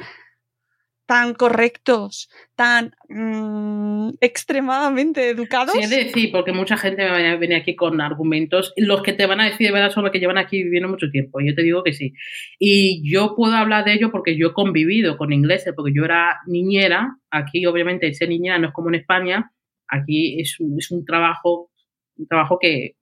tan 1.05 1.35
correctos, 1.35 2.29
tan 2.55 2.95
mm, 3.09 4.15
extremadamente 4.21 5.29
educados. 5.29 5.73
Sí, 5.73 5.81
es 5.81 5.89
decir, 5.89 6.31
porque 6.31 6.51
mucha 6.51 6.77
gente 6.77 7.07
me 7.09 7.37
viene 7.37 7.55
aquí 7.55 7.75
con 7.75 8.01
argumentos. 8.01 8.73
Los 8.75 9.03
que 9.03 9.13
te 9.13 9.25
van 9.25 9.39
a 9.39 9.45
decir 9.45 9.67
de 9.67 9.73
verdad 9.73 9.91
son 9.91 10.03
los 10.03 10.11
que 10.11 10.19
llevan 10.19 10.37
aquí 10.37 10.63
viviendo 10.63 10.89
mucho 10.89 11.09
tiempo. 11.11 11.39
Yo 11.41 11.53
te 11.53 11.61
digo 11.61 11.83
que 11.83 11.93
sí. 11.93 12.13
Y 12.59 13.09
yo 13.09 13.35
puedo 13.35 13.53
hablar 13.53 13.85
de 13.85 13.93
ello 13.93 14.11
porque 14.11 14.35
yo 14.35 14.47
he 14.47 14.53
convivido 14.53 15.17
con 15.17 15.31
ingleses, 15.31 15.73
porque 15.75 15.93
yo 15.93 16.03
era 16.03 16.39
niñera. 16.47 17.17
Aquí, 17.29 17.65
obviamente, 17.65 18.13
ser 18.13 18.29
niñera 18.29 18.57
no 18.57 18.67
es 18.67 18.73
como 18.73 18.89
en 18.89 18.95
España. 18.95 19.51
Aquí 19.87 20.41
es 20.41 20.59
un, 20.59 20.79
es 20.79 20.89
un 20.89 21.05
trabajo, 21.05 21.69
un 22.17 22.27
trabajo 22.27 22.57
que, 22.59 22.95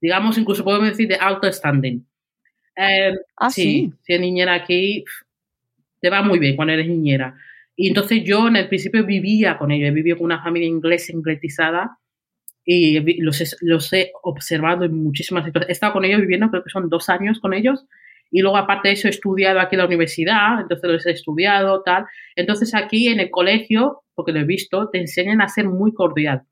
digamos, 0.00 0.38
incluso 0.38 0.64
podemos 0.64 0.88
decir 0.88 1.08
de 1.08 1.16
alto 1.16 1.52
standing. 1.52 2.06
Eh, 2.74 3.12
ah, 3.36 3.50
sí. 3.50 3.92
Ser 4.02 4.20
niñera 4.20 4.54
aquí 4.54 5.04
te 6.00 6.10
va 6.10 6.22
muy 6.22 6.38
bien 6.38 6.56
cuando 6.56 6.74
eres 6.74 6.88
niñera. 6.88 7.34
Y 7.76 7.88
entonces 7.88 8.22
yo 8.24 8.48
en 8.48 8.56
el 8.56 8.68
principio 8.68 9.04
vivía 9.04 9.56
con 9.58 9.70
ellos, 9.70 9.88
he 9.88 9.92
vivido 9.92 10.16
con 10.16 10.26
una 10.26 10.42
familia 10.42 10.68
inglesa 10.68 11.12
ingletizada 11.12 11.98
y 12.64 12.98
los 13.20 13.56
los 13.60 13.92
he 13.92 14.10
observado 14.22 14.84
en 14.84 14.94
muchísimas 14.94 15.44
situaciones. 15.44 15.70
He 15.70 15.72
estado 15.72 15.92
con 15.94 16.04
ellos 16.04 16.20
viviendo, 16.20 16.50
creo 16.50 16.64
que 16.64 16.70
son 16.70 16.88
dos 16.88 17.08
años 17.08 17.40
con 17.40 17.54
ellos, 17.54 17.86
y 18.30 18.42
luego 18.42 18.56
aparte 18.56 18.88
de 18.88 18.94
eso 18.94 19.08
he 19.08 19.10
estudiado 19.10 19.60
aquí 19.60 19.74
en 19.74 19.78
la 19.78 19.86
universidad, 19.86 20.60
entonces 20.60 20.90
los 20.90 21.06
he 21.06 21.12
estudiado, 21.12 21.82
tal. 21.82 22.04
Entonces 22.36 22.74
aquí 22.74 23.08
en 23.08 23.20
el 23.20 23.30
colegio, 23.30 24.02
porque 24.14 24.32
lo 24.32 24.40
he 24.40 24.44
visto, 24.44 24.90
te 24.90 24.98
enseñan 24.98 25.40
a 25.40 25.48
ser 25.48 25.66
muy 25.66 25.94
cordial. 25.94 26.42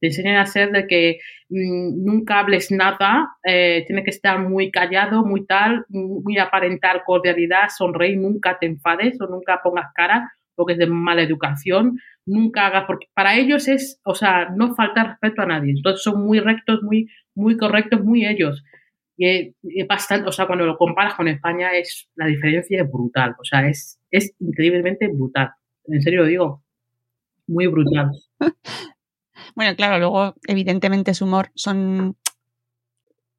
Te 0.00 0.08
enseñan 0.08 0.36
a 0.36 0.46
ser 0.46 0.70
de 0.70 0.86
que 0.86 1.18
mm, 1.48 2.04
nunca 2.04 2.40
hables 2.40 2.70
nada, 2.70 3.28
eh, 3.44 3.84
tienes 3.86 4.04
que 4.04 4.10
estar 4.10 4.38
muy 4.40 4.70
callado, 4.70 5.24
muy 5.24 5.46
tal, 5.46 5.84
muy 5.88 6.38
aparentar 6.38 7.02
cordialidad, 7.04 7.68
sonreír, 7.76 8.18
nunca 8.18 8.58
te 8.58 8.66
enfades 8.66 9.20
o 9.20 9.26
nunca 9.26 9.60
pongas 9.62 9.92
cara 9.94 10.32
porque 10.58 10.72
es 10.72 10.78
de 10.80 10.88
mala 10.88 11.22
educación, 11.22 12.00
nunca 12.26 12.66
hagas, 12.66 12.84
porque 12.86 13.06
para 13.14 13.36
ellos 13.36 13.68
es, 13.68 14.00
o 14.04 14.16
sea, 14.16 14.48
no 14.56 14.74
falta 14.74 15.04
respeto 15.04 15.42
a 15.42 15.46
nadie. 15.46 15.70
Entonces 15.70 16.02
son 16.02 16.26
muy 16.26 16.40
rectos, 16.40 16.82
muy, 16.82 17.08
muy 17.36 17.56
correctos, 17.56 18.02
muy 18.02 18.26
ellos. 18.26 18.64
Y 19.16 19.54
bastante, 19.88 20.28
o 20.28 20.32
sea, 20.32 20.46
cuando 20.48 20.66
lo 20.66 20.76
comparas 20.76 21.14
con 21.14 21.28
España, 21.28 21.70
es, 21.74 22.08
la 22.16 22.26
diferencia 22.26 22.82
es 22.82 22.90
brutal. 22.90 23.36
O 23.38 23.44
sea, 23.44 23.68
es, 23.68 24.00
es 24.10 24.34
increíblemente 24.40 25.06
brutal. 25.06 25.50
En 25.86 26.02
serio 26.02 26.22
lo 26.22 26.26
digo. 26.26 26.64
Muy 27.46 27.68
brutal. 27.68 28.10
Bueno, 29.58 29.74
claro, 29.74 29.98
luego 29.98 30.36
evidentemente 30.46 31.14
su 31.14 31.24
humor 31.24 31.50
son 31.56 32.14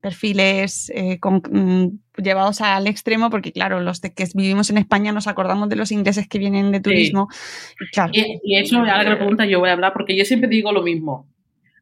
perfiles 0.02 0.92
eh, 0.94 1.18
mm, 1.24 1.88
llevados 2.22 2.60
al 2.60 2.88
extremo, 2.88 3.30
porque 3.30 3.54
claro, 3.54 3.80
los 3.80 4.02
de 4.02 4.14
que 4.14 4.26
vivimos 4.36 4.70
en 4.70 4.80
España 4.80 5.14
nos 5.14 5.28
acordamos 5.28 5.70
de 5.70 5.78
los 5.78 5.94
ingleses 5.94 6.28
que 6.28 6.38
vienen 6.38 6.74
de 6.74 6.82
turismo. 6.82 7.30
Y, 8.12 8.58
eso, 8.58 8.80
ahora 8.80 9.06
que 9.06 9.12
me 9.12 9.16
pregunta, 9.16 9.46
yo 9.46 9.62
voy 9.62 9.70
a 9.70 9.72
hablar, 9.72 9.94
porque 9.94 10.18
yo 10.18 10.26
siempre 10.26 10.50
digo 10.50 10.74
lo 10.74 10.84
mismo. 10.84 11.26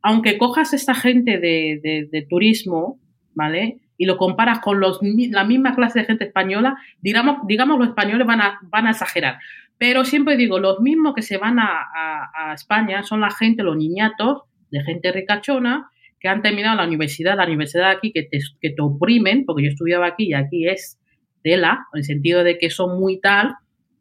Aunque 0.03 0.37
cojas 0.37 0.71
esta 0.71 0.93
gente 0.93 1.39
de, 1.39 2.27
turismo, 2.29 2.99
¿vale? 3.33 3.79
Y 3.97 4.05
lo 4.05 4.17
comparas 4.17 4.59
con 4.59 4.79
los, 4.79 4.99
la 5.01 5.45
misma 5.45 5.73
clase 5.73 6.01
de 6.01 6.05
gente 6.05 6.25
española, 6.25 6.77
digamos, 7.01 7.37
digamos 7.47 7.79
los 7.79 7.87
españoles 7.87 8.27
van 8.27 8.41
a, 8.41 8.59
van 8.69 8.85
a 8.85 8.91
exagerar. 8.91 9.39
Pero 9.77 10.05
siempre 10.05 10.37
digo, 10.37 10.59
los 10.59 10.79
mismos 10.79 11.13
que 11.13 11.21
se 11.21 11.37
van 11.37 11.57
a, 11.59 12.53
España 12.53 13.03
son 13.03 13.21
la 13.21 13.29
gente, 13.29 13.63
los 13.63 13.77
niñatos, 13.77 14.43
de 14.71 14.81
gente 14.83 15.11
ricachona, 15.11 15.89
que 16.19 16.27
han 16.27 16.41
terminado 16.41 16.77
la 16.77 16.85
universidad, 16.85 17.37
la 17.37 17.45
universidad 17.45 17.91
aquí 17.91 18.11
que 18.11 18.23
te, 18.23 18.39
que 18.59 18.71
te 18.71 18.81
oprimen, 18.81 19.45
porque 19.45 19.63
yo 19.63 19.69
estudiaba 19.69 20.07
aquí 20.07 20.29
y 20.29 20.33
aquí 20.33 20.67
es 20.67 20.99
tela, 21.43 21.85
en 21.93 21.99
el 21.99 22.03
sentido 22.03 22.43
de 22.43 22.57
que 22.57 22.69
son 22.69 22.99
muy 22.99 23.19
tal, 23.19 23.55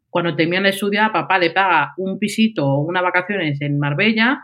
cuando 0.09 0.35
terminan 0.35 0.63
de 0.63 0.69
estudiar, 0.69 1.11
papá 1.11 1.37
le 1.37 1.51
paga 1.51 1.93
un 1.97 2.17
pisito 2.17 2.65
o 2.65 2.79
unas 2.81 3.03
vacaciones 3.03 3.61
en 3.61 3.77
Marbella, 3.77 4.41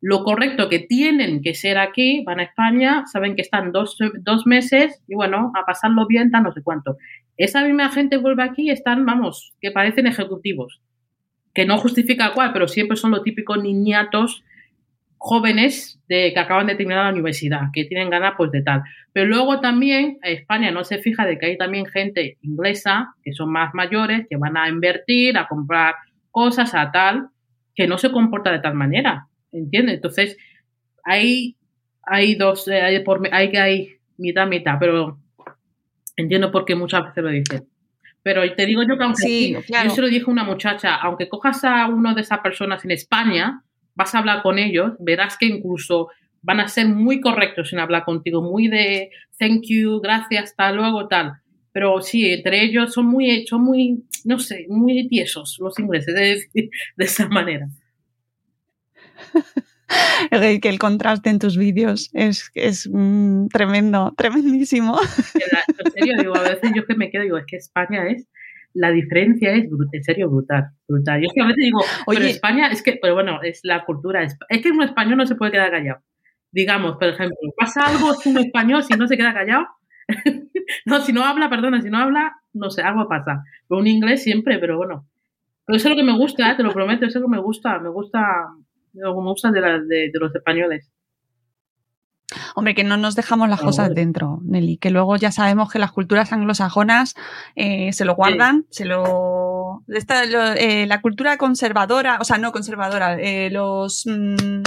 lo 0.00 0.22
correcto 0.22 0.68
que 0.68 0.78
tienen 0.78 1.42
que 1.42 1.54
ser 1.54 1.78
aquí, 1.78 2.22
van 2.24 2.40
a 2.40 2.44
España, 2.44 3.04
saben 3.06 3.34
que 3.34 3.42
están 3.42 3.72
dos, 3.72 3.98
dos 4.20 4.46
meses 4.46 5.02
y 5.08 5.14
bueno, 5.14 5.50
a 5.56 5.66
pasarlo 5.66 6.06
bien, 6.06 6.30
tan 6.30 6.44
no 6.44 6.52
sé 6.52 6.62
cuánto. 6.62 6.98
Esa 7.38 7.62
misma 7.62 7.88
gente 7.88 8.16
vuelve 8.16 8.42
aquí 8.42 8.62
y 8.62 8.70
están, 8.70 9.06
vamos, 9.06 9.54
que 9.60 9.70
parecen 9.70 10.08
ejecutivos, 10.08 10.80
que 11.54 11.64
no 11.64 11.78
justifica 11.78 12.34
cuál, 12.34 12.52
pero 12.52 12.66
siempre 12.66 12.96
son 12.96 13.12
los 13.12 13.22
típicos 13.22 13.62
niñatos 13.62 14.44
jóvenes 15.18 16.00
de, 16.08 16.32
que 16.32 16.38
acaban 16.38 16.66
de 16.66 16.74
terminar 16.74 17.04
la 17.04 17.12
universidad, 17.12 17.70
que 17.72 17.84
tienen 17.84 18.10
ganas 18.10 18.34
pues 18.36 18.50
de 18.50 18.62
tal. 18.62 18.82
Pero 19.12 19.26
luego 19.26 19.60
también 19.60 20.18
España 20.22 20.72
no 20.72 20.82
se 20.82 20.98
fija 20.98 21.24
de 21.26 21.38
que 21.38 21.46
hay 21.46 21.56
también 21.56 21.86
gente 21.86 22.38
inglesa 22.42 23.14
que 23.22 23.32
son 23.32 23.50
más 23.52 23.72
mayores, 23.72 24.26
que 24.28 24.36
van 24.36 24.56
a 24.56 24.68
invertir, 24.68 25.38
a 25.38 25.46
comprar 25.46 25.94
cosas, 26.32 26.74
a 26.74 26.90
tal, 26.90 27.28
que 27.74 27.86
no 27.86 27.98
se 27.98 28.10
comporta 28.10 28.50
de 28.50 28.58
tal 28.58 28.74
manera, 28.74 29.28
¿entiendes? 29.52 29.96
Entonces, 29.96 30.36
hay, 31.04 31.56
hay 32.02 32.34
dos, 32.34 32.66
eh, 32.66 32.80
hay, 32.80 33.00
por, 33.04 33.28
hay 33.32 33.50
que 33.50 33.58
hay 33.58 33.88
mitad, 34.16 34.46
mitad, 34.48 34.76
pero 34.80 35.18
entiendo 36.22 36.50
por 36.50 36.64
qué 36.64 36.74
muchas 36.74 37.04
veces 37.04 37.24
lo 37.24 37.30
dicen. 37.30 37.68
Pero 38.22 38.42
te 38.54 38.66
digo 38.66 38.82
yo 38.82 38.98
que 38.98 39.04
aunque 39.04 39.50
yo 39.84 39.90
se 39.90 40.00
lo 40.02 40.08
dije 40.08 40.24
a 40.26 40.30
una 40.30 40.44
muchacha, 40.44 40.96
aunque 40.96 41.28
cojas 41.28 41.64
a 41.64 41.86
uno 41.86 42.14
de 42.14 42.20
esas 42.20 42.40
personas 42.40 42.84
en 42.84 42.90
España, 42.90 43.62
vas 43.94 44.14
a 44.14 44.18
hablar 44.18 44.42
con 44.42 44.58
ellos, 44.58 44.92
verás 44.98 45.38
que 45.38 45.46
incluso 45.46 46.08
van 46.42 46.60
a 46.60 46.68
ser 46.68 46.88
muy 46.88 47.20
correctos 47.20 47.72
en 47.72 47.78
hablar 47.78 48.04
contigo, 48.04 48.42
muy 48.42 48.68
de 48.68 49.10
thank 49.38 49.62
you, 49.68 50.00
gracias, 50.00 50.50
hasta 50.50 50.72
luego, 50.72 51.08
tal. 51.08 51.34
Pero 51.72 52.00
sí, 52.00 52.30
entre 52.30 52.64
ellos 52.64 52.92
son 52.92 53.06
muy, 53.06 53.46
son 53.46 53.62
muy, 53.62 54.04
no 54.24 54.38
sé, 54.38 54.66
muy 54.68 55.06
tiesos 55.08 55.56
los 55.60 55.78
ingleses, 55.78 56.14
de, 56.14 56.20
decir, 56.20 56.70
de 56.96 57.04
esa 57.04 57.28
manera. 57.28 57.68
que 60.62 60.68
el 60.68 60.78
contraste 60.78 61.30
en 61.30 61.38
tus 61.38 61.56
vídeos 61.56 62.10
es, 62.12 62.50
es 62.54 62.88
mm, 62.92 63.48
tremendo, 63.48 64.14
tremendísimo. 64.16 64.98
En 65.84 65.92
serio, 65.92 66.14
digo, 66.18 66.36
a 66.36 66.42
veces 66.42 66.72
yo 66.74 66.84
que 66.84 66.94
me 66.94 67.10
quedo, 67.10 67.22
digo, 67.22 67.38
es 67.38 67.46
que 67.46 67.56
España 67.56 68.08
es 68.08 68.28
la 68.74 68.90
diferencia 68.90 69.52
es, 69.52 69.64
en 69.92 70.04
serio, 70.04 70.30
brutal. 70.30 70.70
brutal. 70.86 71.20
Yo 71.20 71.26
es 71.26 71.32
que 71.34 71.42
a 71.42 71.46
veces 71.46 71.64
digo, 71.64 71.80
Oye, 72.06 72.18
pero 72.18 72.30
España, 72.30 72.68
es 72.68 72.82
que, 72.82 72.98
pero 73.00 73.14
bueno, 73.14 73.40
es 73.42 73.60
la 73.62 73.84
cultura. 73.84 74.22
Es, 74.22 74.36
que 74.62 74.70
un 74.70 74.82
español 74.82 75.16
no 75.16 75.26
se 75.26 75.34
puede 75.34 75.52
quedar 75.52 75.70
callado. 75.70 76.00
Digamos, 76.50 76.96
por 76.96 77.08
ejemplo, 77.08 77.36
pasa 77.56 77.86
algo 77.86 78.12
es 78.12 78.24
un 78.26 78.38
español 78.38 78.82
si 78.82 78.94
no 78.94 79.06
se 79.06 79.16
queda 79.16 79.34
callado. 79.34 79.66
no, 80.86 81.00
si 81.00 81.12
no 81.12 81.24
habla, 81.24 81.50
perdona, 81.50 81.82
si 81.82 81.90
no 81.90 81.98
habla, 81.98 82.36
no 82.52 82.70
sé, 82.70 82.82
algo 82.82 83.08
pasa. 83.08 83.42
Pero 83.68 83.80
un 83.80 83.86
inglés 83.86 84.22
siempre, 84.22 84.58
pero 84.58 84.76
bueno. 84.76 85.06
Pero 85.66 85.76
eso 85.76 85.88
es 85.88 85.94
lo 85.94 86.00
que 86.00 86.06
me 86.06 86.16
gusta, 86.16 86.50
¿eh? 86.50 86.56
te 86.56 86.62
lo 86.62 86.72
prometo, 86.72 87.04
eso 87.04 87.18
es 87.18 87.22
lo 87.22 87.28
que 87.28 87.36
me 87.36 87.42
gusta, 87.42 87.78
me 87.78 87.90
gusta, 87.90 88.48
me 88.98 89.30
gusta 89.30 89.50
de, 89.50 89.60
de, 89.60 90.10
de 90.12 90.18
los 90.18 90.34
españoles. 90.34 90.90
Hombre, 92.54 92.74
que 92.74 92.84
no 92.84 92.98
nos 92.98 93.14
dejamos 93.14 93.48
las 93.48 93.60
cosas 93.60 93.94
dentro, 93.94 94.40
Nelly, 94.42 94.76
que 94.76 94.90
luego 94.90 95.16
ya 95.16 95.32
sabemos 95.32 95.72
que 95.72 95.78
las 95.78 95.92
culturas 95.92 96.30
anglosajonas 96.30 97.14
eh, 97.56 97.90
se 97.94 98.04
lo 98.04 98.14
guardan, 98.16 98.66
se 98.68 98.84
lo, 98.84 99.82
esta, 99.88 100.24
eh, 100.24 100.86
la 100.86 101.00
cultura 101.00 101.38
conservadora, 101.38 102.18
o 102.20 102.24
sea, 102.24 102.36
no 102.36 102.52
conservadora, 102.52 103.18
eh, 103.18 103.48
los... 103.50 104.04
Mm, 104.06 104.62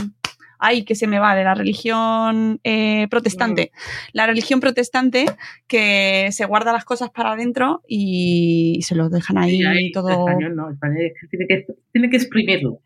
ay, 0.62 0.86
que 0.86 0.95
se 0.95 1.07
me 1.07 1.20
va, 1.20 1.36
de 1.36 1.43
la 1.43 1.55
religión 1.55 2.62
protestante. 3.09 3.72
Mm. 3.74 3.78
La 4.14 4.28
religión 4.28 4.59
protestante 4.59 5.26
que 5.68 6.30
se 6.32 6.45
guarda 6.45 6.72
las 6.72 6.86
cosas 6.86 7.09
para 7.09 7.34
adentro 7.34 7.82
y, 7.88 8.80
se 8.84 8.95
lo 8.95 9.09
dejan 9.09 9.38
ahí, 9.38 9.91
todo. 9.91 10.09
Español 10.09 10.55
no, 10.55 10.70
español 10.70 11.12
tiene 11.30 11.47
que, 11.47 11.66
tiene 11.91 12.09
que 12.09 12.18
exprimirlo. 12.18 12.80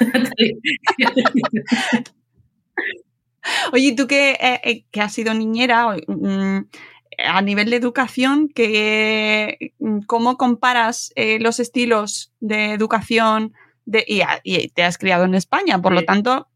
Oye, 3.72 3.94
tú 3.96 4.06
que, 4.06 4.32
eh, 4.32 4.60
eh, 4.64 4.84
que 4.90 5.00
has 5.00 5.12
sido 5.12 5.34
niñera, 5.34 5.96
mm, 6.06 6.58
a 7.18 7.42
nivel 7.42 7.70
de 7.70 7.76
educación, 7.76 8.48
que, 8.48 9.72
mm, 9.78 10.00
¿cómo 10.06 10.36
comparas 10.36 11.12
eh, 11.16 11.38
los 11.40 11.60
estilos 11.60 12.32
de 12.40 12.72
educación 12.72 13.52
de, 13.84 14.04
y, 14.06 14.68
te 14.68 14.84
has 14.84 14.98
criado 14.98 15.24
en 15.24 15.34
España? 15.34 15.80
Por 15.80 15.92
lo 15.92 16.04
tanto, 16.04 16.48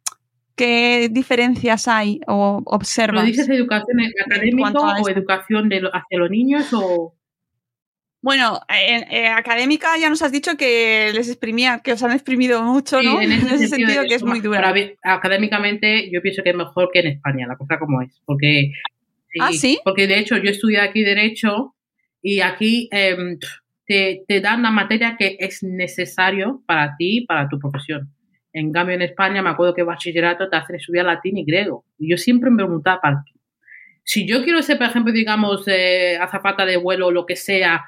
¿qué 0.57 1.09
diferencias 1.11 1.87
hay 1.87 2.21
o 2.27 2.63
observas? 2.65 3.23
¿Lo 3.23 3.27
dices 3.27 3.49
educación 3.49 3.99
académica 4.27 4.73
o 5.01 5.09
educación 5.09 5.69
de, 5.69 5.89
hacia 5.93 6.19
los 6.19 6.31
niños 6.31 6.69
o...? 6.73 7.15
Bueno, 8.23 8.59
eh, 8.69 9.29
académica 9.29 9.97
ya 10.01 10.11
nos 10.11 10.21
has 10.21 10.33
dicho 10.33 10.57
que 10.57 11.13
les 11.15 11.29
exprimía, 11.29 11.81
que 11.85 11.93
os 11.93 12.03
han 12.03 12.11
exprimido 12.11 12.61
mucho, 12.63 13.01
¿no? 13.01 13.21
En 13.23 13.31
ese, 13.31 13.69
sentido, 13.69 14.03
que 14.09 14.17
es 14.17 14.25
muy 14.25 14.41
dura. 14.41 14.75
académicamente 15.05 16.11
yo 16.11 16.21
pienso 16.23 16.43
que 16.43 16.51
es 16.51 16.57
mejor 16.57 16.91
que 16.93 17.01
en 17.01 17.07
España, 17.09 17.47
la 17.47 17.57
cosa 17.57 17.79
como 17.79 18.03
es, 18.03 18.21
porque 18.25 18.73
ah, 19.41 19.53
sí. 19.53 19.79
Porque 19.85 20.09
de 20.09 20.19
hecho 20.19 20.39
yo 20.39 20.51
estudié 20.51 20.81
aquí 20.81 21.05
derecho 21.05 21.77
y 22.21 22.41
aquí 22.41 22.89
em, 22.91 23.39
te, 23.87 24.25
te, 24.27 24.41
dan 24.41 24.63
la 24.63 24.73
materia 24.73 25.17
que 25.17 25.37
es 25.39 25.63
necesario 25.63 26.63
para 26.67 26.97
ti, 26.97 27.25
para 27.29 27.49
tu 27.49 27.61
profesión. 27.61 28.16
En 28.59 28.73
cambio 28.73 28.95
en 28.95 29.03
España 29.03 29.43
me 29.43 29.51
acuerdo 29.51 29.75
que 29.75 29.83
bachillerato 29.83 30.49
te 30.49 30.57
hacen 30.57 30.77
estudiar 30.77 31.05
latín 31.05 31.37
y 31.37 31.45
griego. 31.45 31.85
Y 31.99 32.11
yo 32.11 32.17
siempre 32.17 32.51
me 32.51 32.57
preguntaba, 32.57 33.03
¿para 33.03 33.23
qué? 33.27 33.39
Si 34.03 34.27
yo 34.27 34.43
quiero 34.43 34.63
ser, 34.63 34.79
por 34.79 34.87
ejemplo, 34.87 35.13
digamos, 35.13 35.69
eh, 35.69 36.17
azafata 36.19 36.65
de 36.65 36.79
vuelo 36.79 37.09
o 37.09 37.11
lo 37.11 37.27
que 37.27 37.37
sea, 37.37 37.85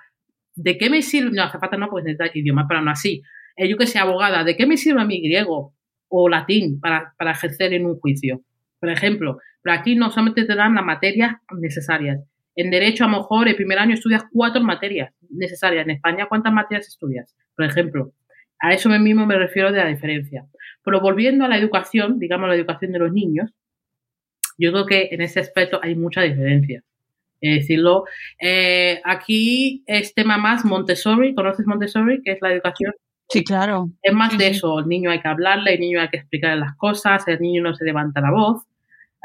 ¿de 0.54 0.76
qué 0.76 0.90
me 0.90 1.00
sirve? 1.00 1.30
No, 1.32 1.44
hace 1.44 1.58
falta 1.58 1.78
no, 1.78 1.88
pues 1.88 2.04
necesitas 2.04 2.36
idioma, 2.36 2.66
pero 2.68 2.82
no 2.82 2.90
así. 2.90 3.22
Eh, 3.56 3.66
yo 3.66 3.78
que 3.78 3.86
sea 3.86 4.02
abogada, 4.02 4.44
¿de 4.44 4.58
qué 4.58 4.66
me 4.66 4.76
sirve 4.76 5.00
a 5.00 5.06
mí 5.06 5.22
griego 5.22 5.72
o 6.08 6.28
latín 6.28 6.80
para, 6.80 7.14
para 7.16 7.30
ejercer 7.30 7.72
en 7.72 7.86
un 7.86 7.98
juicio? 7.98 8.42
Por 8.78 8.90
ejemplo, 8.90 9.38
pero 9.62 9.74
aquí 9.74 9.96
no 9.96 10.10
solamente 10.10 10.44
te 10.44 10.54
dan 10.54 10.74
las 10.74 10.84
materias 10.84 11.36
necesarias. 11.58 12.20
En 12.56 12.70
Derecho, 12.70 13.04
a 13.04 13.08
lo 13.08 13.16
mejor, 13.16 13.48
el 13.48 13.56
primer 13.56 13.78
año 13.78 13.94
estudias 13.94 14.24
cuatro 14.30 14.62
materias 14.62 15.14
necesarias. 15.30 15.86
En 15.86 15.92
España, 15.92 16.26
¿cuántas 16.28 16.52
materias 16.52 16.88
estudias? 16.88 17.34
Por 17.56 17.64
ejemplo, 17.64 18.12
a 18.60 18.74
eso 18.74 18.88
mismo 18.90 19.24
me 19.24 19.38
refiero 19.38 19.72
de 19.72 19.78
la 19.78 19.86
diferencia. 19.86 20.44
Pero 20.84 21.00
volviendo 21.00 21.44
a 21.44 21.48
la 21.48 21.58
educación, 21.58 22.18
digamos 22.18 22.48
la 22.48 22.54
educación 22.54 22.92
de 22.92 22.98
los 22.98 23.12
niños, 23.12 23.50
yo 24.56 24.72
creo 24.72 24.86
que 24.86 25.08
en 25.12 25.20
ese 25.20 25.40
aspecto 25.40 25.80
hay 25.82 25.94
mucha 25.94 26.22
diferencia 26.22 26.82
decirlo. 27.40 28.04
Eh, 28.40 29.00
aquí 29.04 29.82
es 29.86 30.14
tema 30.14 30.38
más 30.38 30.64
Montessori, 30.64 31.34
¿conoces 31.34 31.66
Montessori? 31.66 32.22
Que 32.22 32.32
es 32.32 32.38
la 32.40 32.52
educación. 32.52 32.92
Sí, 33.28 33.44
claro. 33.44 33.90
Es 34.02 34.12
más 34.12 34.36
de 34.38 34.48
eso, 34.48 34.78
el 34.78 34.88
niño 34.88 35.10
hay 35.10 35.20
que 35.20 35.28
hablarle, 35.28 35.74
el 35.74 35.80
niño 35.80 36.00
hay 36.00 36.08
que 36.08 36.16
explicarle 36.16 36.60
las 36.60 36.76
cosas, 36.76 37.28
el 37.28 37.40
niño 37.40 37.62
no 37.62 37.74
se 37.74 37.84
levanta 37.84 38.22
la 38.22 38.30
voz, 38.30 38.62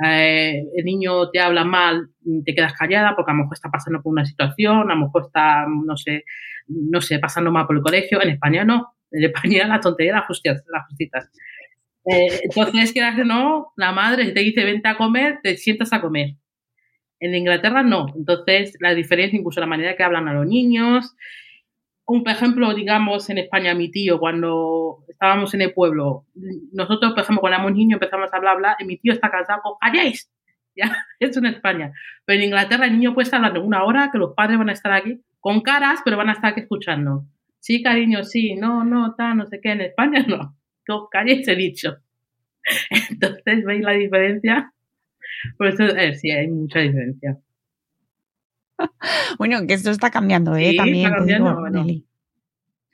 eh, 0.05 0.61
el 0.75 0.83
niño 0.83 1.29
te 1.29 1.39
habla 1.39 1.63
mal, 1.63 2.09
te 2.43 2.53
quedas 2.53 2.73
callada 2.73 3.15
porque 3.15 3.31
a 3.31 3.33
lo 3.33 3.43
mejor 3.43 3.55
está 3.55 3.71
pasando 3.71 4.01
por 4.01 4.11
una 4.11 4.25
situación, 4.25 4.91
a 4.91 4.95
lo 4.95 5.05
mejor 5.05 5.23
está, 5.27 5.65
no 5.67 5.95
sé, 5.95 6.25
no 6.67 6.99
sé, 6.99 7.19
pasando 7.19 7.49
mal 7.51 7.65
por 7.65 7.77
el 7.77 7.81
colegio. 7.81 8.21
En 8.21 8.31
España 8.31 8.65
no, 8.65 8.92
en 9.13 9.23
España 9.23 9.67
la 9.67 9.79
tontería, 9.79 10.13
las 10.13 10.27
justitas. 10.27 10.63
Las. 10.67 11.31
Eh, 12.05 12.41
entonces, 12.43 12.91
quieras 12.91 13.15
que 13.15 13.23
no, 13.23 13.71
la 13.77 13.91
madre 13.91 14.31
te 14.31 14.39
dice 14.41 14.65
vente 14.65 14.89
a 14.89 14.97
comer, 14.97 15.39
te 15.41 15.55
sientas 15.57 15.93
a 15.93 16.01
comer. 16.01 16.35
En 17.19 17.33
Inglaterra 17.35 17.83
no. 17.83 18.07
Entonces, 18.15 18.75
la 18.81 18.93
diferencia, 18.93 19.39
incluso 19.39 19.61
la 19.61 19.67
manera 19.67 19.95
que 19.95 20.03
hablan 20.03 20.27
a 20.27 20.33
los 20.33 20.45
niños. 20.45 21.15
Un 22.05 22.27
ejemplo, 22.27 22.73
digamos, 22.73 23.29
en 23.29 23.37
España, 23.37 23.73
mi 23.73 23.89
tío, 23.89 24.19
cuando 24.19 25.05
estábamos 25.07 25.53
en 25.53 25.61
el 25.61 25.73
pueblo, 25.73 26.25
nosotros, 26.73 27.13
por 27.13 27.23
ejemplo, 27.23 27.39
cuando 27.39 27.55
éramos 27.55 27.77
niños 27.77 28.01
empezamos 28.01 28.33
a 28.33 28.35
hablar, 28.35 28.55
hablar, 28.55 28.75
y 28.79 28.85
mi 28.85 28.97
tío 28.97 29.13
está 29.13 29.29
cansado, 29.29 29.77
¡calléis! 29.79 30.29
Ya, 30.75 30.91
eso 31.19 31.37
en 31.37 31.45
España. 31.45 31.93
Pero 32.25 32.39
en 32.39 32.45
Inglaterra 32.45 32.87
el 32.87 32.93
niño 32.93 33.13
puede 33.13 33.25
estar 33.25 33.37
hablando 33.37 33.63
una 33.63 33.83
hora, 33.83 34.09
que 34.11 34.17
los 34.17 34.33
padres 34.33 34.57
van 34.57 34.69
a 34.69 34.73
estar 34.73 34.91
aquí, 34.91 35.21
con 35.39 35.61
caras, 35.61 35.99
pero 36.03 36.17
van 36.17 36.29
a 36.29 36.31
estar 36.31 36.49
aquí 36.49 36.61
escuchando. 36.61 37.27
Sí, 37.63 37.81
cariño, 37.81 38.25
sí, 38.25 38.55
no, 38.55 38.83
no, 38.83 39.11
está, 39.11 39.33
no 39.33 39.47
sé 39.47 39.61
qué. 39.63 39.71
En 39.71 39.79
España 39.79 40.25
no. 40.27 40.57
Calléis 41.09 41.47
he 41.47 41.55
dicho. 41.55 41.95
Entonces, 43.09 43.63
¿veis 43.63 43.81
la 43.81 43.93
diferencia? 43.93 44.73
Por 45.57 45.67
eso 45.67 45.85
eh, 45.85 46.13
sí, 46.13 46.29
hay 46.29 46.49
mucha 46.49 46.79
diferencia. 46.79 47.39
bueno, 49.37 49.65
que 49.65 49.75
esto 49.75 49.91
está 49.91 50.11
cambiando, 50.11 50.57
¿eh? 50.57 50.75
También. 50.75 51.09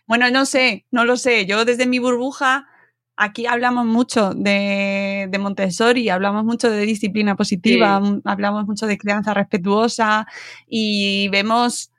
bueno. 0.05 0.29
no 0.29 0.45
sé, 0.45 0.85
no 0.91 1.03
lo 1.03 1.17
sé. 1.17 1.47
Yo 1.47 1.65
desde 1.65 1.87
mi 1.87 1.97
burbuja, 1.97 2.67
aquí 3.15 3.47
hablamos 3.47 3.87
mucho 3.87 4.35
de, 4.35 5.29
de 5.31 5.39
Montessori, 5.39 6.09
hablamos 6.09 6.45
mucho 6.45 6.69
de 6.69 6.85
disciplina 6.85 7.35
positiva, 7.35 7.99
hablamos 8.23 8.67
mucho 8.67 8.85
de 8.85 8.99
crianza 8.99 9.33
respetuosa 9.33 10.27
y 10.67 11.27
vemos 11.29 11.91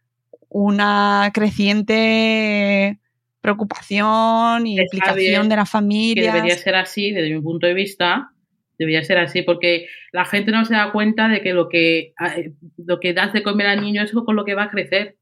una 0.51 1.31
creciente 1.33 2.99
preocupación 3.41 4.67
y 4.67 4.79
implicación 4.79 5.49
de 5.49 5.57
la 5.57 5.65
familia. 5.65 6.35
debería 6.35 6.57
ser 6.57 6.75
así 6.75 7.13
desde 7.13 7.35
mi 7.35 7.41
punto 7.41 7.67
de 7.67 7.75
vista, 7.75 8.33
Debería 8.79 9.05
ser 9.05 9.19
así, 9.19 9.43
porque 9.43 9.89
la 10.11 10.25
gente 10.25 10.53
no 10.53 10.65
se 10.65 10.73
da 10.73 10.91
cuenta 10.91 11.29
de 11.29 11.43
que 11.43 11.53
lo 11.53 11.69
que, 11.69 12.15
eh, 12.39 12.55
lo 12.79 12.99
que 12.99 13.13
das 13.13 13.35
de 13.35 13.43
comer 13.43 13.67
al 13.67 13.83
niño 13.83 14.03
es 14.03 14.11
con 14.11 14.35
lo 14.35 14.47
que 14.47 14.55
va 14.55 14.65
a 14.65 14.71
crecer. 14.71 15.19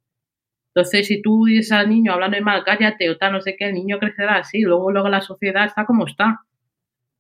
Entonces, 0.72 1.08
si 1.08 1.20
tú 1.20 1.44
dices 1.44 1.72
al 1.72 1.88
niño 1.88 2.12
hablando 2.12 2.36
de 2.36 2.40
mal, 2.40 2.62
cállate 2.64 3.10
o 3.10 3.16
tal, 3.16 3.32
no 3.32 3.40
sé 3.40 3.56
qué, 3.58 3.64
el 3.64 3.74
niño 3.74 3.98
crecerá 3.98 4.36
así, 4.36 4.60
luego, 4.60 4.92
luego 4.92 5.08
la 5.08 5.22
sociedad 5.22 5.66
está 5.66 5.86
como 5.86 6.06
está. 6.06 6.38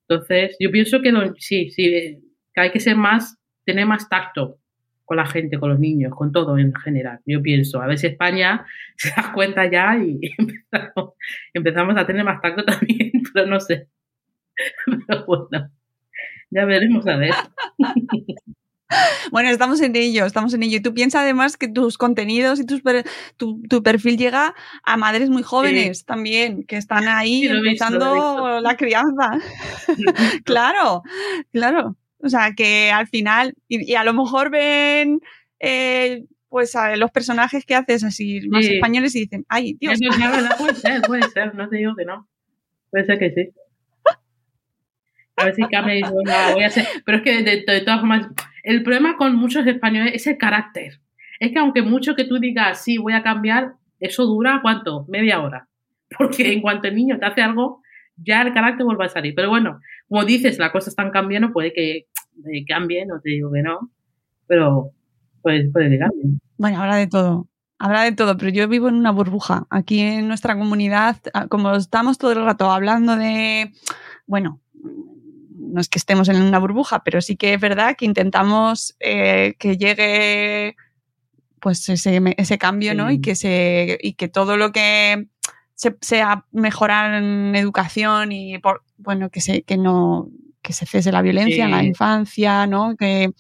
Entonces, 0.06 0.56
yo 0.60 0.70
pienso 0.70 1.02
que 1.02 1.12
sí, 1.38 1.70
sí, 1.70 2.20
que 2.54 2.60
hay 2.60 2.70
que 2.70 2.78
ser 2.78 2.94
más, 2.94 3.36
tener 3.64 3.86
más 3.86 4.08
tacto 4.08 4.60
con 5.08 5.16
la 5.16 5.24
gente, 5.24 5.58
con 5.58 5.70
los 5.70 5.80
niños, 5.80 6.14
con 6.14 6.32
todo 6.32 6.58
en 6.58 6.74
general. 6.74 7.18
Yo 7.24 7.40
pienso, 7.40 7.80
a 7.80 7.86
ver 7.86 7.98
si 7.98 8.08
España 8.08 8.66
se 8.96 9.08
da 9.08 9.32
cuenta 9.32 9.64
ya 9.68 9.96
y 9.96 10.20
empezamos, 10.38 11.14
empezamos 11.54 11.96
a 11.96 12.06
tener 12.06 12.24
más 12.24 12.42
tacto 12.42 12.62
también, 12.66 13.10
pero 13.32 13.46
no 13.46 13.58
sé. 13.58 13.88
Pero 14.84 15.24
bueno. 15.26 15.70
Ya 16.50 16.64
veremos 16.64 17.06
a 17.06 17.16
ver. 17.16 17.34
Bueno, 19.30 19.50
estamos 19.50 19.82
en 19.82 19.94
ello, 19.96 20.24
estamos 20.24 20.54
en 20.54 20.62
ello. 20.62 20.78
Y 20.78 20.80
tú 20.80 20.94
piensas 20.94 21.22
además 21.22 21.58
que 21.58 21.68
tus 21.68 21.98
contenidos 21.98 22.58
y 22.58 22.64
tus 22.64 22.82
tu, 23.36 23.82
perfil 23.82 24.16
llega 24.16 24.54
a 24.82 24.96
madres 24.96 25.28
muy 25.28 25.42
jóvenes 25.42 26.06
también, 26.06 26.64
que 26.64 26.78
están 26.78 27.06
ahí 27.06 27.46
empezando 27.46 28.60
la 28.60 28.76
crianza. 28.76 29.38
claro, 30.44 31.02
claro. 31.52 31.96
O 32.20 32.28
sea, 32.28 32.52
que 32.54 32.90
al 32.90 33.06
final, 33.06 33.54
y, 33.68 33.94
a 33.94 34.04
lo 34.04 34.12
mejor 34.12 34.50
ven 34.50 35.20
eh, 35.60 36.24
pues 36.48 36.74
a 36.74 36.96
los 36.96 37.10
personajes 37.10 37.64
que 37.64 37.74
haces 37.74 38.04
así 38.04 38.40
más 38.48 38.64
españoles 38.64 39.14
y 39.14 39.20
dicen, 39.20 39.44
ay, 39.48 39.76
Dios. 39.80 39.98
puede 40.58 40.74
ser, 40.74 41.02
puede 41.02 41.22
ser, 41.30 41.54
no 41.54 41.68
te 41.68 41.76
digo 41.76 41.94
que 41.96 42.04
no. 42.04 42.28
Puede 42.90 43.04
ser 43.04 43.18
que 43.18 43.30
sí. 43.30 43.50
A 45.36 45.44
ver 45.44 45.54
si 45.54 45.62
cambia 45.62 45.94
y 45.94 46.02
voy 46.02 46.62
a 46.64 46.66
hacer. 46.66 46.86
Pero 47.04 47.18
es 47.18 47.24
que 47.24 47.42
de, 47.42 47.80
todas 47.82 48.00
formas, 48.00 48.26
el 48.64 48.82
problema 48.82 49.16
con 49.16 49.36
muchos 49.36 49.66
españoles 49.66 50.12
es 50.14 50.26
el 50.26 50.36
carácter. 50.36 51.00
Es 51.38 51.52
que 51.52 51.58
aunque 51.58 51.82
mucho 51.82 52.16
que 52.16 52.24
tú 52.24 52.38
digas, 52.40 52.82
sí, 52.82 52.98
voy 52.98 53.12
a 53.12 53.22
cambiar, 53.22 53.74
eso 54.00 54.24
dura 54.24 54.58
cuánto? 54.62 55.04
Media 55.08 55.40
hora. 55.40 55.68
Porque 56.18 56.52
en 56.52 56.60
cuanto 56.60 56.88
el 56.88 56.96
niño 56.96 57.18
te 57.18 57.26
hace 57.26 57.42
algo, 57.42 57.82
ya 58.16 58.42
el 58.42 58.52
carácter 58.52 58.84
vuelve 58.84 59.04
a 59.04 59.08
salir. 59.08 59.34
Pero 59.36 59.50
bueno, 59.50 59.80
como 60.08 60.24
dices, 60.24 60.58
las 60.58 60.72
cosas 60.72 60.88
están 60.88 61.10
cambiando, 61.10 61.52
puede 61.52 61.72
que 61.72 62.07
cambie, 62.66 63.06
no 63.06 63.20
te 63.20 63.30
digo 63.30 63.50
que 63.52 63.62
no, 63.62 63.90
pero 64.46 64.92
puede, 65.42 65.70
puede 65.70 65.90
que 65.90 65.98
cambie. 65.98 66.38
Bueno, 66.56 66.82
habla 66.82 66.96
de 66.96 67.06
todo. 67.06 67.48
Habrá 67.78 68.02
de 68.02 68.12
todo, 68.12 68.36
pero 68.36 68.50
yo 68.50 68.66
vivo 68.66 68.88
en 68.88 68.96
una 68.96 69.12
burbuja. 69.12 69.66
Aquí 69.70 70.00
en 70.00 70.26
nuestra 70.26 70.58
comunidad, 70.58 71.16
ah, 71.32 71.46
como 71.46 71.74
estamos 71.76 72.18
todo 72.18 72.32
el 72.32 72.44
rato 72.44 72.70
hablando 72.70 73.16
de, 73.16 73.72
bueno, 74.26 74.60
no 75.54 75.80
es 75.80 75.88
que 75.88 75.98
estemos 75.98 76.28
en 76.28 76.42
una 76.42 76.58
burbuja, 76.58 77.04
pero 77.04 77.20
sí 77.20 77.36
que 77.36 77.54
es 77.54 77.60
verdad 77.60 77.94
que 77.96 78.04
intentamos 78.04 78.96
eh, 78.98 79.54
que 79.58 79.76
llegue 79.76 80.76
pues 81.60 81.88
ese, 81.88 82.20
ese 82.36 82.58
cambio, 82.58 82.94
¿no? 82.94 83.10
Y 83.10 83.20
que 83.20 83.34
se, 83.34 83.98
y 84.00 84.14
que 84.14 84.28
todo 84.28 84.56
lo 84.56 84.72
que 84.72 85.28
se, 85.74 85.96
sea 86.00 86.46
mejorar 86.52 87.22
en 87.22 87.54
educación 87.54 88.32
y 88.32 88.58
por, 88.58 88.82
bueno, 88.96 89.30
que 89.30 89.40
se, 89.40 89.62
que 89.62 89.76
no, 89.76 90.30
que 90.68 90.74
se 90.74 90.84
cese 90.84 91.10
la 91.10 91.22
violencia 91.22 91.64
en 91.64 91.70
la 91.70 91.82
infancia, 91.82 92.66
¿no? 92.66 92.94
Que 92.94 93.30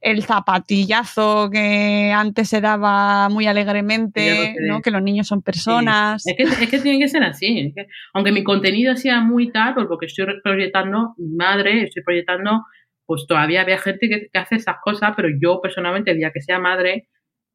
el 0.00 0.22
zapatillazo 0.22 1.50
que 1.52 2.10
antes 2.16 2.48
se 2.48 2.62
daba 2.62 3.28
muy 3.28 3.46
alegremente, 3.46 4.56
¿no? 4.62 4.80
Que 4.80 4.90
los 4.90 5.02
niños 5.02 5.26
son 5.26 5.42
personas. 5.42 6.26
Es, 6.26 6.34
que, 6.34 6.44
es, 6.44 6.70
que, 6.70 6.78
tiene 6.78 6.98
que 6.98 7.08
ser 7.08 7.24
así. 7.24 7.74
aunque 8.14 8.32
mi 8.32 8.42
contenido 8.42 8.96
sea 8.96 9.20
muy 9.20 9.52
tal, 9.52 9.74
porque 9.86 10.06
estoy 10.06 10.24
proyectando, 10.42 11.12
mi 11.18 11.36
madre, 11.36 11.82
estoy 11.82 12.02
proyectando, 12.02 12.64
pues 13.04 13.26
todavía 13.28 13.60
había 13.60 13.76
gente 13.76 14.08
que, 14.08 14.38
hace 14.38 14.56
esas 14.56 14.76
cosas, 14.82 15.12
pero 15.14 15.28
yo 15.38 15.60
personalmente, 15.60 16.12
el 16.12 16.16
día 16.16 16.30
que 16.32 16.40
sea 16.40 16.58
madre, 16.58 17.08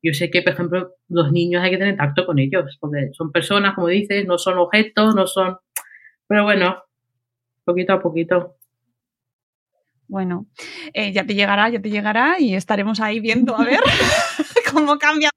yo 0.04 0.14
sé 0.14 0.30
que, 0.30 0.44
por 0.44 0.54
ejemplo, 0.54 0.92
los 1.10 1.32
niños 1.32 1.64
hay 1.64 1.72
que 1.72 1.80
tener 1.80 1.98
tacto 1.98 2.28
con 2.28 2.38
ellos, 2.38 2.78
porque 2.80 3.10
son 3.14 3.32
personas, 3.32 3.74
como 3.74 3.88
dices, 3.88 4.28
no 4.28 4.38
son 4.38 4.60
objetos, 4.60 5.16
no 5.16 5.26
son... 5.26 5.58
Pero 6.28 6.44
bueno, 6.44 6.84
poquito 7.68 7.94
a 7.94 8.02
poquito. 8.02 8.57
Bueno, 10.08 10.48
eh, 10.94 11.12
ya 11.12 11.26
te 11.26 11.34
llegará, 11.34 11.70
ya 11.70 11.82
te 11.82 11.90
llegará 11.90 12.40
y 12.40 12.56
estaremos 12.56 13.00
ahí 13.00 13.20
viendo 13.20 13.56
a 13.56 13.64
ver 13.64 13.82
cómo 14.72 14.98
cambia 14.98 15.30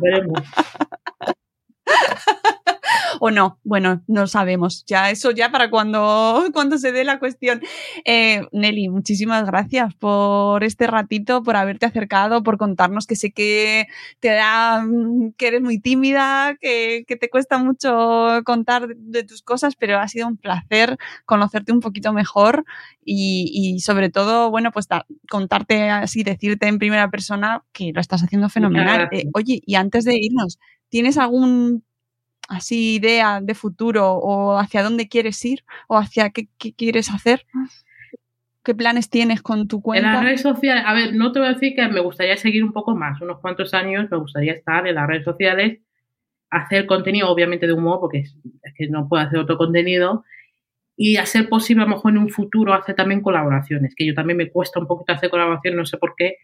Veremos. 0.00 0.42
O 3.20 3.30
no, 3.30 3.58
bueno, 3.64 4.02
no 4.06 4.26
sabemos. 4.26 4.84
Ya 4.86 5.10
eso 5.10 5.30
ya 5.30 5.50
para 5.50 5.70
cuando, 5.70 6.44
cuando 6.52 6.78
se 6.78 6.92
dé 6.92 7.04
la 7.04 7.18
cuestión. 7.18 7.62
Eh, 8.04 8.42
Nelly, 8.52 8.88
muchísimas 8.88 9.46
gracias 9.46 9.94
por 9.94 10.64
este 10.64 10.86
ratito, 10.86 11.42
por 11.42 11.56
haberte 11.56 11.86
acercado, 11.86 12.42
por 12.42 12.58
contarnos 12.58 13.06
que 13.06 13.16
sé 13.16 13.32
que 13.32 13.86
te 14.20 14.28
da, 14.28 14.82
mm, 14.82 15.32
que 15.36 15.48
eres 15.48 15.62
muy 15.62 15.78
tímida, 15.78 16.56
que, 16.60 17.04
te 17.12 17.30
cuesta 17.30 17.58
mucho 17.58 18.40
contar 18.44 18.88
de, 18.88 19.22
tus 19.24 19.42
cosas, 19.42 19.76
pero 19.76 19.98
ha 19.98 20.08
sido 20.08 20.26
un 20.26 20.36
placer 20.36 20.96
conocerte 21.26 21.72
un 21.72 21.80
poquito 21.80 22.12
mejor 22.12 22.64
y, 23.04 23.80
sobre 23.80 24.10
todo, 24.10 24.50
bueno, 24.50 24.72
pues 24.72 24.86
contarte 25.28 25.90
así, 25.90 26.22
decirte 26.22 26.68
en 26.68 26.78
primera 26.78 27.10
persona 27.10 27.64
que 27.72 27.92
lo 27.94 28.00
estás 28.00 28.22
haciendo 28.22 28.48
fenomenal. 28.48 29.08
Eh, 29.12 29.28
oye, 29.34 29.62
y 29.64 29.74
antes 29.74 30.04
de 30.04 30.16
irnos, 30.16 30.58
¿tienes 30.88 31.18
algún 31.18 31.84
así 32.52 32.94
idea 32.96 33.40
de 33.40 33.54
futuro 33.54 34.12
o 34.12 34.58
hacia 34.58 34.82
dónde 34.82 35.08
quieres 35.08 35.44
ir 35.44 35.64
o 35.88 35.96
hacia 35.96 36.30
qué, 36.30 36.48
quieres 36.76 37.10
hacer? 37.10 37.46
¿Qué 38.64 38.74
planes 38.74 39.10
tienes 39.10 39.42
con 39.42 39.66
tu 39.66 39.82
cuenta? 39.82 40.08
En 40.08 40.14
las 40.14 40.24
redes 40.24 40.42
sociales, 40.42 40.84
a 40.86 40.92
ver, 40.92 41.14
no 41.14 41.32
te 41.32 41.40
voy 41.40 41.48
a 41.48 41.52
decir 41.52 41.74
que 41.74 41.88
me 41.88 42.00
gustaría 42.00 42.36
seguir 42.36 42.62
un 42.62 42.72
poco 42.72 42.94
más, 42.94 43.20
unos 43.20 43.40
cuantos 43.40 43.74
años 43.74 44.08
me 44.10 44.18
gustaría 44.18 44.52
estar 44.52 44.86
en 44.86 44.94
las 44.94 45.08
redes 45.08 45.24
sociales, 45.24 45.80
hacer 46.50 46.86
contenido 46.86 47.28
obviamente 47.28 47.66
de 47.66 47.72
humor, 47.72 47.98
porque 48.00 48.18
es, 48.18 48.36
que 48.76 48.88
no 48.88 49.08
puedo 49.08 49.24
hacer 49.24 49.40
otro 49.40 49.56
contenido, 49.58 50.24
y 50.96 51.16
hacer 51.16 51.48
posible 51.48 51.82
a 51.82 51.86
lo 51.86 51.96
mejor 51.96 52.12
en 52.12 52.18
un 52.18 52.28
futuro 52.28 52.74
hacer 52.74 52.94
también 52.94 53.20
colaboraciones, 53.20 53.94
que 53.96 54.06
yo 54.06 54.14
también 54.14 54.36
me 54.36 54.50
cuesta 54.50 54.78
un 54.78 54.86
poquito 54.86 55.12
hacer 55.12 55.30
colaboraciones, 55.30 55.76
no 55.78 55.86
sé 55.86 55.96
por 55.96 56.14
qué, 56.16 56.36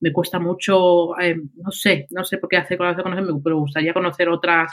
me 0.00 0.12
cuesta 0.12 0.38
mucho, 0.38 1.18
eh, 1.18 1.40
no 1.56 1.70
sé, 1.70 2.06
no 2.10 2.24
sé 2.24 2.38
por 2.38 2.48
qué 2.50 2.58
hacer 2.58 2.76
colaboraciones, 2.76 3.24
pero 3.42 3.56
me 3.56 3.60
gustaría 3.62 3.94
conocer 3.94 4.28
otras 4.28 4.70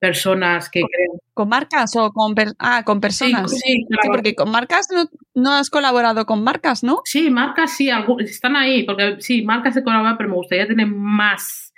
personas 0.00 0.70
que 0.70 0.80
¿Con, 0.80 0.90
¿Con 1.34 1.48
marcas 1.48 1.94
o 1.94 2.10
con, 2.10 2.34
ah, 2.58 2.82
con 2.84 3.00
personas? 3.00 3.52
Sí, 3.52 3.86
porque 4.06 4.34
con 4.34 4.50
marcas 4.50 4.88
no, 5.34 5.52
has 5.52 5.70
colaborado 5.70 6.26
con 6.26 6.42
marcas, 6.42 6.82
¿no? 6.82 7.02
Sí, 7.04 7.30
marcas 7.30 7.76
sí, 7.76 7.90
están 8.18 8.56
ahí, 8.56 8.82
porque 8.84 9.16
sí, 9.20 9.42
marcas 9.42 9.74
se 9.74 9.84
colaboran, 9.84 10.16
pero 10.16 10.30
me 10.30 10.36
gustaría 10.36 10.66
tener 10.66 10.86
más 10.86 11.72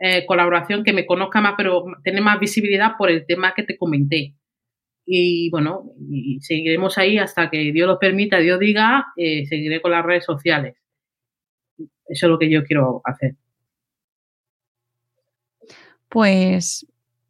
eh, 0.00 0.26
colaboración, 0.26 0.84
que 0.84 0.92
me 0.92 1.06
conozca 1.06 1.40
más, 1.40 1.54
pero 1.56 1.84
tener 2.02 2.22
más 2.22 2.38
visibilidad 2.38 2.92
por 2.98 3.10
el 3.10 3.24
tema 3.26 3.54
que 3.54 3.62
te 3.62 3.78
comenté. 3.78 4.34
Y 5.06 5.48
bueno, 5.50 5.84
y 6.10 6.38
seguiremos 6.40 6.98
ahí 6.98 7.18
hasta 7.18 7.48
que 7.48 7.72
Dios 7.72 7.88
lo 7.88 7.98
permita, 7.98 8.38
Dios 8.38 8.58
diga, 8.58 9.06
eh, 9.16 9.46
seguiré 9.46 9.80
con 9.80 9.92
las 9.92 10.04
redes 10.04 10.24
sociales. 10.24 10.76
Eso 11.78 12.26
es 12.26 12.30
lo 12.30 12.38
que 12.38 12.50
yo 12.50 12.64
quiero 12.64 13.00
hacer. 13.04 13.36
Pues 16.08 16.86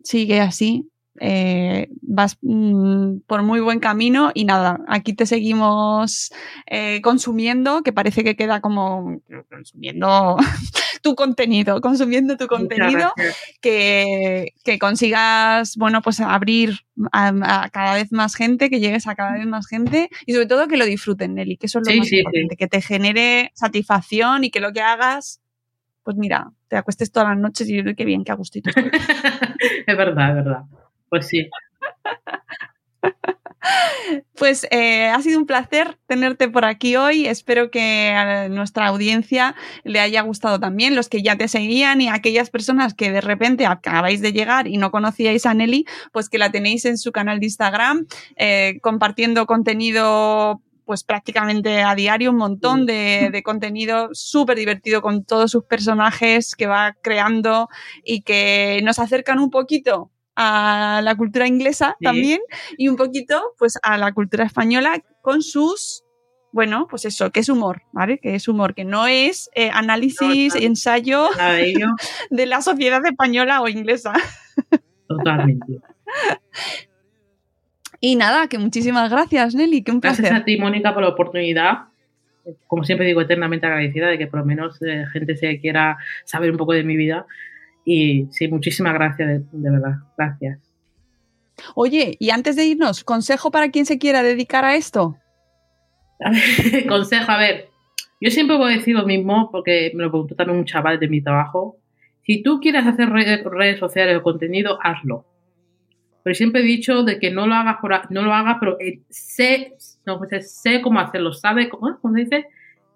sigue 0.08 0.40
así, 0.40 0.88
eh, 1.20 1.88
vas 2.00 2.38
mm, 2.40 3.18
por 3.26 3.42
muy 3.42 3.60
buen 3.60 3.78
camino 3.78 4.30
y 4.32 4.46
nada, 4.46 4.80
aquí 4.88 5.12
te 5.12 5.26
seguimos 5.26 6.32
eh, 6.66 7.02
consumiendo, 7.02 7.82
que 7.82 7.92
parece 7.92 8.24
que 8.24 8.34
queda 8.34 8.62
como 8.62 9.20
consumiendo 9.50 10.38
tu 11.02 11.14
contenido, 11.14 11.82
consumiendo 11.82 12.38
tu 12.38 12.46
contenido, 12.46 13.12
que, 13.60 14.54
consigas, 14.80 15.76
bueno, 15.76 16.00
pues 16.00 16.20
abrir 16.20 16.80
a, 17.12 17.68
cada 17.70 17.94
vez 17.94 18.10
más 18.10 18.34
gente, 18.34 18.70
que 18.70 18.80
llegues 18.80 19.06
a 19.06 19.14
cada 19.14 19.32
vez 19.32 19.46
más 19.46 19.66
gente 19.66 20.08
y 20.24 20.32
sobre 20.32 20.46
todo 20.46 20.68
que 20.68 20.78
lo 20.78 20.86
disfruten, 20.86 21.34
Nelly, 21.34 21.58
que 21.58 21.66
eso 21.66 21.80
es 21.80 21.88
lo 21.88 21.98
más 21.98 22.10
importante, 22.10 22.56
que 22.56 22.66
te 22.66 22.80
genere 22.80 23.52
satisfacción 23.54 24.44
y 24.44 24.50
que 24.50 24.60
lo 24.60 24.72
que 24.72 24.80
hagas 24.80 25.42
pues 26.08 26.16
mira, 26.16 26.52
te 26.68 26.76
acuestes 26.76 27.10
todas 27.10 27.30
las 27.30 27.38
noches 27.38 27.68
y 27.68 27.76
yo 27.76 27.94
qué 27.96 28.04
bien, 28.04 28.24
qué 28.24 28.32
gustito 28.34 28.70
es 29.86 29.96
verdad, 29.96 30.30
es 30.30 30.44
verdad. 30.44 30.62
Pues 31.08 31.26
sí. 31.26 31.48
Pues 34.34 34.66
eh, 34.70 35.08
ha 35.08 35.20
sido 35.20 35.38
un 35.38 35.46
placer 35.46 35.98
tenerte 36.06 36.48
por 36.48 36.64
aquí 36.64 36.96
hoy. 36.96 37.26
Espero 37.26 37.70
que 37.70 38.10
a 38.10 38.48
nuestra 38.48 38.86
audiencia 38.86 39.54
le 39.84 40.00
haya 40.00 40.22
gustado 40.22 40.60
también, 40.60 40.94
los 40.94 41.08
que 41.08 41.22
ya 41.22 41.36
te 41.36 41.48
seguían 41.48 42.00
y 42.00 42.08
aquellas 42.08 42.50
personas 42.50 42.94
que 42.94 43.10
de 43.10 43.20
repente 43.20 43.66
acabáis 43.66 44.20
de 44.20 44.32
llegar 44.32 44.68
y 44.68 44.76
no 44.76 44.90
conocíais 44.90 45.44
a 45.44 45.54
Nelly, 45.54 45.86
pues 46.12 46.28
que 46.28 46.38
la 46.38 46.50
tenéis 46.50 46.84
en 46.84 46.98
su 46.98 47.12
canal 47.12 47.40
de 47.40 47.46
Instagram 47.46 48.06
eh, 48.36 48.78
compartiendo 48.80 49.46
contenido 49.46 50.62
pues 50.88 51.04
prácticamente 51.04 51.82
a 51.82 51.94
diario 51.94 52.30
un 52.30 52.38
montón 52.38 52.86
de, 52.86 53.42
contenido 53.44 54.08
súper 54.12 54.56
divertido 54.56 55.02
con 55.02 55.22
todos 55.22 55.50
sus 55.50 55.64
personajes 55.64 56.56
que 56.56 56.66
va 56.66 56.96
creando 57.02 57.68
y 58.02 58.22
que 58.22 58.80
nos 58.82 58.98
acercan 58.98 59.38
un 59.38 59.50
poquito 59.50 60.10
a 60.34 61.02
la 61.04 61.14
cultura 61.14 61.46
inglesa 61.46 61.94
también 62.00 62.40
y 62.78 62.88
un 62.88 62.96
poquito 62.96 63.52
pues 63.58 63.78
a 63.82 63.98
la 63.98 64.14
cultura 64.14 64.46
española 64.46 65.04
con 65.20 65.42
sus 65.42 66.04
bueno, 66.52 66.86
pues 66.88 67.04
eso, 67.04 67.30
que 67.32 67.40
es 67.40 67.50
humor, 67.50 67.82
¿vale? 67.92 68.18
Que 68.18 68.34
es 68.34 68.48
humor, 68.48 68.74
que 68.74 68.86
no 68.86 69.06
es 69.06 69.50
eh, 69.54 69.68
análisis, 69.70 70.54
ensayo 70.54 71.28
de 72.30 72.46
la 72.46 72.62
sociedad 72.62 73.04
española 73.04 73.60
o 73.60 73.68
inglesa. 73.68 74.14
Totalmente. 75.06 75.66
Y 78.00 78.16
nada, 78.16 78.48
que 78.48 78.58
muchísimas 78.58 79.10
gracias, 79.10 79.54
Nelly, 79.54 79.82
que 79.82 79.92
un 79.92 80.00
placer. 80.00 80.24
Gracias 80.24 80.42
a 80.42 80.44
ti, 80.44 80.56
Mónica, 80.58 80.94
por 80.94 81.02
la 81.02 81.10
oportunidad. 81.10 81.88
Como 82.66 82.84
siempre 82.84 83.06
digo, 83.06 83.20
eternamente 83.20 83.66
agradecida 83.66 84.08
de 84.08 84.18
que 84.18 84.26
por 84.26 84.40
lo 84.40 84.46
menos 84.46 84.80
eh, 84.82 85.04
gente 85.12 85.36
se 85.36 85.60
quiera 85.60 85.98
saber 86.24 86.50
un 86.50 86.56
poco 86.56 86.72
de 86.72 86.84
mi 86.84 86.96
vida. 86.96 87.26
Y 87.84 88.26
sí, 88.30 88.48
muchísimas 88.48 88.94
gracias, 88.94 89.42
de 89.50 89.70
verdad. 89.70 89.96
Gracias. 90.16 90.58
Oye, 91.74 92.16
y 92.18 92.30
antes 92.30 92.56
de 92.56 92.64
irnos, 92.64 93.04
consejo 93.04 93.50
para 93.50 93.70
quien 93.70 93.86
se 93.86 93.98
quiera 93.98 94.22
dedicar 94.22 94.64
a 94.64 94.76
esto. 94.76 95.16
consejo, 96.88 97.30
a 97.30 97.38
ver, 97.38 97.68
yo 98.20 98.30
siempre 98.30 98.56
voy 98.56 98.72
a 98.72 98.76
decir 98.76 98.94
lo 98.94 99.06
mismo 99.06 99.50
porque 99.50 99.92
me 99.94 100.04
lo 100.04 100.10
preguntó 100.10 100.34
también 100.34 100.58
un 100.58 100.64
chaval 100.64 100.98
de 100.98 101.08
mi 101.08 101.22
trabajo. 101.22 101.76
Si 102.24 102.42
tú 102.42 102.60
quieres 102.60 102.86
hacer 102.86 103.08
redes, 103.08 103.78
sociales 103.78 104.16
o 104.18 104.22
contenido, 104.22 104.78
hazlo. 104.82 105.24
Pero 106.22 106.34
siempre 106.34 106.60
he 106.60 106.64
dicho 106.64 107.04
de 107.04 107.18
que 107.18 107.30
no 107.30 107.46
lo 107.46 107.54
hagas, 107.54 107.76
por, 107.80 108.10
no 108.10 108.22
lo 108.22 108.34
hagas 108.34 108.56
pero 108.60 108.78
eh, 108.80 109.00
sé, 109.08 109.74
no, 110.04 110.18
pues, 110.18 110.60
sé 110.60 110.80
cómo 110.82 111.00
hacerlo, 111.00 111.32
sabe 111.32 111.68
cómo, 111.68 111.98
¿cómo 112.00 112.14
se 112.14 112.20
dice? 112.20 112.46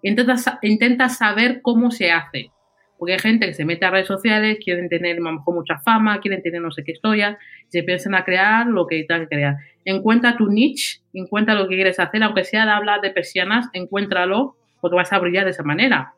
Intenta, 0.01 0.59
intenta 0.61 1.09
saber 1.09 1.61
cómo 1.61 1.91
se 1.91 2.11
hace. 2.11 2.51
Porque 2.97 3.13
hay 3.13 3.19
gente 3.19 3.47
que 3.47 3.53
se 3.53 3.65
mete 3.65 3.85
a 3.85 3.91
redes 3.91 4.07
sociales, 4.07 4.59
quieren 4.63 4.87
tener 4.87 5.17
a 5.17 5.19
lo 5.19 5.43
mucha 5.47 5.77
fama, 5.79 6.19
quieren 6.21 6.41
tener 6.41 6.61
no 6.61 6.71
sé 6.71 6.83
qué 6.83 6.93
historia, 6.93 7.37
se 7.67 7.83
piensan 7.83 8.15
a 8.15 8.23
crear 8.23 8.67
lo 8.67 8.87
que 8.87 9.03
tengan 9.03 9.27
que 9.27 9.35
crear. 9.35 9.57
Encuentra 9.83 10.37
tu 10.37 10.47
niche, 10.47 11.01
encuentra 11.13 11.55
lo 11.55 11.67
que 11.67 11.75
quieres 11.75 11.99
hacer, 11.99 12.23
aunque 12.23 12.43
sea 12.43 12.65
de 12.65 12.71
hablar 12.71 13.01
de 13.01 13.09
persianas, 13.09 13.67
encuéntralo, 13.73 14.55
porque 14.79 14.95
vas 14.95 15.11
a 15.11 15.19
brillar 15.19 15.45
de 15.45 15.51
esa 15.51 15.63
manera. 15.63 16.13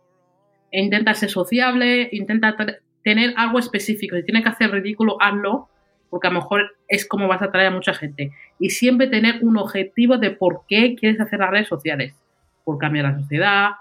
E 0.71 0.81
intenta 0.81 1.13
ser 1.13 1.29
sociable, 1.29 2.09
intenta 2.11 2.55
tener 3.03 3.33
algo 3.37 3.59
específico. 3.59 4.15
Si 4.15 4.23
tienes 4.23 4.43
que 4.43 4.49
hacer 4.49 4.71
ridículo, 4.71 5.17
hazlo, 5.21 5.69
porque 6.15 6.27
a 6.27 6.31
lo 6.31 6.39
mejor 6.39 6.77
es 6.87 7.05
como 7.05 7.27
vas 7.27 7.41
a 7.41 7.47
atraer 7.47 7.67
a 7.67 7.71
mucha 7.71 7.93
gente. 7.93 8.31
Y 8.57 8.69
siempre 8.69 9.07
tener 9.07 9.43
un 9.43 9.57
objetivo 9.57 10.17
de 10.17 10.31
por 10.31 10.61
qué 10.65 10.95
quieres 10.95 11.19
hacer 11.19 11.39
las 11.39 11.51
redes 11.51 11.67
sociales. 11.67 12.15
Por 12.63 12.77
cambiar 12.77 13.03
la 13.03 13.19
sociedad, 13.19 13.71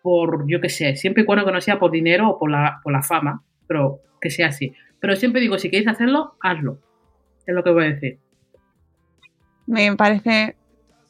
por, 0.00 0.48
yo 0.48 0.60
qué 0.60 0.68
sé, 0.68 0.94
siempre 0.94 1.24
y 1.24 1.26
cuando 1.26 1.44
que 1.44 1.50
no 1.50 1.60
sea 1.60 1.80
por 1.80 1.90
dinero 1.90 2.28
o 2.28 2.38
por 2.38 2.48
la, 2.48 2.78
por 2.84 2.92
la 2.92 3.02
fama, 3.02 3.42
pero 3.66 3.98
que 4.20 4.30
sea 4.30 4.46
así. 4.46 4.72
Pero 5.00 5.16
siempre 5.16 5.40
digo, 5.40 5.58
si 5.58 5.68
queréis 5.68 5.88
hacerlo, 5.88 6.36
hazlo. 6.40 6.78
Es 7.44 7.56
lo 7.56 7.64
que 7.64 7.70
voy 7.70 7.86
a 7.86 7.88
decir. 7.88 8.20
Me 9.66 9.96
parece 9.96 10.54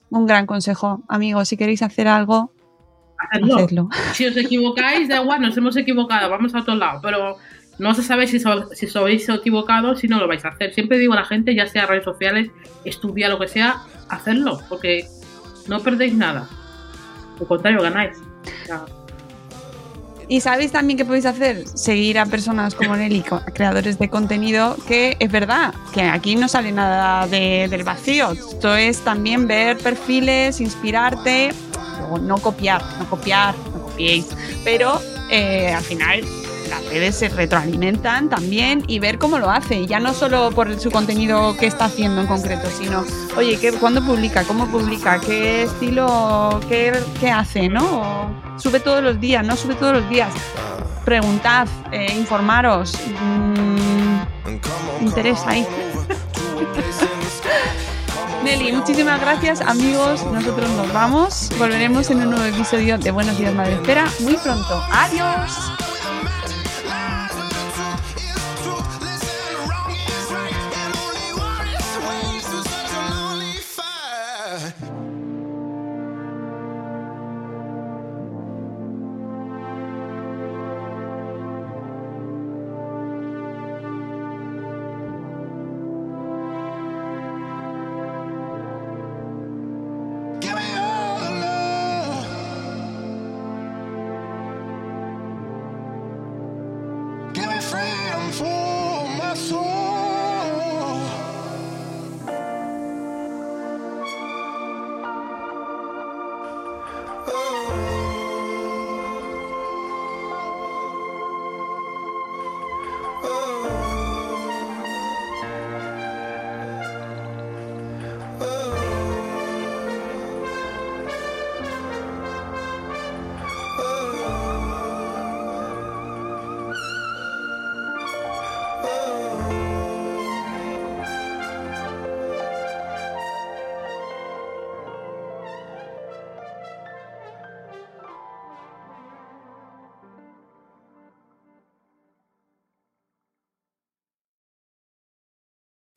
un 0.09 0.25
gran 0.25 0.47
consejo, 0.47 1.03
amigos. 1.11 1.47
Si 1.51 1.59
queréis 1.59 1.83
hacer 1.83 2.09
algo, 2.09 2.55
hacedlo. 3.19 3.91
Si 4.15 4.27
os 4.27 4.37
equivocáis, 4.39 5.11
da 5.11 5.21
igual, 5.21 5.43
nos 5.43 5.55
hemos 5.59 5.77
equivocado, 5.77 6.31
vamos 6.31 6.55
a 6.55 6.61
otro 6.61 6.75
lado. 6.75 7.01
Pero 7.03 7.37
no 7.81 7.95
se 7.95 8.03
sabe 8.03 8.27
si, 8.27 8.39
si 8.39 8.87
os 8.87 8.97
habéis 8.97 9.27
equivocado, 9.31 9.97
si 9.97 10.07
no 10.07 10.19
lo 10.19 10.29
vais 10.29 10.45
a 10.45 10.49
hacer. 10.49 10.75
Siempre 10.75 10.99
digo 10.99 11.15
a 11.15 11.17
la 11.17 11.25
gente, 11.25 11.55
ya 11.55 11.67
sea 11.67 11.87
redes 11.87 12.05
sociales, 12.05 12.51
estudia 12.85 13.31
lo 13.31 13.39
que 13.39 13.49
sea, 13.49 13.79
hacerlo, 14.11 14.61
porque 14.69 15.07
no 15.67 15.81
perdéis 15.81 16.13
nada. 16.13 16.47
Al 17.41 17.47
contrario, 17.47 17.81
ganáis. 17.81 18.19
Y 20.29 20.43
sabéis 20.43 20.73
también 20.73 20.99
qué 20.99 21.07
podéis 21.07 21.25
hacer, 21.25 21.67
seguir 21.67 22.19
a 22.19 22.27
personas 22.27 22.75
como 22.75 22.95
Nelly, 22.97 23.25
creadores 23.55 23.99
de 23.99 24.11
contenido, 24.11 24.77
que 24.87 25.17
es 25.19 25.33
verdad, 25.33 25.73
que 25.95 26.03
aquí 26.03 26.37
no 26.37 26.49
sale 26.49 26.73
nada 26.73 27.27
del 27.27 27.83
vacío. 27.83 28.33
Esto 28.33 28.77
es 28.77 28.99
también 29.01 29.49
ver 29.49 29.79
perfiles, 29.79 30.61
inspirarte, 30.61 31.53
no 32.21 32.37
copiar, 32.37 32.83
no 32.99 33.09
copiar, 33.09 33.55
no 33.73 33.85
copiéis, 33.85 34.29
pero 34.65 35.01
eh, 35.31 35.73
al 35.73 35.83
final 35.83 36.23
las 36.71 36.85
redes 36.87 37.17
se 37.17 37.29
retroalimentan 37.29 38.29
también 38.29 38.85
y 38.87 39.01
ver 39.01 39.19
cómo 39.19 39.39
lo 39.39 39.51
hace. 39.51 39.87
Ya 39.87 40.01
no 40.01 40.15
solo 40.15 40.51
por 40.53 40.79
su 40.81 40.91
contenido 40.91 41.57
que 41.57 41.67
está 41.67 41.87
haciendo 41.87 42.21
en 42.21 42.27
concreto, 42.27 42.69
sino, 42.71 43.05
oye, 43.37 43.59
¿qué, 43.59 43.73
¿cuándo 43.73 44.05
publica? 44.05 44.45
¿Cómo 44.45 44.67
publica? 44.69 45.21
¿Qué 45.21 45.65
estilo? 45.65 46.61
Qué, 46.69 46.93
qué 47.21 47.31
hace? 47.31 47.69
¿No? 47.69 48.51
sube 48.61 48.81
todos 48.81 49.03
los 49.03 49.19
días, 49.21 49.45
no 49.45 49.57
sube 49.57 49.75
todos 49.75 49.95
los 49.95 50.09
días. 50.09 50.33
Preguntad, 51.05 51.67
eh, 51.93 52.15
informaros. 52.17 52.97
Mmm, 53.21 54.21
interés 55.01 55.41
ahí. 55.47 55.67
Nelly, 58.45 58.73
muchísimas 58.73 59.21
gracias 59.21 59.61
amigos. 59.61 60.25
Nosotros 60.25 60.71
nos 60.71 60.93
vamos. 60.93 61.51
Volveremos 61.59 62.11
en 62.11 62.19
un 62.19 62.31
nuevo 62.31 62.45
episodio 62.45 62.99
de 62.99 63.11
Buenos 63.11 63.37
Días 63.39 63.55
Madre 63.55 63.75
Espera 63.75 64.07
muy 64.21 64.37
pronto. 64.37 64.83
Adiós. 64.93 65.80